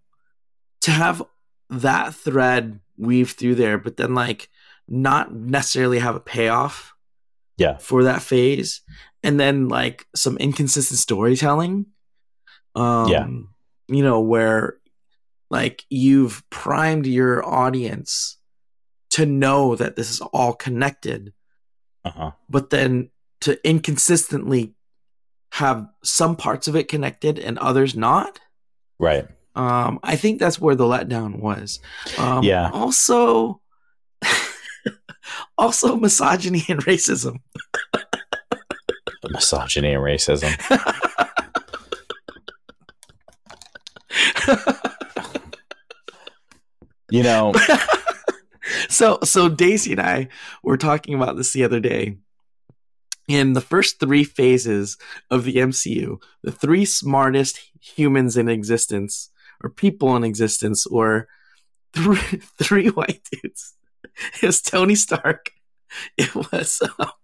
to 0.83 0.91
have 0.91 1.23
that 1.71 2.15
thread 2.15 2.81
weave 2.97 3.31
through 3.33 3.55
there, 3.57 3.79
but 3.79 3.97
then 3.97 4.15
like 4.15 4.49
not 4.89 5.35
necessarily 5.35 5.99
have 5.99 6.15
a 6.17 6.21
payoff 6.21 6.95
Yeah. 7.57 7.79
for 7.79 8.05
that 8.05 8.23
phase, 8.23 8.83
and 9.23 9.41
then 9.41 9.69
like 9.69 10.07
some 10.15 10.37
inconsistent 10.39 10.99
storytelling. 10.99 11.87
Um, 12.75 13.09
Yeah. 13.11 13.27
you 13.89 14.03
know 14.03 14.21
where 14.21 14.79
like 15.51 15.85
you've 15.89 16.43
primed 16.51 17.07
your 17.07 17.45
audience 17.45 18.37
to 19.11 19.25
know 19.25 19.77
that 19.77 19.97
this 19.97 20.11
is 20.11 20.21
all 20.21 20.53
connected, 20.55 21.33
Uh-huh. 22.05 22.33
but 22.51 22.71
then 22.71 23.11
to 23.41 23.59
inconsistently 23.69 24.75
have 25.57 25.89
some 26.05 26.37
parts 26.37 26.69
of 26.69 26.77
it 26.77 26.87
connected 26.87 27.39
and 27.39 27.59
others 27.59 27.97
not. 27.97 28.39
Right. 28.99 29.27
Um, 29.55 30.01
I 30.03 30.17
think 30.17 30.39
that's 30.39 30.61
where 30.61 30.75
the 30.75 30.85
letdown 30.85 31.39
was. 31.39 31.81
Um, 32.19 32.45
Yeah. 32.45 32.69
Also, 32.75 33.63
also 35.59 35.97
misogyny 35.97 36.63
and 36.69 36.85
racism. 36.85 37.41
Misogyny 39.31 39.95
and 39.95 40.03
racism. 40.05 40.53
You 47.09 47.23
know, 47.23 47.55
so, 48.89 49.21
so 49.23 49.49
Daisy 49.49 49.93
and 49.93 50.01
I 50.01 50.29
were 50.63 50.77
talking 50.77 51.15
about 51.15 51.37
this 51.37 51.53
the 51.53 51.63
other 51.65 51.79
day. 51.81 52.19
In 53.29 53.55
the 53.55 53.61
first 53.61 53.99
three 53.99 54.25
phases 54.25 54.97
of 55.31 55.45
the 55.45 55.57
MCU, 55.57 56.21
the 56.43 56.53
three 56.53 56.85
smartest 56.85 57.61
humans 57.81 58.37
in 58.37 58.49
existence, 58.49 59.31
or 59.63 59.71
people 59.71 60.15
in 60.17 60.25
existence, 60.25 60.87
or 60.87 61.29
three, 61.93 62.19
three 62.63 62.89
white 62.89 63.23
dudes. 63.33 63.73
It 64.43 64.47
was 64.47 64.63
Tony 64.63 64.95
Stark. 64.95 65.51
It 66.17 66.35
was 66.35 66.81
uh, 66.99 67.07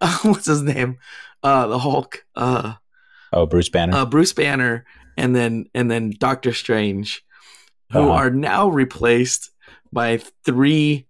uh, 0.00 0.18
what's 0.22 0.46
his 0.46 0.62
name? 0.62 0.98
Uh, 1.42 1.66
the 1.66 1.78
Hulk. 1.78 2.24
Uh, 2.36 2.74
oh, 3.32 3.46
Bruce 3.46 3.68
Banner. 3.68 3.94
uh, 3.96 4.06
Bruce 4.06 4.32
Banner, 4.32 4.84
and 5.16 5.34
then 5.34 5.66
and 5.74 5.90
then 5.90 6.12
Doctor 6.18 6.52
Strange, 6.52 7.24
who 7.92 8.00
Uh-huh. 8.00 8.10
are 8.12 8.30
now 8.30 8.68
replaced 8.68 9.50
by 9.92 10.18
three, 10.44 11.06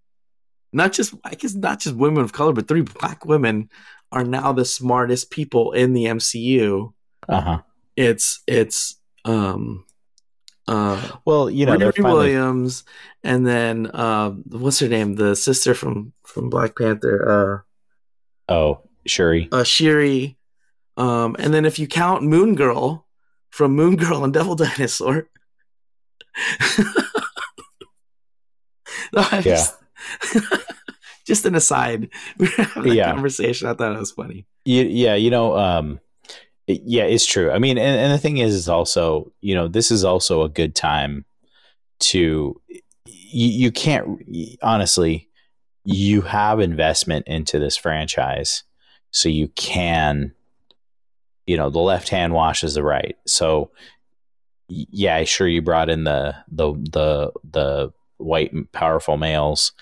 not 0.74 0.92
just 0.92 1.14
I 1.24 1.34
guess 1.34 1.54
not 1.54 1.80
just 1.80 1.96
women 1.96 2.22
of 2.24 2.32
color, 2.32 2.52
but 2.52 2.68
three 2.68 2.82
black 2.82 3.24
women 3.24 3.70
are 4.12 4.24
now 4.24 4.52
the 4.52 4.64
smartest 4.64 5.30
people 5.30 5.72
in 5.72 5.92
the 5.92 6.04
MCU. 6.04 6.92
Uh-huh. 7.28 7.60
It's 7.96 8.42
it's 8.46 8.96
um 9.24 9.84
uh 10.68 11.16
Well, 11.24 11.48
you 11.48 11.66
know, 11.66 11.78
finally, 11.92 12.14
Williams, 12.34 12.84
and 13.22 13.46
then 13.46 13.86
uh 13.86 14.30
what's 14.30 14.80
her 14.80 14.88
name? 14.88 15.14
The 15.14 15.36
sister 15.36 15.74
from 15.74 16.12
from 16.26 16.50
Black 16.50 16.76
Panther, 16.76 17.64
oh, 18.48 18.80
Shuri. 19.06 19.48
uh, 19.52 19.58
uh 19.58 19.64
Shiri, 19.64 20.36
um, 20.96 21.36
and 21.38 21.54
then 21.54 21.64
if 21.64 21.78
you 21.78 21.86
count 21.86 22.22
Moon 22.24 22.54
Girl 22.56 23.06
from 23.50 23.72
Moon 23.72 23.96
Girl 23.96 24.24
and 24.24 24.32
Devil 24.34 24.56
Dinosaur. 24.56 25.28
No, 29.12 29.22
Yeah. 29.32 29.40
just, 29.40 29.76
just 31.26 31.44
an 31.46 31.54
aside. 31.54 32.08
We 32.38 32.46
were 32.56 32.64
having 32.64 32.92
a 32.92 32.94
Yeah. 32.94 33.12
conversation. 33.12 33.68
I 33.68 33.74
thought 33.74 33.94
it 33.94 33.98
was 33.98 34.12
funny. 34.12 34.46
You, 34.64 34.82
yeah, 34.84 35.14
you 35.14 35.30
know, 35.30 35.56
um, 35.56 36.00
it- 36.66 36.82
yeah, 36.84 37.04
it's 37.04 37.26
true. 37.26 37.50
I 37.50 37.58
mean, 37.58 37.78
and, 37.78 37.98
and 38.00 38.12
the 38.12 38.18
thing 38.18 38.38
is, 38.38 38.54
is 38.54 38.68
also, 38.68 39.32
you 39.40 39.54
know, 39.54 39.68
this 39.68 39.90
is 39.90 40.04
also 40.04 40.42
a 40.42 40.48
good 40.48 40.74
time 40.74 41.24
to, 42.00 42.60
you, 43.06 43.48
you 43.48 43.70
can't, 43.72 44.20
honestly, 44.62 45.28
you 45.84 46.22
have 46.22 46.60
investment 46.60 47.26
into 47.26 47.58
this 47.58 47.76
franchise. 47.76 48.62
So 49.10 49.28
you 49.28 49.48
can, 49.48 50.32
you 51.46 51.56
know, 51.56 51.68
the 51.70 51.78
left 51.80 52.08
hand 52.08 52.32
washes 52.32 52.74
the 52.74 52.82
right. 52.82 53.16
So, 53.26 53.70
yeah, 54.68 55.22
sure, 55.24 55.46
you 55.46 55.60
brought 55.62 55.90
in 55.90 56.04
the, 56.04 56.34
the, 56.50 56.72
the, 56.72 57.32
the 57.50 57.92
white 58.16 58.52
powerful 58.72 59.16
males, 59.18 59.72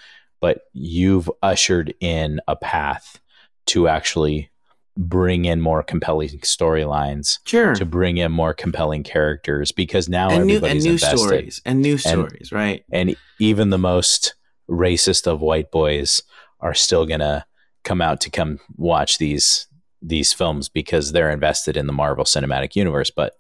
but 0.42 0.64
you've 0.74 1.31
ushered 1.42 1.94
in 2.00 2.38
a 2.46 2.55
path 2.57 3.18
to 3.66 3.88
actually 3.88 4.50
bring 4.98 5.46
in 5.46 5.59
more 5.62 5.83
compelling 5.83 6.28
storylines, 6.40 7.38
Sure. 7.46 7.74
to 7.74 7.87
bring 7.87 8.18
in 8.18 8.31
more 8.31 8.52
compelling 8.52 9.02
characters, 9.05 9.72
because 9.72 10.07
now 10.09 10.28
and 10.28 10.44
new 10.46 10.57
and 10.57 10.64
everybody's 10.64 10.85
new 10.85 10.90
invested. 10.92 11.18
stories 11.18 11.62
and 11.64 11.81
new 11.81 11.96
stories, 11.96 12.52
right? 12.52 12.85
And 12.92 13.16
even 13.40 13.70
the 13.70 13.78
most 13.78 14.35
racist 14.68 15.26
of 15.26 15.40
white 15.40 15.70
boys 15.70 16.22
are 16.61 16.74
still 16.74 17.07
gonna 17.07 17.46
come 17.85 18.02
out 18.02 18.20
to 18.22 18.31
come 18.31 18.59
watch 18.76 19.16
these 19.18 19.66
these 20.02 20.33
films 20.33 20.68
because 20.68 21.12
they're 21.12 21.31
invested 21.31 21.76
in 21.76 21.87
the 21.87 21.92
Marvel 21.92 22.24
Cinematic 22.24 22.74
Universe. 22.76 23.11
But 23.11 23.35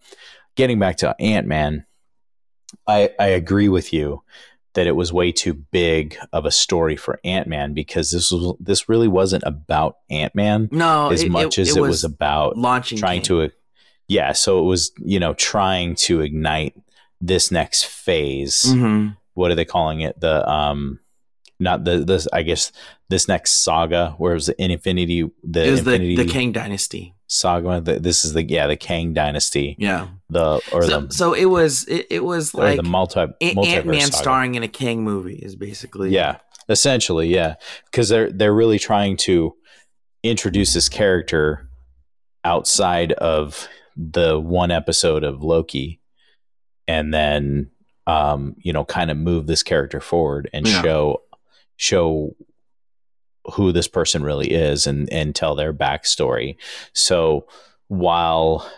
getting 0.54 0.78
back 0.78 0.96
to 0.98 1.14
Ant 1.20 1.46
Man, 1.46 1.84
I 2.86 3.10
I 3.18 3.26
agree 3.26 3.68
with 3.68 3.92
you 3.92 4.22
that 4.74 4.86
it 4.86 4.96
was 4.96 5.12
way 5.12 5.32
too 5.32 5.52
big 5.54 6.16
of 6.32 6.44
a 6.46 6.50
story 6.50 6.96
for 6.96 7.20
Ant 7.24 7.46
Man 7.46 7.74
because 7.74 8.10
this 8.10 8.30
was 8.32 8.56
this 8.60 8.88
really 8.88 9.08
wasn't 9.08 9.42
about 9.46 9.98
Ant 10.10 10.34
Man 10.34 10.68
No, 10.72 11.10
as 11.10 11.22
it- 11.22 11.30
much 11.30 11.58
it- 11.58 11.62
as 11.62 11.76
it, 11.76 11.80
was, 11.80 12.04
about 12.04 12.56
launching 12.56 12.98
trying 12.98 13.20
game. 13.22 13.48
to 13.48 13.50
yeah 14.08 14.32
so 14.32 14.58
it 14.58 14.62
was 14.62 14.90
you 15.04 15.20
know 15.20 15.34
trying 15.34 15.94
to 15.94 16.20
ignite 16.22 16.74
this 17.20 17.50
next 17.52 17.84
phase 17.84 18.64
Mhm. 18.66 19.16
what 19.34 19.50
are 19.50 19.54
they 19.54 19.64
calling 19.64 20.00
it 20.00 20.18
the 20.20 20.48
um 20.50 20.98
not 21.60 21.84
the 21.84 21.98
this 22.04 22.26
i 22.32 22.42
guess 22.42 22.72
this 23.08 23.28
next 23.28 23.62
saga 23.62 24.14
where 24.18 24.32
it 24.32 24.34
was 24.34 24.46
the 24.46 24.60
infinity 24.60 25.30
the 25.44 25.64
It 25.66 25.70
was 25.70 25.84
the 25.84 25.92
infinity 25.92 26.16
the 26.16 26.24
Kang 26.32 26.50
Dynasty. 26.52 27.14
Saga 27.32 27.80
the, 27.80 27.98
this 27.98 28.24
is 28.26 28.34
the 28.34 28.44
yeah 28.44 28.66
the 28.66 28.76
kang 28.76 29.14
dynasty 29.14 29.74
Yeah. 29.78 30.08
the 30.28 30.60
or 30.70 30.82
So, 30.86 31.00
the 31.00 31.14
so 31.14 31.32
it 31.32 31.46
was 31.46 31.84
it, 31.88 32.06
it 32.10 32.24
was 32.24 32.52
like 32.54 32.76
the 32.76 32.82
multi 32.82 33.20
Ant 33.40 33.86
Man 33.86 34.12
starring 34.12 34.54
in 34.54 34.62
a 34.62 34.68
Kang 34.68 35.02
movie 35.02 35.36
is 35.36 35.56
basically 35.56 36.10
Yeah, 36.10 36.36
essentially, 36.68 37.28
yeah, 37.28 37.54
because 37.86 38.10
they're 38.10 38.30
they're 38.30 38.52
really 38.54 38.78
trying 38.78 39.16
to 39.28 39.54
introduce 40.22 40.74
this 40.74 40.88
character 40.90 41.68
outside 42.44 43.12
of 43.12 43.66
the 43.96 44.38
one 44.38 44.70
episode 44.70 45.24
of 45.24 45.42
Loki, 45.42 46.00
and 46.86 47.12
then 47.14 47.70
um, 48.06 48.56
you 48.58 48.72
know, 48.72 48.84
kind 48.84 49.10
of 49.10 49.16
move 49.16 49.46
this 49.46 49.62
character 49.62 50.00
forward 50.00 50.50
and 50.52 50.66
Yeah. 50.66 50.82
show 50.82 51.22
show 51.76 52.34
who 53.54 53.72
this 53.72 53.88
person 53.88 54.22
really 54.22 54.50
is 54.52 54.86
and 54.86 55.10
and 55.12 55.34
tell 55.34 55.54
their 55.54 55.72
backstory. 55.72 56.56
So 56.92 57.46
while 57.88 58.70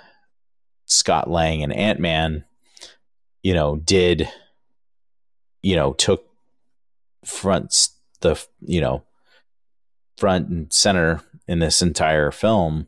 Scott 0.87 1.31
Lang 1.31 1.63
and 1.63 1.73
Ant 1.73 2.01
Man, 2.01 2.45
you 3.43 3.55
know, 3.55 3.77
did 3.77 4.29
you 5.63 5.77
know 5.77 5.93
took 5.95 6.25
fronts 7.25 7.91
the 8.21 8.43
you 8.61 8.81
know 8.81 9.03
front 10.19 10.49
and 10.49 10.73
center 10.73 11.21
in 11.49 11.59
this 11.59 11.83
entire 11.83 12.31
film 12.31 12.87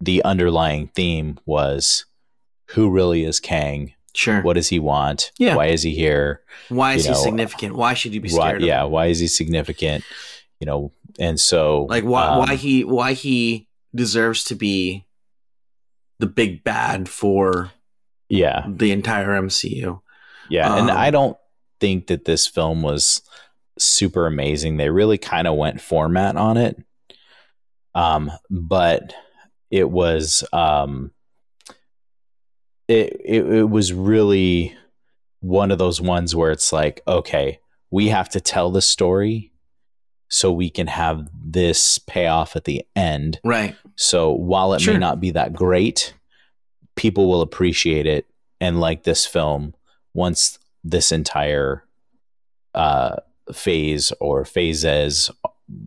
the 0.00 0.22
underlying 0.24 0.88
theme 0.88 1.38
was 1.46 2.04
who 2.70 2.90
really 2.90 3.24
is 3.24 3.40
kang 3.40 3.92
Sure. 4.14 4.40
what 4.42 4.54
does 4.54 4.68
he 4.68 4.78
want 4.78 5.30
Yeah. 5.38 5.56
why 5.56 5.66
is 5.66 5.82
he 5.82 5.94
here 5.94 6.42
Why 6.68 6.94
is 6.94 7.04
you 7.06 7.12
he 7.12 7.18
know, 7.18 7.24
significant? 7.24 7.74
Why 7.76 7.92
should 7.94 8.14
you 8.14 8.20
be 8.20 8.30
why, 8.30 8.48
scared? 8.48 8.62
of 8.62 8.68
yeah 8.68 8.84
him? 8.84 8.90
why 8.90 9.06
is 9.06 9.18
he 9.18 9.26
significant 9.26 10.04
you 10.60 10.66
know 10.66 10.92
and 11.18 11.38
so 11.38 11.86
Like 11.88 12.04
why 12.04 12.26
um, 12.26 12.38
why 12.38 12.54
he 12.56 12.84
why 12.84 13.12
he 13.12 13.68
deserves 13.94 14.44
to 14.44 14.54
be 14.54 15.06
the 16.18 16.26
big 16.26 16.64
bad 16.64 17.08
for 17.08 17.72
yeah 18.28 18.66
the 18.68 18.90
entire 18.90 19.28
MCU. 19.28 20.00
Yeah, 20.48 20.76
and 20.76 20.90
Um, 20.90 20.96
I 20.96 21.10
don't 21.10 21.36
think 21.80 22.06
that 22.06 22.24
this 22.24 22.46
film 22.46 22.82
was 22.82 23.22
super 23.78 24.26
amazing. 24.26 24.76
They 24.76 24.90
really 24.90 25.18
kind 25.18 25.46
of 25.46 25.56
went 25.56 25.80
format 25.80 26.36
on 26.36 26.56
it. 26.56 26.82
Um, 27.94 28.30
but 28.50 29.14
it 29.70 29.90
was 29.90 30.44
um 30.52 31.10
it, 32.88 33.20
it 33.24 33.46
it 33.46 33.70
was 33.70 33.92
really 33.92 34.76
one 35.40 35.70
of 35.70 35.78
those 35.78 36.00
ones 36.00 36.34
where 36.34 36.50
it's 36.50 36.72
like, 36.72 37.00
okay, 37.06 37.58
we 37.90 38.08
have 38.08 38.28
to 38.30 38.40
tell 38.40 38.70
the 38.70 38.82
story 38.82 39.52
so 40.28 40.50
we 40.52 40.70
can 40.70 40.86
have 40.88 41.28
this 41.44 41.98
payoff 41.98 42.56
at 42.56 42.64
the 42.64 42.84
end. 42.96 43.40
Right. 43.44 43.76
So 43.96 44.32
while 44.32 44.74
it 44.74 44.80
Sure. 44.80 44.94
may 44.94 44.98
not 45.00 45.20
be 45.20 45.30
that 45.32 45.52
great, 45.52 46.14
people 46.96 47.28
will 47.28 47.42
appreciate 47.42 48.06
it 48.06 48.26
and 48.60 48.80
like 48.80 49.04
this 49.04 49.26
film 49.26 49.74
once 50.14 50.58
this 50.82 51.12
entire 51.12 51.84
uh 52.74 53.16
phase 53.52 54.12
or 54.20 54.44
phases 54.44 55.30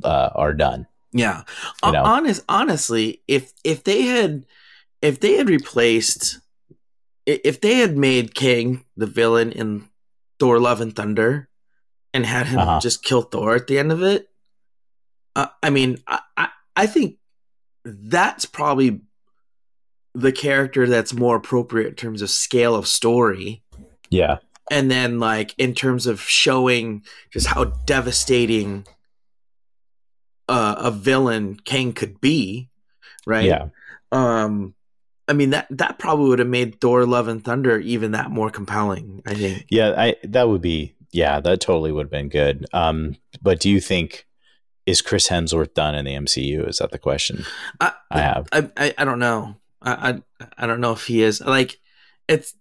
uh, 0.03 0.29
are 0.35 0.53
done. 0.53 0.87
Yeah. 1.11 1.43
You 1.83 1.91
know? 1.91 2.03
Honest, 2.03 2.43
honestly, 2.47 3.21
if 3.27 3.51
if 3.63 3.83
they 3.83 4.03
had 4.03 4.45
if 5.01 5.19
they 5.19 5.33
had 5.35 5.49
replaced 5.49 6.39
if 7.25 7.61
they 7.61 7.75
had 7.75 7.97
made 7.97 8.33
King 8.33 8.85
the 8.95 9.05
villain 9.07 9.51
in 9.51 9.89
Thor: 10.39 10.59
Love 10.59 10.79
and 10.81 10.95
Thunder 10.95 11.49
and 12.13 12.25
had 12.25 12.47
him 12.47 12.59
Uh-huh. 12.59 12.79
just 12.79 13.03
kill 13.03 13.21
Thor 13.23 13.55
at 13.55 13.67
the 13.67 13.77
end 13.77 13.91
of 13.91 14.01
it, 14.01 14.28
uh, 15.35 15.47
I 15.63 15.69
mean, 15.69 15.97
I, 16.07 16.19
I 16.37 16.47
I 16.75 16.87
think 16.87 17.17
that's 17.85 18.45
probably 18.45 19.01
the 20.15 20.31
character 20.31 20.87
that's 20.87 21.13
more 21.13 21.35
appropriate 21.35 21.89
in 21.89 21.95
terms 21.95 22.21
of 22.21 22.29
scale 22.29 22.75
of 22.75 22.87
story 22.87 23.61
Yeah. 24.09 24.37
and 24.71 24.89
then 24.89 25.19
like 25.19 25.53
in 25.57 25.73
terms 25.75 26.07
of 26.07 26.19
showing 26.21 27.03
just 27.31 27.45
how 27.47 27.65
devastating 27.85 28.85
uh, 30.47 30.75
a 30.79 30.91
villain 30.91 31.57
Kang 31.63 31.93
could 31.93 32.19
be, 32.19 32.69
right? 33.27 33.45
Yeah. 33.45 33.67
Um, 34.11 34.73
I 35.27 35.33
mean 35.33 35.51
that 35.51 35.67
that 35.69 35.99
probably 35.99 36.29
would 36.29 36.39
have 36.39 36.47
made 36.47 36.81
Thor: 36.81 37.05
Love 37.05 37.27
and 37.27 37.43
Thunder 37.45 37.77
even 37.79 38.11
that 38.13 38.31
more 38.31 38.49
compelling. 38.49 39.21
I 39.27 39.35
think. 39.35 39.65
Yeah. 39.69 39.93
I 39.95 40.15
that 40.23 40.49
would 40.49 40.61
be 40.61 40.95
yeah, 41.11 41.39
that 41.39 41.61
totally 41.61 41.91
would 41.91 42.05
have 42.05 42.11
been 42.11 42.29
good. 42.29 42.65
Um, 42.73 43.15
but 43.41 43.59
do 43.59 43.69
you 43.69 43.79
think 43.79 44.25
is 44.89 45.01
Chris 45.01 45.29
Hemsworth 45.29 45.73
done 45.73 45.95
in 45.95 46.05
the 46.05 46.13
MCU? 46.13 46.67
Is 46.67 46.77
that 46.77 46.91
the 46.91 46.99
question 46.99 47.45
I 47.79 47.93
I 48.11 48.19
have? 48.21 48.47
I 48.51 48.69
I, 48.77 48.93
I 48.97 49.05
don't 49.05 49.19
know. 49.19 49.55
I, 49.81 49.91
I 50.09 50.43
I 50.57 50.67
don't 50.67 50.81
know 50.81 50.91
if 50.93 51.05
he 51.05 51.21
is 51.23 51.41
like 51.41 51.77
it's. 52.27 52.55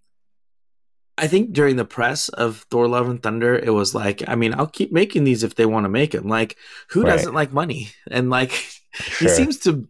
I 1.21 1.27
think 1.27 1.53
during 1.53 1.75
the 1.75 1.85
press 1.85 2.29
of 2.29 2.65
Thor: 2.71 2.87
Love 2.87 3.09
and 3.09 3.21
Thunder, 3.21 3.59
it 3.59 3.71
was 3.71 3.93
like, 3.93 4.23
I 4.29 4.37
mean, 4.37 4.55
I'll 4.55 4.69
keep 4.69 4.93
making 4.93 5.25
these 5.25 5.43
if 5.43 5.57
they 5.57 5.67
want 5.67 5.85
to 5.85 5.89
make 5.89 6.13
them. 6.13 6.29
Like, 6.29 6.57
who 6.91 7.03
Right. 7.03 7.11
doesn't 7.11 7.35
like 7.35 7.53
money? 7.53 7.89
And 8.09 8.31
like, 8.31 8.53
Sure. 8.93 9.29
he 9.29 9.35
seems 9.35 9.59
to 9.61 9.89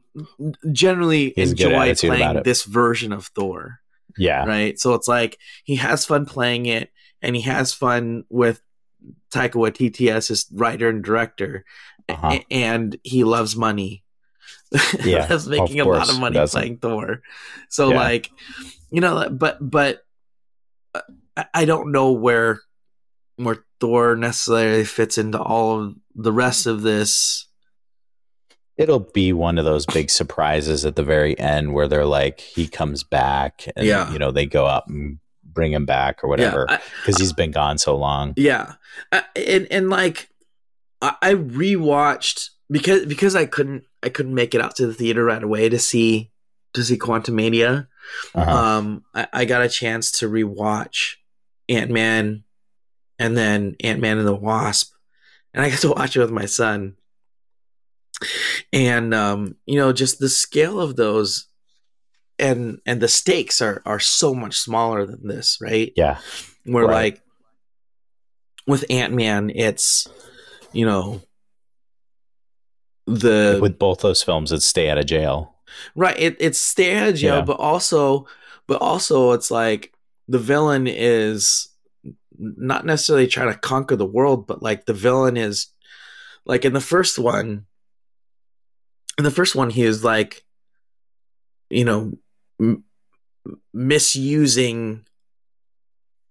generally 0.72 1.31
He 1.37 1.40
has 1.42 1.53
a 1.53 1.55
good 1.55 1.66
enjoy 1.72 1.94
playing 2.09 2.42
this 2.44 2.64
version 2.64 3.12
of 3.12 3.27
Thor, 3.27 3.81
yeah. 4.16 4.44
right? 4.46 4.79
So 4.79 4.94
it's 4.94 5.07
like 5.09 5.38
he 5.64 5.77
has 5.77 6.07
fun 6.07 6.24
playing 6.24 6.64
it, 6.66 6.90
and 7.20 7.37
he 7.37 7.42
has 7.42 7.74
fun 7.74 8.24
with 8.31 8.62
Taika 9.32 9.52
Waititi 9.54 10.11
as 10.11 10.28
his 10.28 10.46
writer 10.52 10.88
and 10.88 11.02
director, 11.04 11.64
Uh-huh. 12.08 12.38
and 12.50 12.96
he 13.02 13.24
loves 13.24 13.56
money. 13.56 14.02
Yeah, 15.04 15.26
loves 15.28 15.48
making 15.48 15.80
a 15.80 15.84
lot 15.84 16.11
of 16.11 16.18
money 16.20 16.38
playing 16.46 16.78
Thor. 16.78 17.22
So 17.70 17.90
Yeah. 17.90 17.96
like, 17.96 18.30
you 18.90 19.00
know, 19.00 19.28
but 19.30 19.58
but 19.61 20.00
uh, 20.94 21.02
I- 21.37 21.64
don't 21.64 21.92
know 21.92 22.12
where 22.12 22.61
where 23.37 23.64
Thor 23.80 24.16
necessarily 24.16 24.84
fits 24.84 25.16
into 25.18 25.40
all 25.40 25.80
of 25.80 25.94
the 26.14 26.32
rest 26.32 26.66
of 26.66 26.82
this. 26.82 27.46
It'll 28.76 29.00
be 29.00 29.32
one 29.32 29.58
of 29.58 29.64
those 29.64 29.87
big 29.87 30.08
surprises 30.11 30.84
at 30.84 30.96
the 30.96 31.02
very 31.02 31.38
end 31.38 31.72
where 31.74 31.88
they're 31.88 32.04
like 32.04 32.40
he 32.40 32.66
comes 32.68 33.02
back 33.04 33.68
and 33.76 33.87
Yeah. 33.87 34.11
you 34.12 34.18
know 34.18 34.30
they 34.32 34.46
go 34.46 34.66
up 34.66 34.88
and 34.88 35.18
bring 35.59 35.73
him 35.73 35.85
back 35.85 36.23
or 36.23 36.29
whatever 36.29 36.66
Yeah, 36.68 36.79
because 37.05 37.18
he's 37.18 37.33
been 37.33 37.51
gone 37.51 37.79
so 37.79 37.97
long. 37.97 38.33
Yeah, 38.37 38.75
Uh, 39.11 39.23
and 39.35 39.66
and 39.73 39.90
like 39.90 40.29
I, 41.03 41.16
I 41.21 41.35
rewatched 41.35 42.51
because 42.71 43.07
because 43.07 43.35
I 43.35 43.44
couldn't 43.44 43.85
I 44.05 44.09
couldn't 44.09 44.37
make 44.37 44.55
it 44.55 44.61
out 44.61 44.77
to 44.77 44.87
the 44.87 44.94
theater 44.94 45.25
right 45.25 45.42
away 45.42 45.68
to 45.68 45.81
see 45.81 46.31
to 46.75 46.85
see 46.85 46.97
Quantumania. 46.97 47.88
Uh-huh. 48.37 48.51
Um, 48.51 49.05
I, 49.12 49.27
I 49.33 49.44
got 49.47 49.62
a 49.62 49.68
chance 49.68 50.12
to 50.21 50.31
rewatch 50.31 51.16
Ant 51.68 51.90
Man, 51.90 52.44
and 53.18 53.37
then 53.37 53.75
Ant 53.83 54.01
Man 54.01 54.18
and 54.18 54.29
the 54.29 54.35
Wasp, 54.35 54.94
and 55.53 55.64
I 55.64 55.71
got 55.71 55.81
to 55.81 55.90
watch 55.90 56.16
it 56.16 56.21
with 56.21 56.31
my 56.31 56.47
son. 56.47 56.94
And 58.73 59.12
um, 59.12 59.57
you 59.66 59.77
know, 59.77 59.92
just 59.92 60.21
the 60.21 60.29
scale 60.29 60.81
of 60.81 60.94
those, 60.94 61.47
and 62.38 62.81
and 62.87 63.01
the 63.01 63.09
stakes 63.09 63.61
are 63.61 63.83
are 63.87 64.01
so 64.01 64.35
much 64.35 64.59
smaller 64.59 65.05
than 65.07 65.27
this, 65.27 65.59
right? 65.61 65.92
yeah. 65.96 66.18
where 66.64 66.85
Right. 66.87 67.14
like 67.14 67.22
with 68.66 68.85
ant-man 68.90 69.51
it's 69.55 70.07
you 70.72 70.85
know 70.85 71.22
the 73.07 73.59
With 73.61 73.79
both 73.79 74.01
those 74.01 74.22
films, 74.22 74.53
it's 74.53 74.66
stay 74.66 74.90
out 74.90 74.98
of 74.98 75.07
jail. 75.07 75.55
right 75.94 76.18
it, 76.18 76.37
it's 76.40 76.59
stay 76.61 76.96
out 76.96 77.09
of 77.09 77.14
jail 77.16 77.37
Yeah. 77.37 77.40
but 77.42 77.59
also 77.59 78.27
but 78.66 78.81
also 78.83 79.33
it's 79.33 79.51
like 79.51 79.92
the 80.29 80.38
villain 80.38 80.87
is 80.87 81.68
not 82.38 82.85
necessarily 82.85 83.27
trying 83.27 83.53
to 83.53 83.59
conquer 83.59 83.96
the 83.96 84.07
world 84.07 84.46
but 84.46 84.62
like 84.62 84.85
the 84.87 84.92
villain 84.94 85.37
is 85.37 85.68
like 86.44 86.64
in 86.64 86.72
the 86.74 86.81
first 86.81 87.18
one 87.18 87.64
in 89.16 89.24
the 89.24 89.31
first 89.31 89.57
one 89.57 89.70
he 89.70 89.83
is 89.83 90.05
like 90.05 90.44
you 91.70 91.85
know 91.85 92.12
m- 92.61 92.85
misusing 93.73 95.05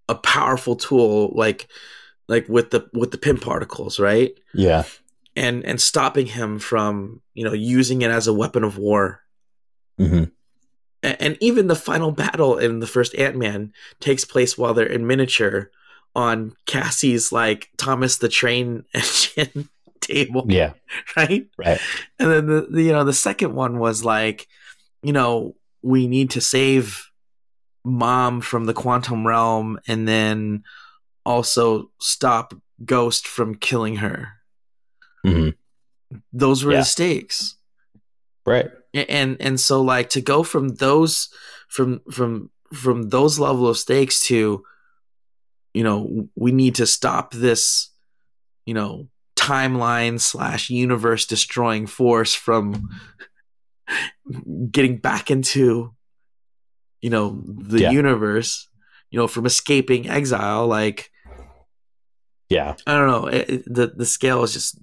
a 0.10 0.16
powerful 0.16 0.76
tool 0.76 1.32
like 1.36 1.68
like 2.28 2.48
with 2.48 2.72
the 2.72 2.90
with 2.94 3.12
the 3.12 3.18
Pym 3.18 3.38
particles 3.38 4.00
right 4.00 4.34
Yeah. 4.54 4.84
and 5.36 5.66
and 5.66 5.82
stopping 5.82 6.28
him 6.28 6.60
from 6.60 7.22
you 7.34 7.44
know 7.44 7.54
using 7.54 8.02
it 8.02 8.12
as 8.12 8.28
a 8.28 8.34
weapon 8.34 8.64
of 8.64 8.78
war 8.78 9.22
hmm 9.98 10.26
A- 11.04 11.22
and 11.22 11.38
even 11.42 11.68
the 11.68 11.76
final 11.76 12.12
battle 12.12 12.58
in 12.58 12.80
the 12.80 12.88
first 12.88 13.16
ant-man 13.16 13.74
takes 14.00 14.24
place 14.26 14.58
while 14.58 14.74
they're 14.74 14.86
in 14.86 15.08
miniature 15.08 15.72
on 16.16 16.56
cassie's 16.66 17.32
like 17.32 17.70
thomas 17.78 18.18
the 18.18 18.30
train 18.30 18.84
engine 18.94 19.70
table 20.00 20.46
Yeah. 20.48 20.74
right 21.18 21.48
Right. 21.58 21.82
and 22.20 22.32
then 22.32 22.46
the, 22.48 22.68
the 22.70 22.82
you 22.84 22.92
know 22.94 23.04
the 23.04 23.14
second 23.14 23.54
one 23.56 23.78
was 23.80 24.06
like 24.06 24.48
you 25.04 25.12
know 25.12 25.56
we 25.82 26.08
need 26.08 26.30
to 26.32 26.42
save 26.42 27.10
mom 27.86 28.42
from 28.42 28.66
the 28.66 28.74
quantum 28.74 29.26
realm 29.26 29.80
and 29.88 30.08
then 30.08 30.64
also 31.26 31.90
stop 32.00 32.54
ghost 32.86 33.28
from 33.28 33.56
killing 33.56 33.98
her 33.98 34.30
hmm 35.26 35.50
those 36.32 36.64
were 36.64 36.72
Yeah. 36.74 36.80
the 36.80 36.86
stakes 36.86 37.56
Right. 38.46 38.70
And 38.94 39.36
and 39.42 39.60
so 39.60 39.82
like 39.82 40.10
to 40.12 40.22
go 40.22 40.42
from 40.42 40.70
those 40.76 41.28
from 41.68 42.00
from 42.10 42.50
from 42.74 43.10
those 43.10 43.40
level 43.40 43.68
of 43.68 43.78
stakes 43.78 44.26
to 44.28 44.64
you 45.74 45.84
know 45.84 46.30
we 46.36 46.54
need 46.54 46.76
to 46.76 46.86
stop 46.88 47.34
this 47.34 47.90
you 48.66 48.74
know 48.74 49.10
timeline 49.36 50.18
slash 50.20 50.70
universe 50.70 51.26
destroying 51.26 51.88
force 51.88 52.34
from 52.34 52.90
getting 54.72 54.98
back 54.98 55.32
into 55.32 55.94
you 57.02 57.10
know 57.10 57.42
the 57.46 57.80
Yeah. 57.82 57.92
universe 57.92 58.68
you 59.12 59.18
know 59.20 59.28
from 59.28 59.46
escaping 59.46 60.10
exile 60.10 60.68
like 60.68 61.12
Yeah. 62.50 62.76
i 62.86 62.94
don't 62.98 63.08
know 63.08 63.28
it, 63.28 63.50
it- 63.50 63.74
the 63.74 63.88
the 63.96 64.06
scale 64.06 64.44
is 64.44 64.54
just 64.54 64.80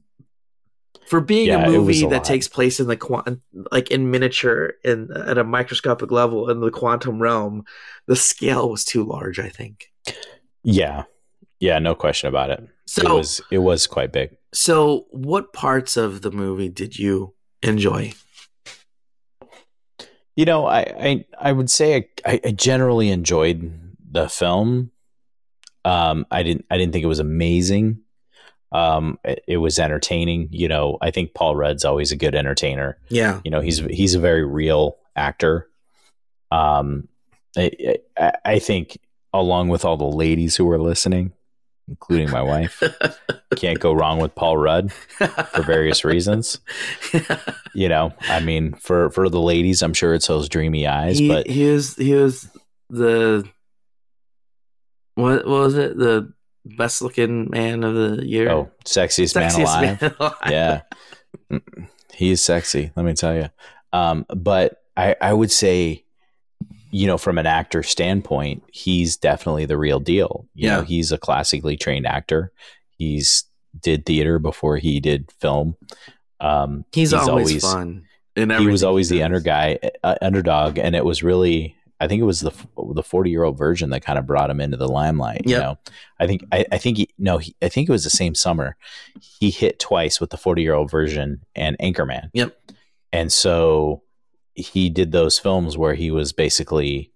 for 1.06 1.20
being 1.20 1.48
Yeah, 1.48 1.66
a 1.66 1.70
movie 1.70 2.04
a 2.04 2.08
that 2.08 2.16
lot. 2.16 2.24
takes 2.24 2.48
place 2.48 2.80
in 2.80 2.86
the 2.86 2.96
quant 2.96 3.40
like 3.70 3.90
in 3.90 4.10
miniature 4.10 4.74
in 4.84 5.10
at 5.14 5.36
a 5.38 5.44
microscopic 5.44 6.10
level 6.10 6.48
in 6.50 6.60
the 6.60 6.70
quantum 6.70 7.20
realm 7.20 7.64
the 8.06 8.16
scale 8.16 8.70
was 8.70 8.84
too 8.84 9.04
large 9.04 9.38
i 9.38 9.48
think 9.48 9.92
Yeah. 10.62 11.04
Yeah. 11.60 11.78
No 11.78 11.94
question 11.94 12.28
about 12.28 12.50
it. 12.50 12.60
so 12.86 13.02
it 13.02 13.12
was 13.18 13.40
it 13.50 13.58
was 13.58 13.86
quite 13.86 14.12
big. 14.12 14.36
so 14.52 15.06
what 15.10 15.52
parts 15.52 15.96
of 15.98 16.22
the 16.22 16.30
movie 16.30 16.68
did 16.70 16.98
you 16.98 17.34
enjoy 17.62 18.12
You 20.36 20.44
know, 20.44 20.66
I 20.66 20.80
I, 20.80 21.24
I 21.40 21.52
would 21.52 21.70
say 21.70 22.08
I, 22.26 22.40
I 22.44 22.50
generally 22.52 23.10
enjoyed 23.10 23.72
the 24.10 24.28
film. 24.28 24.90
Um, 25.84 26.26
I 26.30 26.42
didn't 26.42 26.66
I 26.70 26.78
didn't 26.78 26.92
think 26.92 27.04
it 27.04 27.08
was 27.08 27.18
amazing. 27.18 28.00
Um, 28.72 29.18
it, 29.24 29.44
it 29.46 29.56
was 29.58 29.78
entertaining. 29.78 30.48
You 30.50 30.68
know, 30.68 30.98
I 31.00 31.10
think 31.10 31.34
Paul 31.34 31.54
Rudd's 31.54 31.84
always 31.84 32.10
a 32.10 32.16
good 32.16 32.34
entertainer. 32.34 32.98
yeah 33.08 33.40
You 33.44 33.50
know, 33.50 33.60
he's 33.60 33.78
he's 33.78 34.14
a 34.14 34.20
very 34.20 34.44
real 34.44 34.96
actor. 35.14 35.68
Um, 36.50 37.08
I, 37.56 37.98
I, 38.18 38.32
I 38.44 38.58
think 38.58 38.98
along 39.32 39.68
with 39.68 39.84
all 39.84 39.96
the 39.96 40.04
ladies 40.04 40.56
who 40.56 40.64
were 40.64 40.78
listening, 40.80 41.32
including 41.88 42.30
my 42.30 42.42
wife, 42.42 42.82
can't 43.56 43.80
go 43.80 43.92
wrong 43.92 44.18
with 44.18 44.34
Paul 44.34 44.56
Rudd 44.56 44.92
for 44.92 45.62
various 45.62 46.04
reasons. 46.04 46.58
You 47.76 47.88
know, 47.88 48.14
I 48.20 48.38
mean, 48.38 48.74
for 48.74 49.10
for 49.10 49.28
the 49.28 49.40
ladies, 49.40 49.82
I'm 49.82 49.94
sure 49.94 50.14
it's 50.14 50.28
those 50.28 50.48
dreamy 50.48 50.86
eyes, 50.86 51.18
he, 51.18 51.26
but 51.26 51.48
he 51.48 51.68
was 51.68 51.96
he 51.96 52.14
was 52.14 52.48
the 52.88 53.44
what, 55.16 55.44
what 55.44 55.60
was 55.60 55.76
it 55.76 55.96
the 55.96 56.32
best 56.64 57.02
looking 57.02 57.50
man 57.50 57.82
of 57.82 57.94
the 57.94 58.24
year 58.24 58.48
oh, 58.48 58.70
sexiest, 58.84 59.34
man 59.34 59.60
alive. 59.60 60.00
man 60.00 60.14
alive. 60.20 60.34
yeah, 60.48 60.80
he's 62.14 62.40
sexy. 62.40 62.92
Let 62.94 63.04
me 63.04 63.14
tell 63.14 63.34
you. 63.34 63.48
Um, 63.92 64.24
but 64.28 64.82
I 64.96 65.16
I 65.20 65.32
would 65.32 65.50
say, 65.50 66.03
you 66.94 67.08
know, 67.08 67.18
from 67.18 67.38
an 67.38 67.46
actor 67.46 67.82
standpoint, 67.82 68.62
he's 68.72 69.16
definitely 69.16 69.66
the 69.66 69.76
real 69.76 69.98
deal. 69.98 70.46
You 70.54 70.68
know, 70.68 70.78
Yeah. 70.78 70.84
he's 70.84 71.10
a 71.10 71.18
classically 71.18 71.76
trained 71.76 72.06
actor. 72.06 72.52
He's 72.96 73.44
did 73.82 74.06
theater 74.06 74.38
before 74.38 74.76
he 74.76 75.00
did 75.00 75.32
film. 75.40 75.76
Um, 76.38 76.84
he's, 76.92 77.12
always, 77.12 77.64
fun. 77.64 78.04
in 78.36 78.50
he 78.50 78.68
was 78.68 78.84
always 78.84 79.08
the 79.08 79.24
under 79.24 79.40
guy, 79.40 79.80
uh, 80.04 80.14
underdog, 80.22 80.78
and 80.78 80.94
it 80.94 81.04
was 81.04 81.24
really. 81.24 81.74
I 81.98 82.06
think 82.06 82.20
it 82.20 82.24
was 82.24 82.40
the 82.40 82.52
the 82.94 83.02
forty 83.02 83.30
year 83.30 83.42
old 83.42 83.58
Virgin 83.58 83.90
that 83.90 84.04
kind 84.04 84.18
of 84.18 84.26
brought 84.26 84.50
him 84.50 84.60
into 84.60 84.76
the 84.76 84.88
limelight. 84.88 85.42
You 85.46 85.58
know, 85.58 85.78
I 86.20 86.28
think 86.28 86.44
I, 86.52 86.64
I 86.70 86.78
think 86.78 86.98
he, 86.98 87.08
no, 87.18 87.38
he, 87.38 87.56
I 87.60 87.68
think 87.68 87.88
it 87.88 87.92
was 87.92 88.04
the 88.04 88.10
same 88.10 88.34
summer. 88.36 88.76
He 89.20 89.50
hit 89.50 89.80
twice 89.80 90.20
with 90.20 90.30
the 90.30 90.36
forty 90.36 90.62
year 90.62 90.74
old 90.74 90.90
Virgin 90.90 91.40
and 91.56 91.76
Anchorman. 91.78 92.30
Yep. 92.34 92.56
And 93.12 93.32
so 93.32 94.02
he 94.54 94.90
did 94.90 95.12
those 95.12 95.38
films 95.38 95.76
where 95.76 95.94
he 95.94 96.10
was 96.10 96.32
basically 96.32 97.10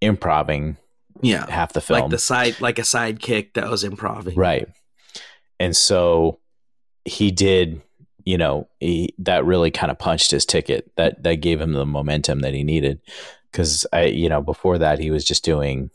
improving 0.00 0.76
Yeah, 1.22 1.48
half 1.50 1.72
the 1.72 1.80
film. 1.80 2.00
like 2.02 2.10
the 2.10 2.18
side, 2.18 2.60
like 2.60 2.78
a 2.78 2.82
sidekick 2.82 3.54
that 3.54 3.70
was 3.70 3.84
improving. 3.84 4.34
Right. 4.36 4.68
And 5.60 5.76
so 5.76 6.40
he 7.04 7.30
did, 7.30 7.80
you 8.24 8.36
know, 8.38 8.68
he, 8.80 9.14
that 9.18 9.44
really 9.44 9.70
kind 9.70 9.90
of 9.90 9.98
punched 9.98 10.30
his 10.30 10.44
ticket. 10.46 10.90
That 10.96 11.22
that 11.22 11.36
gave 11.36 11.60
him 11.60 11.72
the 11.72 11.86
momentum 11.86 12.40
that 12.40 12.54
he 12.54 12.64
needed. 12.64 13.00
Cause 13.52 13.86
I, 13.92 14.06
you 14.06 14.28
know, 14.28 14.42
before 14.42 14.78
that 14.78 14.98
he 14.98 15.10
was 15.10 15.24
just 15.24 15.44
doing, 15.44 15.90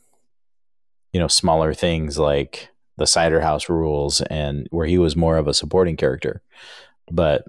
you 1.11 1.19
know, 1.19 1.27
smaller 1.27 1.73
things 1.73 2.17
like 2.17 2.69
the 2.97 3.05
cider 3.07 3.41
house 3.41 3.67
rules 3.69 4.21
and 4.21 4.67
where 4.71 4.87
he 4.87 4.97
was 4.97 5.15
more 5.15 5.37
of 5.37 5.47
a 5.47 5.53
supporting 5.53 5.97
character. 5.97 6.41
But 7.11 7.45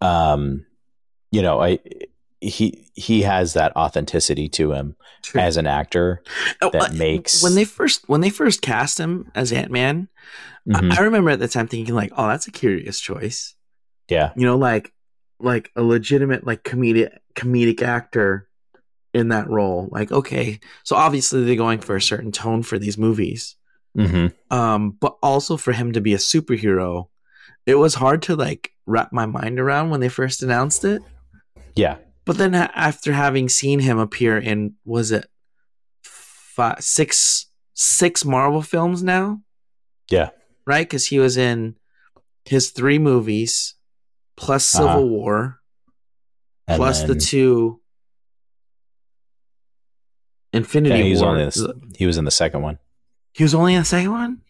um, 0.00 0.64
you 1.32 1.42
know, 1.42 1.60
I 1.60 1.78
he 2.40 2.88
he 2.94 3.22
has 3.22 3.54
that 3.54 3.74
authenticity 3.76 4.48
to 4.50 4.72
him 4.72 4.94
Sure. 5.24 5.40
as 5.40 5.56
an 5.56 5.66
actor 5.68 6.22
Oh, 6.60 6.70
that 6.70 6.90
uh, 6.90 6.94
makes 6.94 7.42
when 7.42 7.54
they 7.54 7.64
first 7.64 8.08
when 8.08 8.20
they 8.20 8.30
first 8.30 8.60
cast 8.62 8.98
him 8.98 9.30
as 9.34 9.52
Ant 9.52 9.70
Man. 9.70 10.08
Mhm. 10.68 10.92
I, 10.92 10.98
I 10.98 11.00
remember 11.02 11.30
at 11.30 11.38
the 11.40 11.48
time 11.48 11.66
thinking 11.68 11.94
like, 11.94 12.12
oh, 12.16 12.26
that's 12.28 12.46
a 12.46 12.52
curious 12.52 12.98
choice. 13.00 13.54
yeah. 14.08 14.32
You 14.36 14.44
know, 14.46 14.56
like 14.56 14.92
like 15.40 15.70
a 15.76 15.82
legitimate 15.82 16.46
like 16.46 16.62
comedic 16.64 17.16
comedic 17.34 17.82
actor 17.82 18.48
in 19.14 19.28
that 19.28 19.48
role. 19.48 19.88
Like, 19.92 20.10
okay, 20.12 20.58
so 20.84 20.96
obviously 20.96 21.44
they're 21.44 21.56
going 21.56 21.80
for 21.80 21.96
a 21.96 22.00
certain 22.02 22.32
tone 22.32 22.62
for 22.62 22.78
these 22.78 22.96
movies. 22.98 23.56
hmm 23.94 24.26
Um, 24.50 24.96
but 25.00 25.16
also 25.22 25.56
for 25.56 25.72
him 25.72 25.92
to 25.92 26.00
be 26.00 26.14
a 26.14 26.18
superhero, 26.18 27.08
it 27.66 27.74
was 27.76 27.94
hard 27.94 28.22
to 28.22 28.34
like 28.36 28.72
wrap 28.86 29.12
my 29.12 29.26
mind 29.26 29.60
around 29.60 29.90
when 29.90 30.00
they 30.00 30.08
first 30.08 30.42
announced 30.42 30.84
it. 30.84 31.02
Yeah. 31.74 31.96
But 32.24 32.38
then 32.38 32.54
after 32.54 33.12
having 33.12 33.48
seen 33.48 33.80
him 33.80 33.98
appear 33.98 34.38
in 34.38 34.74
was 34.84 35.10
it 35.10 35.26
five, 36.02 36.80
six 36.80 37.46
six 37.74 38.24
Marvel 38.24 38.62
films 38.62 39.02
now, 39.02 39.40
Yeah. 40.10 40.30
right? 40.66 40.86
Because 40.86 41.06
he 41.06 41.18
was 41.18 41.36
in 41.36 41.76
his 42.44 42.70
three 42.70 42.98
movies 42.98 43.74
plus 44.36 44.66
Civil 44.66 44.88
Uh-huh. 44.88 45.00
War 45.06 45.60
And 46.68 46.76
plus 46.78 47.02
the 47.02 47.14
two 47.16 47.80
Infinity 50.52 50.96
Yeah, 50.98 51.04
he 51.04 51.10
was 51.12 51.22
War. 51.22 51.30
only 51.30 51.44
the, 51.46 51.80
he 51.96 52.06
was 52.06 52.18
in 52.18 52.24
the 52.24 52.30
second 52.30 52.62
one. 52.62 52.78
he 53.32 53.42
was 53.42 53.54
only 53.54 53.74
in 53.74 53.80
the 53.80 53.86
second 53.86 54.10
one. 54.12 54.41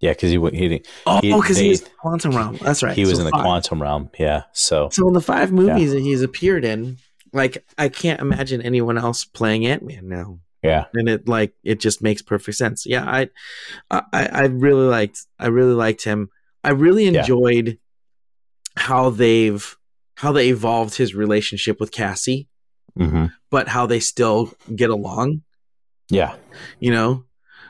Yeah, 0.00 0.12
because 0.12 0.30
he 0.30 0.38
he 0.38 0.82
Oh, 1.06 1.20
He- 1.20 1.32
because 1.32 1.56
he, 1.56 1.64
they- 1.64 1.68
was 1.70 1.80
in 1.80 1.84
the 1.84 1.90
Quantum 2.00 2.30
Realm. 2.36 2.58
That's 2.62 2.82
right. 2.82 2.94
he 2.96 3.02
was 3.04 3.14
So 3.14 3.18
in 3.20 3.24
the 3.24 3.30
five. 3.32 3.42
quantum 3.42 3.82
realm. 3.82 4.10
Yeah, 4.18 4.44
so 4.52 4.88
So 4.92 5.06
in 5.08 5.14
the 5.14 5.20
five 5.20 5.50
movies 5.52 5.92
that 5.92 6.00
he's 6.00 6.22
appeared 6.22 6.64
in, 6.64 6.98
like 7.32 7.64
I 7.76 7.88
can't 7.88 8.20
imagine 8.20 8.62
anyone 8.62 8.96
else 8.96 9.24
playing 9.24 9.66
Ant 9.66 9.82
Man 9.82 10.08
now. 10.08 10.38
yeah, 10.62 10.84
and 10.94 11.08
it 11.08 11.26
like 11.28 11.52
it 11.64 11.80
just 11.80 12.00
makes 12.02 12.22
perfect 12.22 12.56
sense. 12.56 12.86
Yeah, 12.86 13.04
I, 13.04 13.28
I, 13.90 14.02
I 14.32 14.42
really 14.46 14.86
liked, 14.86 15.26
I 15.38 15.48
really 15.48 15.74
liked 15.74 16.04
him. 16.04 16.30
I 16.64 16.70
really 16.70 17.04
Yeah. 17.08 17.20
enjoyed 17.20 17.78
how 18.76 19.10
they've 19.10 19.76
how 20.14 20.32
they 20.32 20.48
evolved 20.48 20.96
his 20.96 21.14
relationship 21.14 21.78
with 21.80 21.90
Cassie, 21.92 22.48
hmm 22.96 23.26
but 23.50 23.68
how 23.68 23.86
they 23.86 23.98
still 24.00 24.52
get 24.74 24.90
along. 24.90 25.42
yeah, 26.10 26.36
You 26.80 26.90
know, 26.92 27.24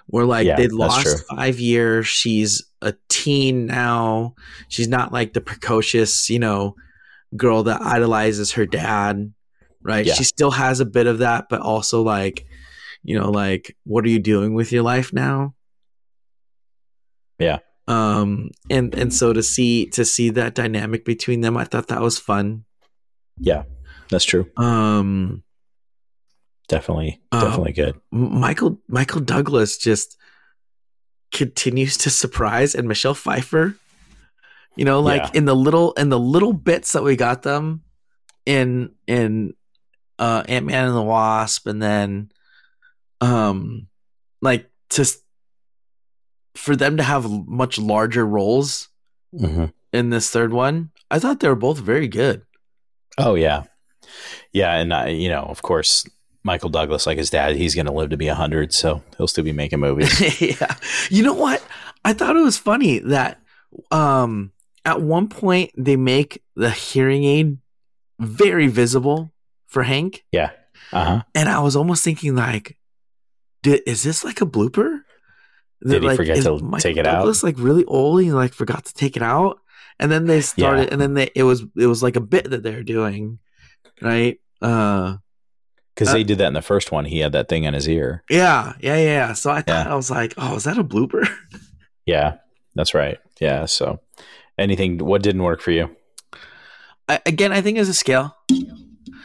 where 0.09 0.25
like 0.25 0.47
Yeah, 0.47 0.57
they 0.57 0.69
lost 0.69 1.25
five 1.29 1.61
years. 1.61 2.07
She's 2.07 2.63
a 2.83 2.95
teen 3.09 3.67
now. 3.67 4.35
She's 4.69 4.89
not 4.89 5.13
like 5.13 5.33
the 5.33 5.41
precocious, 5.41 6.29
you 6.29 6.39
know, 6.39 6.75
girl 7.37 7.63
that 7.65 7.81
idolizes 7.81 8.53
her 8.53 8.67
dad. 8.67 9.33
Right? 9.83 10.05
Yeah. 10.07 10.15
She 10.15 10.25
still 10.25 10.51
has 10.51 10.81
a 10.81 10.85
bit 10.85 11.07
of 11.07 11.19
that, 11.19 11.47
but 11.49 11.61
also 11.61 12.03
like, 12.03 12.47
you 13.03 13.19
know, 13.19 13.31
like 13.31 13.77
what 13.85 14.05
are 14.05 14.09
you 14.09 14.19
doing 14.19 14.55
with 14.55 14.73
your 14.73 14.83
life 14.83 15.13
now? 15.13 15.55
Yeah. 17.39 17.59
Um 17.87 18.51
and 18.69 18.95
and 18.95 19.15
so 19.15 19.33
to 19.33 19.43
see 19.43 19.87
to 19.91 20.05
see 20.05 20.31
that 20.31 20.55
dynamic 20.55 21.05
between 21.05 21.41
them, 21.43 21.57
I 21.57 21.65
thought 21.65 21.89
that 21.89 22.01
was 22.01 22.19
fun. 22.19 22.65
yeah. 23.39 23.65
That's 24.11 24.25
true. 24.25 24.51
Um 24.57 25.43
Definitely, 26.69 27.21
Um, 27.33 27.41
definitely 27.41 27.73
good. 27.73 28.01
Michael 28.11 28.79
Michael 28.89 29.21
Douglas 29.21 29.79
just 29.79 30.17
continues 31.33 31.97
to 31.99 32.11
surprise 32.11 32.75
and 32.75 32.89
Michelle 32.89 33.15
Pfeiffer 33.15 33.77
you 34.77 34.85
know 34.85 35.01
like 35.01 35.23
Yeah. 35.23 35.31
in 35.35 35.45
the 35.45 35.55
little 35.55 35.93
in 35.93 36.09
the 36.09 36.19
little 36.19 36.53
bits 36.55 36.93
that 36.93 37.03
we 37.03 37.17
got 37.17 37.43
them 37.43 37.83
in 38.47 38.95
in 39.07 39.53
uh 40.19 40.43
Ant-Man 40.49 40.87
and 40.89 40.97
the 40.97 41.03
Wasp 41.03 41.67
and 41.67 41.83
then 41.83 42.31
um 43.21 43.89
like 44.41 44.71
just 44.89 45.23
for 46.55 46.75
them 46.77 46.97
to 46.97 47.03
have 47.03 47.29
much 47.47 47.79
larger 47.79 48.25
roles 48.27 48.89
hmm 49.37 49.67
in 49.93 50.09
this 50.11 50.31
third 50.31 50.53
one 50.53 50.91
I 51.11 51.19
thought 51.19 51.41
they 51.41 51.49
were 51.49 51.55
both 51.57 51.79
very 51.79 52.09
good 52.09 52.43
Oh 53.19 53.35
yeah, 53.35 53.65
yeah, 54.53 54.75
and 54.77 54.95
I, 54.95 55.09
you 55.09 55.29
know, 55.29 55.43
of 55.43 55.61
course, 55.61 56.07
Michael 56.49 56.71
Douglas, 56.71 57.07
like 57.07 57.19
his 57.19 57.29
dad, 57.29 57.57
he's 57.57 57.75
going 57.75 57.85
to 57.85 57.93
live 57.93 58.09
to 58.09 58.17
be 58.17 58.27
hundred, 58.27 58.73
so 58.73 59.03
he'll 59.19 59.29
still 59.29 59.45
be 59.45 59.53
making 59.53 59.81
movies. 59.81 60.41
yeah. 60.41 60.77
You 61.11 61.23
know 61.23 61.35
what? 61.35 61.63
I 62.07 62.15
thought 62.15 62.37
it 62.37 62.41
was 62.41 62.57
funny 62.57 63.01
that 63.01 63.39
um 63.91 64.51
at 64.87 65.03
one 65.03 65.29
point 65.29 65.71
they 65.77 65.95
make 65.97 66.43
the 66.57 66.71
hearing 66.71 67.25
aid 67.25 67.59
very 68.19 68.67
visible 68.67 69.31
for 69.67 69.83
Hank 69.83 70.25
yeah. 70.33 70.53
Uh 70.91 71.05
huh. 71.05 71.23
and 71.35 71.51
I 71.51 71.61
was 71.61 71.77
almost 71.77 72.03
thinking 72.03 72.35
like 72.35 72.79
did, 73.63 73.83
is 73.87 74.03
this 74.03 74.25
like 74.25 74.41
a 74.41 74.47
blooper? 74.47 75.01
Did 75.87 76.03
he 76.03 76.09
like, 76.09 76.17
forget 76.17 76.43
to 76.45 76.59
Michael 76.61 76.79
take 76.79 76.97
it 76.97 77.07
out? 77.07 77.19
Douglas, 77.19 77.43
like 77.43 77.57
really 77.59 77.85
old 77.85 78.21
and 78.21 78.35
like 78.35 78.55
forgot 78.55 78.87
to 78.87 78.95
take 78.95 79.17
it 79.17 79.23
out 79.23 79.59
and 80.01 80.11
then 80.11 80.25
they 80.25 80.41
started 80.41 80.85
Yeah. 80.85 80.93
and 80.93 81.01
then 81.01 81.13
they 81.13 81.31
it 81.35 81.43
was 81.43 81.63
it 81.77 81.87
was 81.87 82.03
like 82.03 82.17
a 82.17 82.23
bit 82.23 82.49
that 82.49 82.63
they're 82.63 82.83
doing 82.83 83.39
right 84.01 84.41
uh 84.63 85.19
Because 85.99 86.11
Uh, 86.11 86.13
they 86.15 86.23
did 86.25 86.39
that 86.39 86.47
in 86.47 86.53
the 86.55 86.63
first 86.63 86.93
one. 86.93 87.07
He 87.07 87.19
had 87.19 87.33
that 87.33 87.49
thing 87.49 87.65
in 87.65 87.75
his 87.75 87.89
ear. 87.89 88.23
yeah 88.31 88.75
yeah 88.81 88.95
yeah, 88.97 89.03
yeah. 89.27 89.33
so 89.33 89.51
I 89.51 89.63
thought 89.63 89.87
Yeah. 89.87 89.93
I 89.93 89.97
was 89.97 90.11
like 90.11 90.33
oh 90.39 90.55
is 90.55 90.63
that 90.65 90.79
a 90.79 90.85
blooper 90.85 91.27
Yeah, 92.07 92.37
that's 92.77 92.95
right. 92.95 93.19
Yeah. 93.41 93.67
So, 93.67 94.01
anything? 94.57 94.99
What 95.05 95.23
didn't 95.23 95.43
work 95.43 95.61
for 95.61 95.73
you? 95.73 95.91
I, 97.09 97.21
again 97.27 97.53
I 97.53 97.61
think 97.61 97.79
it's 97.79 97.89
a 97.91 97.95
scale 97.95 98.37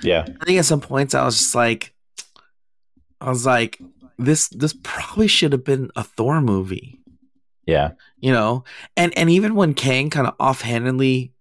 Yeah. 0.01 0.25
I 0.41 0.45
think 0.45 0.57
at 0.59 0.65
some 0.65 0.81
points 0.81 1.13
I 1.15 1.23
was 1.25 1.37
just 1.37 1.55
like, 1.55 1.93
I 3.21 3.29
was 3.29 3.45
like, 3.45 3.79
this 4.17 4.49
this 4.49 4.73
probably 4.83 5.27
should 5.27 5.51
have 5.53 5.63
been 5.63 5.91
a 5.95 6.03
Thor 6.03 6.41
movie, 6.41 6.99
Yeah. 7.65 7.91
you 8.19 8.31
know. 8.33 8.63
And 8.97 9.17
and 9.17 9.29
even 9.29 9.55
when 9.55 9.73
Kang 9.73 10.09
kind 10.09 10.27
of 10.27 10.33
offhandedly 10.39 11.33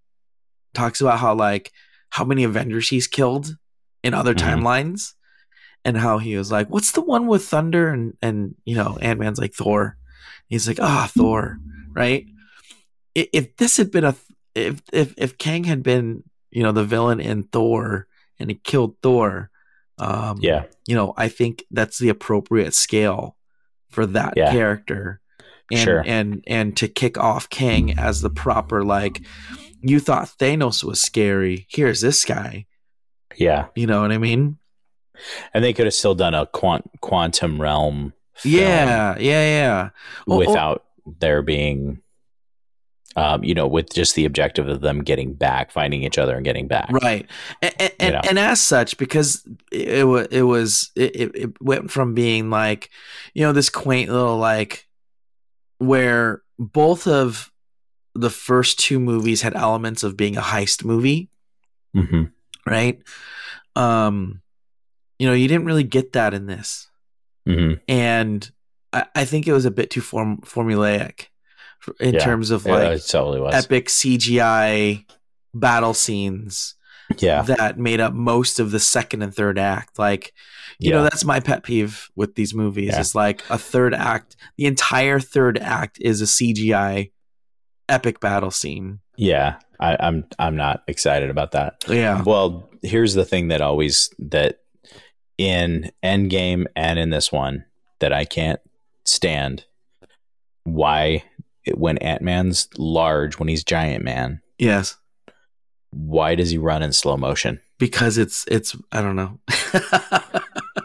talks 0.74 1.00
about 1.00 1.18
how 1.18 1.34
like 1.34 1.72
how 2.10 2.24
many 2.24 2.44
Avengers 2.44 2.88
he's 2.88 3.08
killed 3.08 3.56
in 4.04 4.14
other 4.14 4.34
Mhm. 4.34 4.42
timelines, 4.62 5.14
and 5.84 5.96
how 5.96 6.18
he 6.18 6.36
was 6.36 6.50
like, 6.52 6.68
"What's 6.68 6.92
the 6.92 7.00
one 7.02 7.26
with 7.26 7.44
Thunder?" 7.44 7.88
and 7.88 8.16
and 8.22 8.54
you 8.64 8.74
know, 8.76 8.98
Ant 9.00 9.20
Man's 9.20 9.38
like 9.38 9.54
Thor. 9.54 9.96
He's 10.48 10.66
like, 10.68 10.78
"Ah, 10.80 11.10
Thor," 11.16 11.58
right? 11.92 12.26
If 13.14 13.56
this 13.56 13.76
had 13.76 13.90
been 13.90 14.04
a 14.04 14.14
if 14.54 14.82
if 14.92 15.14
if 15.16 15.38
Kang 15.38 15.64
had 15.64 15.82
been 15.82 16.22
you 16.50 16.62
know 16.62 16.72
the 16.72 16.84
villain 16.84 17.20
in 17.20 17.42
Thor 17.44 18.06
and 18.38 18.50
he 18.50 18.56
killed 18.56 18.96
Thor, 19.02 19.50
um, 19.98 20.38
Yeah. 20.40 20.64
you 20.86 20.94
know, 20.94 21.14
I 21.16 21.28
think 21.28 21.64
that's 21.70 21.98
the 21.98 22.08
appropriate 22.08 22.74
scale 22.74 23.36
for 23.90 24.06
that 24.06 24.34
Yeah. 24.36 24.50
character. 24.52 25.20
And, 25.70 25.80
Sure. 25.80 26.02
and 26.06 26.44
and 26.46 26.76
to 26.78 26.88
kick 26.88 27.16
off 27.16 27.48
Kang 27.48 27.98
as 27.98 28.20
the 28.20 28.28
proper 28.30 28.82
like 28.84 29.22
you 29.80 30.00
thought 30.00 30.32
Thanos 30.38 30.84
was 30.84 31.00
scary. 31.00 31.66
Here's 31.70 32.00
this 32.02 32.24
guy. 32.24 32.66
Yeah. 33.36 33.66
You 33.74 33.86
know 33.86 34.02
what 34.02 34.12
I 34.12 34.18
mean? 34.18 34.58
And 35.54 35.64
they 35.64 35.72
could 35.72 35.86
have 35.86 35.94
still 35.94 36.14
done 36.14 36.34
a 36.34 36.46
quant- 36.46 36.90
quantum 37.00 37.60
realm. 37.60 38.12
Yeah, 38.44 39.16
yeah, 39.18 39.44
yeah. 39.44 39.90
Oh, 40.26 40.38
Without 40.38 40.84
there 41.20 41.42
being, 41.42 42.00
um, 43.16 43.44
you 43.44 43.54
know, 43.54 43.66
with 43.66 43.92
just 43.92 44.14
the 44.14 44.24
objective 44.24 44.68
of 44.68 44.80
them 44.80 45.02
getting 45.02 45.34
back, 45.34 45.70
finding 45.70 46.02
each 46.02 46.18
other, 46.18 46.34
and 46.34 46.44
getting 46.44 46.66
back. 46.66 46.90
right. 46.90 47.28
And 47.60 47.74
and, 47.78 47.92
and, 48.00 48.14
know. 48.14 48.20
and 48.28 48.38
as 48.38 48.60
such, 48.60 48.96
because 48.96 49.46
it, 49.70 50.06
was 50.06 50.26
it 50.30 50.42
was 50.42 50.90
it, 50.96 51.36
it 51.36 51.62
went 51.62 51.90
from 51.90 52.14
being 52.14 52.50
like, 52.50 52.90
you 53.34 53.42
know, 53.42 53.52
this 53.52 53.68
quaint 53.68 54.10
little 54.10 54.38
like 54.38 54.88
where 55.78 56.42
both 56.58 57.06
of 57.06 57.50
the 58.14 58.30
first 58.30 58.78
two 58.78 59.00
movies 59.00 59.42
had 59.42 59.54
elements 59.56 60.02
of 60.02 60.16
being 60.16 60.36
a 60.36 60.42
heist 60.42 60.84
movie, 60.84 61.28
hmm 61.94 62.24
right? 62.66 63.02
Um, 63.74 64.41
you 65.22 65.28
know, 65.28 65.34
you 65.34 65.46
didn't 65.46 65.66
really 65.66 65.84
get 65.84 66.14
that 66.14 66.34
in 66.34 66.46
this, 66.46 66.90
hmm 67.46 67.74
and 67.86 68.50
I, 68.92 69.04
I 69.14 69.24
think 69.24 69.46
it 69.46 69.52
was 69.52 69.64
a 69.64 69.70
bit 69.70 69.88
too 69.88 70.00
form 70.00 70.38
formulaic 70.38 71.26
in 72.00 72.14
Yeah. 72.14 72.24
terms 72.24 72.50
of 72.50 72.66
like 72.66 72.96
it 72.96 73.06
totally 73.08 73.40
was. 73.40 73.54
epic 73.54 73.86
CGI 73.86 75.04
battle 75.54 75.94
scenes 75.94 76.74
yeah. 77.18 77.42
that 77.42 77.78
made 77.78 78.00
up 78.00 78.14
most 78.14 78.58
of 78.58 78.72
the 78.72 78.80
second 78.80 79.22
and 79.22 79.32
third 79.32 79.58
act. 79.60 79.96
Like, 79.96 80.32
you 80.80 80.90
know, 80.90 81.04
that's 81.04 81.24
my 81.24 81.38
pet 81.38 81.62
peeve 81.62 82.08
with 82.16 82.34
these 82.34 82.52
movies. 82.52 82.90
Yeah. 82.92 83.00
Is 83.00 83.14
like 83.14 83.42
a 83.48 83.58
third 83.58 83.94
act. 83.94 84.34
The 84.56 84.66
entire 84.66 85.20
third 85.20 85.58
act 85.58 85.98
is 86.00 86.20
a 86.20 86.24
CGI 86.26 87.12
epic 87.88 88.18
battle 88.18 88.50
scene. 88.50 88.98
Yeah. 89.16 89.56
I, 89.78 89.96
I'm 90.00 90.24
I'm 90.38 90.56
not 90.56 90.82
excited 90.88 91.30
about 91.30 91.52
that. 91.52 91.84
Yeah. 91.88 92.22
Well, 92.22 92.70
here's 92.82 93.14
the 93.14 93.24
thing 93.24 93.48
that 93.48 93.60
always 93.60 94.10
that 94.18 94.61
in 95.38 95.90
Endgame 96.02 96.66
and 96.76 96.98
in 96.98 97.10
this 97.10 97.32
one 97.32 97.64
that 98.00 98.12
I 98.12 98.24
can't 98.24 98.60
stand 99.04 99.64
why 100.64 101.24
it, 101.64 101.78
when 101.78 101.98
Ant 101.98 102.22
Man's 102.22 102.68
large, 102.76 103.38
when 103.38 103.48
he's 103.48 103.64
Giant 103.64 104.04
Man, 104.04 104.40
Yes. 104.58 104.96
why 105.90 106.34
does 106.34 106.50
he 106.50 106.58
run 106.58 106.82
in 106.82 106.92
slow 106.92 107.16
motion? 107.16 107.60
Because 107.78 108.18
it's 108.18 108.44
it's 108.48 108.76
I 108.92 109.00
don't 109.02 109.16
know. 109.16 109.40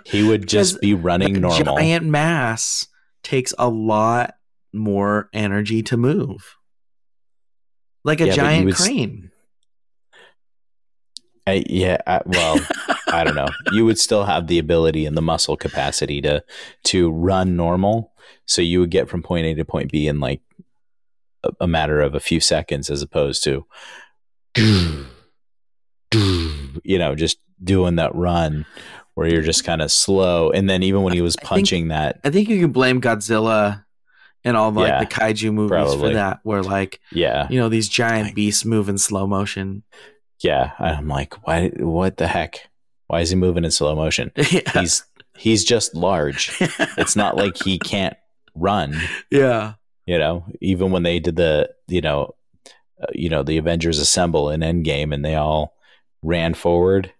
He 0.05 0.23
would 0.23 0.47
just 0.47 0.79
be 0.79 0.93
running 0.93 1.33
The 1.33 1.39
normal. 1.41 1.75
Giant 1.75 2.05
mass 2.05 2.87
takes 3.23 3.53
a 3.59 3.67
lot 3.67 4.35
more 4.71 5.29
energy 5.33 5.83
to 5.83 5.97
move. 5.97 6.55
Like 8.05 8.21
a 8.21 8.27
Yeah, 8.27 8.33
giant 8.33 8.73
crane. 8.73 9.31
I, 11.45 11.63
yeah, 11.69 11.97
I, 12.07 12.21
well, 12.25 12.57
I 13.07 13.23
don't 13.23 13.35
know. 13.35 13.47
You 13.71 13.85
would 13.85 13.97
still 13.99 14.25
have 14.25 14.47
the 14.47 14.59
ability 14.59 15.05
and 15.05 15.15
the 15.17 15.21
muscle 15.21 15.55
capacity 15.57 16.21
to 16.21 16.43
to 16.85 17.09
run 17.11 17.55
normal, 17.55 18.11
so 18.45 18.61
you 18.61 18.79
would 18.81 18.91
get 18.91 19.07
from 19.09 19.23
point 19.23 19.45
A 19.45 19.53
to 19.55 19.65
point 19.65 19.91
B 19.91 20.07
in 20.07 20.19
like 20.19 20.41
a, 21.43 21.51
a 21.61 21.67
matter 21.67 22.01
of 22.01 22.15
a 22.15 22.19
few 22.19 22.39
seconds, 22.39 22.89
as 22.89 23.01
opposed 23.01 23.43
to 23.45 23.65
you 26.83 26.97
know 26.99 27.15
just 27.15 27.39
doing 27.63 27.95
that 27.95 28.13
run 28.15 28.65
where 29.15 29.27
you're 29.27 29.41
just 29.41 29.63
kind 29.63 29.81
of 29.81 29.91
slow. 29.91 30.51
And 30.51 30.69
then 30.69 30.83
even 30.83 31.01
when 31.03 31.13
he 31.13 31.21
was 31.21 31.35
I 31.37 31.39
think- 31.39 31.49
punching 31.49 31.87
that, 31.87 32.19
I 32.23 32.29
think 32.29 32.49
you 32.49 32.59
can 32.59 32.71
blame 32.71 33.01
Godzilla 33.01 33.83
and 34.43 34.55
all 34.55 34.71
like 34.71 34.87
Yeah, 34.89 34.99
the 34.99 35.05
kaiju 35.07 35.51
movies 35.53 35.69
probably. 35.71 36.09
for 36.09 36.13
that, 36.13 36.39
where 36.43 36.61
like 36.63 36.99
yeah, 37.11 37.47
you 37.49 37.59
know 37.59 37.69
these 37.69 37.89
giant 37.89 38.35
beasts 38.35 38.63
move 38.65 38.89
in 38.89 38.97
slow 38.97 39.25
motion. 39.27 39.83
yeah, 40.41 40.71
I'm 40.79 41.07
like, 41.07 41.33
why? 41.47 41.69
What 41.77 42.17
the 42.17 42.27
heck? 42.27 42.69
Why 43.07 43.21
is 43.21 43.29
he 43.29 43.35
moving 43.35 43.65
in 43.65 43.71
slow 43.71 43.95
motion? 43.95 44.31
yeah. 44.51 44.61
He's 44.73 45.03
he's 45.35 45.63
just 45.63 45.95
large. 45.95 46.51
It's 46.97 47.15
not 47.15 47.37
like 47.37 47.57
he 47.63 47.77
can't 47.77 48.17
run. 48.55 48.99
yeah, 49.29 49.73
you 50.07 50.17
know 50.17 50.45
even 50.59 50.89
when 50.89 51.03
they 51.03 51.19
did 51.19 51.35
the 51.35 51.69
you 51.87 52.01
know 52.01 52.33
uh, 52.99 53.05
you 53.13 53.29
know 53.29 53.43
the 53.43 53.57
avengers 53.57 53.99
assemble 53.99 54.49
in 54.49 54.61
endgame 54.61 55.13
and 55.13 55.23
they 55.23 55.35
all 55.35 55.75
ran 56.23 56.55
forward 56.55 57.11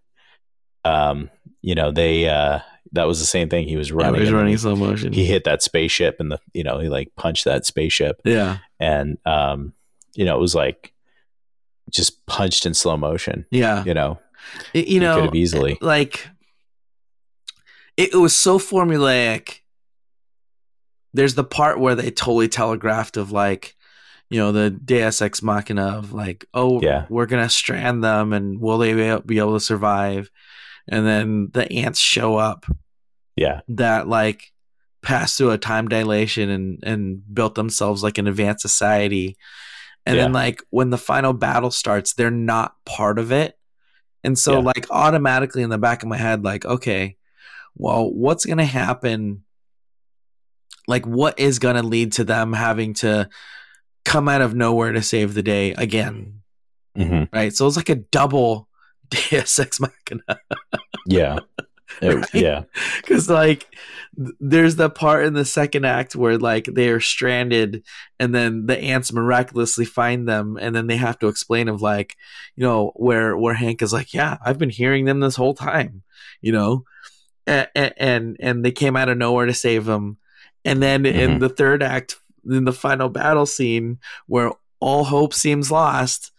um 0.83 1.29
you 1.61 1.75
know 1.75 1.91
they 1.91 2.27
uh 2.27 2.59
that 2.93 3.05
was 3.05 3.19
the 3.19 3.25
same 3.25 3.49
thing 3.49 3.67
he 3.67 3.77
was 3.77 3.91
running 3.91 4.21
he's 4.21 4.21
and 4.21 4.27
then 4.29 4.35
running 4.35 4.53
he, 4.53 4.57
slow 4.57 4.75
motion. 4.75 5.13
he 5.13 5.25
hit 5.25 5.43
that 5.43 5.61
spaceship 5.61 6.19
and 6.19 6.31
the 6.31 6.39
you 6.53 6.63
know 6.63 6.79
he 6.79 6.89
like 6.89 7.13
punched 7.15 7.45
that 7.45 7.65
spaceship 7.65 8.19
yeah, 8.25 8.57
and 8.79 9.19
um 9.25 9.73
you 10.15 10.25
know 10.25 10.35
it 10.35 10.41
was 10.41 10.55
like 10.55 10.93
just 11.91 12.25
punched 12.25 12.65
in 12.65 12.73
slow 12.73 12.97
motion 12.97 13.45
yeah. 13.51 13.83
you 13.83 13.93
know 13.93 14.17
Y- 14.73 14.81
you 14.87 14.99
could 14.99 15.05
know, 15.05 15.21
have 15.23 15.35
easily- 15.35 15.77
like 15.81 16.27
it, 17.97 18.13
it 18.13 18.17
was 18.17 18.35
so 18.35 18.59
formulaic. 18.59 19.59
There's 21.13 21.35
the 21.35 21.43
part 21.43 21.79
where 21.79 21.95
they 21.95 22.11
totally 22.11 22.47
telegraphed 22.47 23.17
of 23.17 23.31
like, 23.31 23.75
you 24.29 24.39
know, 24.39 24.51
the 24.51 24.69
Deus 24.69 25.21
Ex 25.21 25.41
Machina 25.41 25.97
of 25.97 26.13
like, 26.13 26.45
oh, 26.53 26.81
Yeah. 26.81 27.05
we're 27.09 27.25
gonna 27.25 27.49
strand 27.49 28.03
them, 28.03 28.33
and 28.33 28.59
will 28.59 28.77
they 28.77 28.93
be 28.93 29.21
be 29.25 29.39
able 29.39 29.53
to 29.53 29.59
survive? 29.59 30.29
And 30.87 31.05
then 31.05 31.49
the 31.53 31.71
ants 31.71 31.99
show 31.99 32.37
up 32.37 32.65
yeah 33.35 33.59
that 33.67 34.07
like 34.07 34.51
passed 35.03 35.37
through 35.37 35.51
a 35.51 35.57
time 35.57 35.87
dilation 35.87 36.49
and 36.49 36.79
and 36.83 37.21
built 37.33 37.55
themselves 37.55 38.01
like 38.03 38.17
an 38.17 38.25
advanced 38.27 38.61
society 38.63 39.37
and 40.07 40.17
then 40.17 40.33
like 40.33 40.63
when 40.71 40.89
the 40.89 40.97
final 40.97 41.33
battle 41.33 41.69
starts 41.69 42.13
they're 42.13 42.31
not 42.31 42.73
part 42.85 43.19
of 43.19 43.31
it 43.31 43.56
and 44.23 44.37
so 44.37 44.53
Yeah. 44.53 44.59
like 44.59 44.87
automatically 44.91 45.63
in 45.63 45.69
the 45.69 45.77
back 45.77 46.03
of 46.03 46.09
my 46.09 46.17
head 46.17 46.43
like 46.43 46.65
okay 46.65 47.15
well 47.75 48.11
what's 48.11 48.45
going 48.45 48.57
to 48.57 48.65
happen? 48.65 49.43
Like 50.87 51.05
what 51.05 51.37
is 51.39 51.59
going 51.59 51.75
to 51.75 51.83
lead 51.83 52.13
to 52.13 52.23
them 52.23 52.53
having 52.53 52.93
to 52.95 53.29
come 54.05 54.27
out 54.29 54.41
of 54.41 54.55
nowhere 54.55 54.91
to 54.93 55.01
save 55.03 55.33
the 55.33 55.43
day 55.43 55.71
again? 55.73 56.41
Hmm 56.95 57.23
right? 57.33 57.53
So 57.53 57.67
it's 57.67 57.75
like 57.77 57.89
a 57.89 57.95
double 57.95 58.67
deus 59.09 59.59
ex 59.59 59.79
machina. 59.79 60.39
Yeah 61.05 61.39
It- 62.01 62.15
Right? 62.15 62.33
yeah 62.33 62.63
because 62.97 63.29
like 63.29 63.65
th- 64.17 64.35
there's 64.39 64.75
the 64.75 64.89
part 64.89 65.25
in 65.25 65.33
the 65.33 65.45
second 65.45 65.85
act 65.85 66.15
where 66.15 66.37
like 66.37 66.65
they 66.65 66.89
are 66.89 66.99
stranded 66.99 67.83
and 68.19 68.33
then 68.35 68.65
the 68.65 68.77
ants 68.77 69.13
miraculously 69.13 69.85
find 69.85 70.27
them 70.27 70.57
and 70.59 70.75
then 70.75 70.87
they 70.87 70.97
have 70.97 71.17
to 71.19 71.27
explain 71.27 71.67
of 71.69 71.81
like 71.81 72.15
you 72.55 72.63
know 72.63 72.91
where 72.95 73.37
where 73.37 73.53
hank 73.53 73.81
is 73.81 73.93
like 73.93 74.13
yeah 74.13 74.37
i've 74.45 74.57
been 74.57 74.69
hearing 74.69 75.05
them 75.05 75.19
this 75.21 75.35
whole 75.37 75.53
time 75.53 76.03
you 76.41 76.51
know 76.51 76.83
and 77.45 77.67
and, 77.97 78.37
and 78.39 78.65
they 78.65 78.71
came 78.71 78.95
out 78.97 79.09
of 79.09 79.17
nowhere 79.17 79.45
to 79.45 79.53
save 79.53 79.85
them 79.85 80.17
and 80.65 80.83
then 80.83 81.05
in 81.05 81.31
Mhm. 81.35 81.39
the 81.39 81.49
third 81.49 81.81
act 81.81 82.17
in 82.49 82.65
the 82.65 82.73
final 82.73 83.07
battle 83.09 83.45
scene 83.45 83.97
where 84.27 84.51
all 84.81 85.05
hope 85.05 85.33
seems 85.33 85.71
lost 85.71 86.31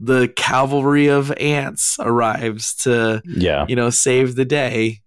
the 0.00 0.28
cavalry 0.28 1.06
of 1.08 1.32
ants 1.38 1.96
arrives 2.00 2.74
to 2.74 3.22
yeah 3.24 3.64
you 3.68 3.76
know, 3.76 3.90
save 3.90 4.34
the 4.34 4.44
day 4.44 5.00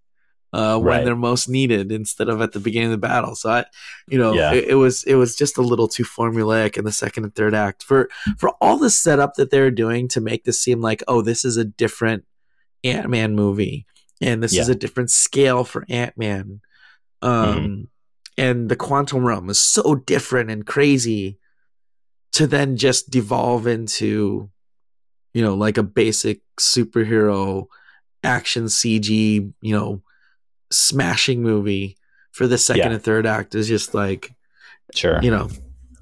uh, 0.52 0.80
when 0.80 0.86
Right. 0.86 1.06
they're 1.06 1.16
most 1.16 1.48
needed 1.48 1.92
instead 1.92 2.28
of 2.28 2.42
at 2.42 2.54
the 2.54 2.60
beginning 2.60 2.88
of 2.88 2.94
the 3.00 3.08
battle. 3.08 3.36
So 3.36 3.52
I, 3.52 3.66
you 4.08 4.18
know, 4.18 4.34
Yeah. 4.34 4.52
it, 4.54 4.70
it 4.70 4.76
was 4.76 5.04
it 5.04 5.14
was 5.14 5.36
just 5.36 5.60
a 5.60 5.62
little 5.62 5.88
too 5.88 6.04
formulaic 6.04 6.76
in 6.76 6.86
the 6.86 6.92
second 6.92 7.24
and 7.26 7.36
third 7.36 7.54
act 7.54 7.84
for 7.84 8.10
for 8.40 8.50
all 8.60 8.78
the 8.80 8.90
setup 8.90 9.36
that 9.36 9.52
they're 9.52 9.70
doing 9.70 10.08
to 10.08 10.20
make 10.22 10.46
this 10.46 10.60
seem 10.60 10.82
like 10.82 11.04
oh 11.08 11.22
this 11.22 11.46
is 11.46 11.56
a 11.58 11.66
different 11.66 12.26
Ant 12.84 13.10
Man 13.10 13.36
movie 13.36 13.86
and 14.22 14.42
this 14.42 14.54
is 14.62 14.70
a 14.70 14.76
different 14.76 15.12
scale 15.12 15.64
for 15.64 15.86
Ant 15.88 16.18
Man. 16.18 16.62
Um, 17.22 17.30
Mm-hmm. 17.46 17.84
and 18.42 18.70
the 18.70 18.76
quantum 18.76 19.24
realm 19.24 19.50
is 19.52 19.60
so 19.62 19.94
different 19.96 20.50
and 20.50 20.66
crazy 20.66 21.38
to 22.32 22.48
then 22.48 22.76
just 22.78 23.10
devolve 23.12 23.68
into 23.68 24.50
you 25.34 25.42
know 25.42 25.56
like 25.56 25.78
a 25.78 25.84
basic 25.84 26.42
superhero 26.60 27.66
action 28.24 28.66
CG, 28.66 29.52
you 29.62 29.76
know, 29.76 30.02
smashing 30.72 31.42
movie 31.42 31.98
for 32.32 32.48
the 32.48 32.58
second 32.58 32.92
Yeah. 32.92 32.96
and 32.96 33.04
third 33.04 33.26
act 33.26 33.56
is 33.56 33.68
just 33.68 33.94
like, 33.94 34.34
sure 34.94 35.20
you 35.22 35.32
know, 35.32 35.50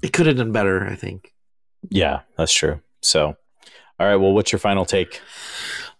it 0.02 0.12
could 0.12 0.26
have 0.26 0.36
done 0.36 0.52
better, 0.52 0.86
I 0.86 0.94
think. 0.94 1.32
yeah 1.90 2.20
that's 2.36 2.52
true 2.52 2.80
so 3.02 3.36
all 4.00 4.06
right 4.08 4.16
well 4.16 4.32
what's 4.32 4.50
your 4.52 4.58
final 4.58 4.84
take 4.84 5.20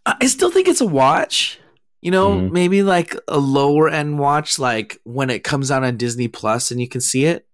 I 0.05 0.27
still 0.27 0.51
think 0.51 0.67
it's 0.69 0.81
a 0.81 0.87
watch. 0.87 1.59
You 2.01 2.11
know, 2.11 2.31
Mhm. 2.37 2.51
maybe 2.53 2.83
like 2.83 3.15
a 3.29 3.39
lower 3.39 3.89
end 3.91 4.19
watch, 4.19 4.59
like 4.59 4.99
when 5.05 5.29
it 5.31 5.45
comes 5.45 5.71
out 5.71 5.85
on 5.85 5.97
Disney 5.99 6.29
Plus 6.29 6.71
and 6.71 6.81
you 6.81 6.89
can 6.89 7.01
see 7.03 7.27
it. 7.27 7.47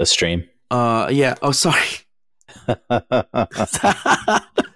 A 0.00 0.06
stream 0.06 0.48
Uh, 0.70 1.08
yeah. 1.12 1.34
Oh, 1.42 1.52
sorry. 1.52 1.84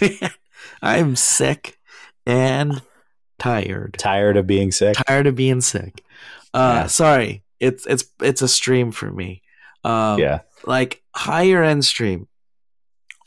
Man, 0.00 0.30
I'm 0.82 1.16
sick 1.16 1.78
and 2.26 2.82
tired. 3.38 3.96
tired 3.98 4.36
of 4.36 4.46
being 4.46 4.70
sick 4.72 4.96
Tired 5.06 5.26
of 5.26 5.34
being 5.36 5.60
sick. 5.60 6.02
Uh, 6.54 6.80
Yeah. 6.82 6.86
sorry. 6.86 7.42
It's 7.60 7.86
it's 7.86 8.04
it's 8.20 8.42
a 8.42 8.48
stream 8.48 8.92
for 8.92 9.10
me. 9.10 9.42
Um, 9.84 10.18
yeah 10.18 10.40
like 10.66 11.02
higher 11.14 11.62
end 11.62 11.84
stream, 11.84 12.26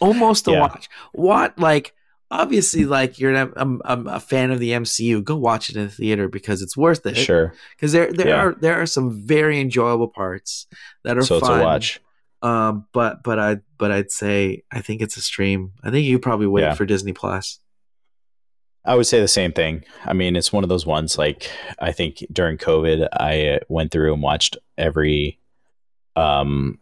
almost 0.02 0.48
a 0.48 0.52
Yeah. 0.52 0.60
watch. 0.62 0.90
What 1.14 1.58
like 1.58 1.94
obviously 2.32 2.86
like 2.86 3.18
you're 3.20 3.36
um, 3.36 3.82
um, 3.86 4.08
a 4.08 4.20
fan 4.20 4.52
of 4.52 4.60
the 4.60 4.72
MCU, 4.72 5.24
go 5.24 5.36
watch 5.38 5.70
it 5.70 5.76
in 5.78 5.86
the 5.86 5.92
theater 5.92 6.28
because 6.28 6.62
it's 6.62 6.76
worth 6.78 7.06
it. 7.06 7.16
sure 7.16 7.54
because 7.76 7.92
there 7.92 8.12
there 8.12 8.28
Yeah. 8.30 8.36
are 8.42 8.54
there 8.60 8.80
are 8.82 8.86
some 8.86 9.26
very 9.26 9.60
enjoyable 9.60 10.08
parts 10.10 10.68
that 11.04 11.18
are 11.18 11.24
so 11.24 11.38
it's 11.38 11.48
fun. 11.48 11.62
a 11.62 11.64
watch 11.64 12.00
Um, 12.42 12.86
but 12.94 13.22
but 13.24 13.38
I 13.40 13.58
but 13.78 13.92
I'd 13.92 14.12
say 14.12 14.64
I 14.72 14.82
think 14.82 15.02
it's 15.02 15.18
a 15.18 15.22
stream. 15.22 15.74
I 15.84 15.92
think 15.92 16.06
you 16.06 16.20
probably 16.20 16.48
wait 16.48 16.62
Yeah. 16.62 16.74
for 16.74 16.86
Disney 16.86 17.14
Plus. 17.14 17.60
I 18.86 18.96
would 18.96 19.08
say 19.08 19.20
the 19.20 19.28
same 19.28 19.52
thing. 19.52 19.84
I 20.06 20.14
mean, 20.14 20.36
it's 20.38 20.54
one 20.54 20.64
of 20.64 20.70
those 20.70 20.86
ones 20.86 21.18
like 21.18 21.52
I 21.80 21.92
think 21.92 22.26
during 22.32 22.58
COVID, 22.58 23.10
I 23.14 23.60
went 23.68 23.92
through 23.92 24.14
and 24.14 24.24
watched 24.24 24.58
every 24.78 25.40
um 26.16 26.80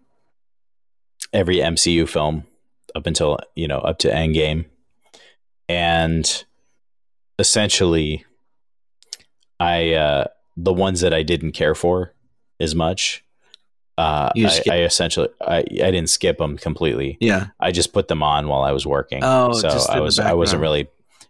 every 1.34 1.58
MCU 1.58 2.08
film 2.08 2.46
up 2.96 3.08
until 3.08 3.40
you 3.56 3.68
know 3.68 3.80
up 3.80 3.98
to 4.00 4.10
Endgame, 4.12 4.66
and 5.68 6.46
essentially, 7.40 8.26
I 9.60 9.94
uh, 9.94 10.26
the 10.56 10.74
ones 10.74 11.02
that 11.02 11.14
I 11.14 11.24
didn't 11.24 11.52
care 11.54 11.76
for 11.76 12.14
as 12.60 12.76
much. 12.76 13.24
Uh, 13.98 14.30
I, 14.36 14.62
I 14.70 14.78
essentially 14.84 15.30
I, 15.42 15.58
I 15.58 15.64
didn't 15.92 16.10
skip 16.10 16.38
them 16.38 16.58
completely. 16.58 17.18
Yeah. 17.20 17.48
I 17.60 17.72
just 17.72 17.94
put 17.94 18.08
them 18.08 18.22
on 18.22 18.48
while 18.48 18.62
I 18.62 18.72
was 18.72 18.86
working. 18.86 19.24
Oh, 19.24 19.54
so 19.54 19.70
I 19.90 20.00
was 20.00 20.20
I 20.20 20.34
wasn't 20.34 20.62
really 20.62 20.88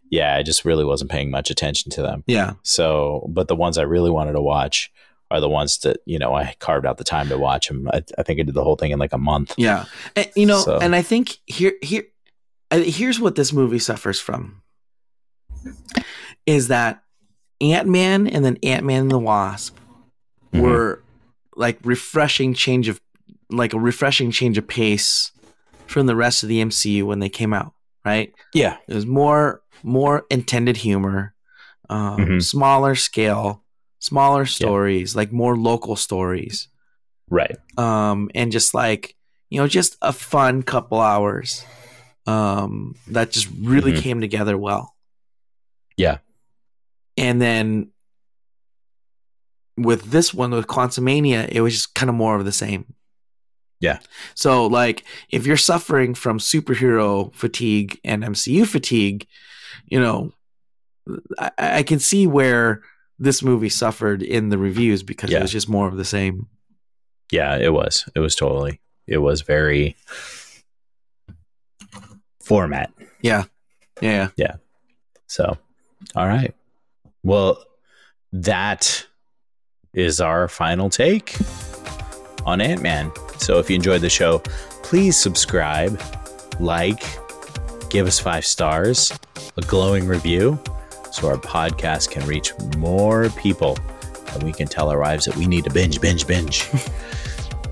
yeah, 0.10 0.36
I 0.36 0.44
just 0.44 0.64
really 0.66 0.86
wasn't 0.86 1.12
paying 1.12 1.32
much 1.32 1.50
attention 1.50 1.92
to 1.92 2.02
them. 2.02 2.24
Yeah. 2.28 2.54
So, 2.64 3.26
but 3.30 3.48
the 3.50 3.56
ones 3.58 3.78
I 3.78 3.82
really 3.84 4.10
wanted 4.10 4.34
to 4.34 4.42
watch 4.42 4.92
are 5.32 5.42
the 5.42 5.50
ones 5.50 5.78
that 5.80 5.98
you 6.06 6.18
know 6.20 6.34
I 6.34 6.56
carved 6.60 6.86
out 6.86 6.98
the 6.98 7.04
time 7.04 7.28
to 7.30 7.38
watch 7.38 7.68
them. 7.68 7.90
I, 7.94 8.04
I 8.18 8.24
think 8.24 8.40
I 8.40 8.44
did 8.44 8.54
the 8.56 8.64
whole 8.64 8.76
thing 8.78 8.92
in 8.92 9.00
like 9.00 9.12
a 9.14 9.18
month. 9.18 9.54
Yeah. 9.58 9.86
And, 10.16 10.30
you 10.36 10.46
know, 10.46 10.60
So- 10.60 10.78
and 10.80 10.96
I 10.96 11.02
think 11.02 11.38
here 11.46 11.74
here 11.82 12.04
here's 12.72 13.20
what 13.20 13.36
this 13.36 13.54
movie 13.54 13.80
suffers 13.80 14.20
from 14.20 14.62
is 16.46 16.68
that 16.70 17.02
Ant-Man 17.62 18.28
and 18.28 18.44
then 18.46 18.58
Ant-Man 18.64 19.04
and 19.04 19.12
the 19.12 19.20
Wasp 19.20 19.76
Mhm. 20.54 20.62
were 20.62 21.04
like 21.58 21.78
refreshing 21.84 22.54
change 22.54 22.88
of 22.88 23.02
like 23.50 23.74
a 23.74 23.80
refreshing 23.80 24.32
change 24.32 24.58
of 24.58 24.68
pace 24.68 25.32
from 25.88 26.06
the 26.06 26.16
rest 26.16 26.44
of 26.44 26.50
the 26.50 26.62
MCU 26.62 27.06
when 27.06 27.20
they 27.20 27.30
came 27.30 27.54
out, 27.54 27.74
right? 28.06 28.32
Yeah, 28.54 28.78
It 28.88 28.94
was 28.94 29.06
more 29.06 29.62
more 29.84 30.26
intended 30.30 30.78
humor, 30.78 31.34
um, 31.90 32.18
Mhm. 32.20 32.44
smaller 32.44 32.96
scale, 32.96 33.64
smaller 34.00 34.46
stories, 34.46 35.16
like 35.16 35.32
more 35.32 35.56
local 35.58 35.96
stories, 35.96 36.68
right. 37.30 37.56
um, 37.78 38.30
and 38.36 38.52
just 38.52 38.74
like 38.74 39.16
you 39.50 39.62
know, 39.62 39.68
just 39.68 39.96
a 40.02 40.12
fun 40.12 40.62
couple 40.62 41.00
hours 41.00 41.64
um, 42.26 42.96
that 43.08 43.32
just 43.32 43.48
really 43.62 43.94
Mhm. 43.94 44.02
came 44.02 44.20
together 44.22 44.58
well. 44.58 44.94
Yeah. 45.96 46.18
and 47.20 47.42
then 47.42 47.90
with 49.78 50.12
this 50.12 50.34
one 50.34 50.52
with 50.52 50.68
Quantumania, 50.68 51.48
it 51.50 51.62
was 51.62 51.74
just 51.74 51.94
kind 51.96 52.10
of 52.10 52.16
more 52.16 52.36
of 52.36 52.46
the 52.46 52.52
same. 52.52 52.94
Yeah. 53.80 54.00
So 54.34 54.66
like 54.66 55.04
if 55.30 55.46
you're 55.46 55.56
suffering 55.58 56.16
from 56.16 56.40
superhero 56.40 57.34
fatigue 57.36 58.00
and 58.04 58.24
MCU 58.24 58.66
fatigue, 58.66 59.28
you 59.86 60.00
know, 60.00 60.34
I, 61.38 61.52
I 61.58 61.84
can 61.84 62.00
see 62.00 62.26
where 62.28 62.82
this 63.20 63.44
movie 63.44 63.70
suffered 63.70 64.22
in 64.24 64.50
the 64.50 64.58
reviews 64.58 65.04
because 65.04 65.30
Yeah. 65.30 65.40
it 65.40 65.42
was 65.44 65.52
just 65.52 65.70
more 65.70 65.88
of 65.88 65.96
the 65.98 66.06
same. 66.06 66.48
Yeah, 67.32 67.56
it 67.58 67.72
was. 67.74 68.10
It 68.16 68.20
was 68.20 68.36
totally. 68.36 68.80
It 69.06 69.18
was 69.20 69.42
very 69.42 69.96
format. 72.42 72.92
Yeah. 73.22 73.44
Yeah. 74.02 74.30
Yeah. 74.38 74.56
So, 75.28 75.58
all 76.16 76.28
right. 76.28 76.54
Well, 77.24 77.64
that 78.32 79.06
is 79.98 80.22
our 80.22 80.48
final 80.48 80.90
take 80.90 81.36
on 82.46 82.62
Ant 82.62 82.82
Man. 82.82 83.12
So, 83.40 83.60
if 83.60 83.70
you 83.70 83.76
enjoyed 83.76 84.02
the 84.02 84.10
show, 84.10 84.40
please 84.84 85.18
subscribe, 85.18 86.02
like, 86.60 87.04
give 87.90 88.08
us 88.08 88.20
five 88.20 88.46
stars, 88.46 89.12
a 89.58 89.62
glowing 89.62 90.08
review, 90.08 90.60
so 91.12 91.28
our 91.28 91.38
podcast 91.38 92.12
can 92.12 92.26
reach 92.28 92.54
more 92.78 93.30
people 93.32 93.78
and 94.34 94.44
we 94.44 94.54
can 94.54 94.68
tell 94.68 94.90
our 94.90 95.00
wives 95.00 95.26
that 95.26 95.36
we 95.36 95.48
need 95.48 95.64
to 95.64 95.72
binge, 95.72 96.00
binge, 96.00 96.28
binge. 96.28 96.62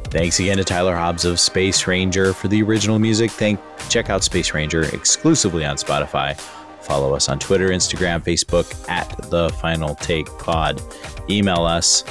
Thanks 0.10 0.40
again 0.40 0.58
to 0.58 0.64
Tyler 0.64 0.96
Hobbs 0.96 1.26
of 1.26 1.40
Space 1.40 1.86
Ranger 1.88 2.34
for 2.34 2.48
the 2.48 2.64
original 2.64 2.98
music. 3.00 3.30
Thank 3.30 3.60
check 3.90 4.10
out 4.10 4.24
Space 4.24 4.54
Ranger 4.54 4.84
exclusively 4.96 5.66
on 5.66 5.76
Spotify. 5.76 6.40
Follow 6.86 7.16
us 7.16 7.30
on 7.30 7.40
Twitter, 7.40 7.70
Instagram, 7.70 8.24
Facebook 8.24 8.90
at 8.90 9.10
the 9.30 9.50
Final 9.62 9.96
Take 9.96 10.28
Pod. 10.38 10.82
Email 11.30 11.64
us 11.64 12.04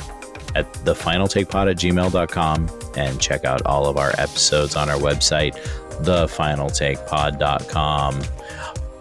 at 0.55 0.73
the 0.85 0.95
final 0.95 1.27
take 1.27 1.49
pod 1.49 1.67
at 1.69 1.77
gmail.com 1.77 2.69
and 2.97 3.21
check 3.21 3.45
out 3.45 3.67
all 3.67 3.87
of 3.87 3.97
our 3.97 4.13
episodes 4.19 4.77
on 4.77 4.89
our 4.89 4.99
website, 4.99 5.57
thefinaltakepod.com. 6.03 8.23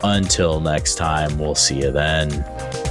Until 0.04 0.60
next 0.60 0.96
time, 0.96 1.38
we'll 1.40 1.56
see 1.56 1.80
you 1.80 1.92
then. 1.92 2.83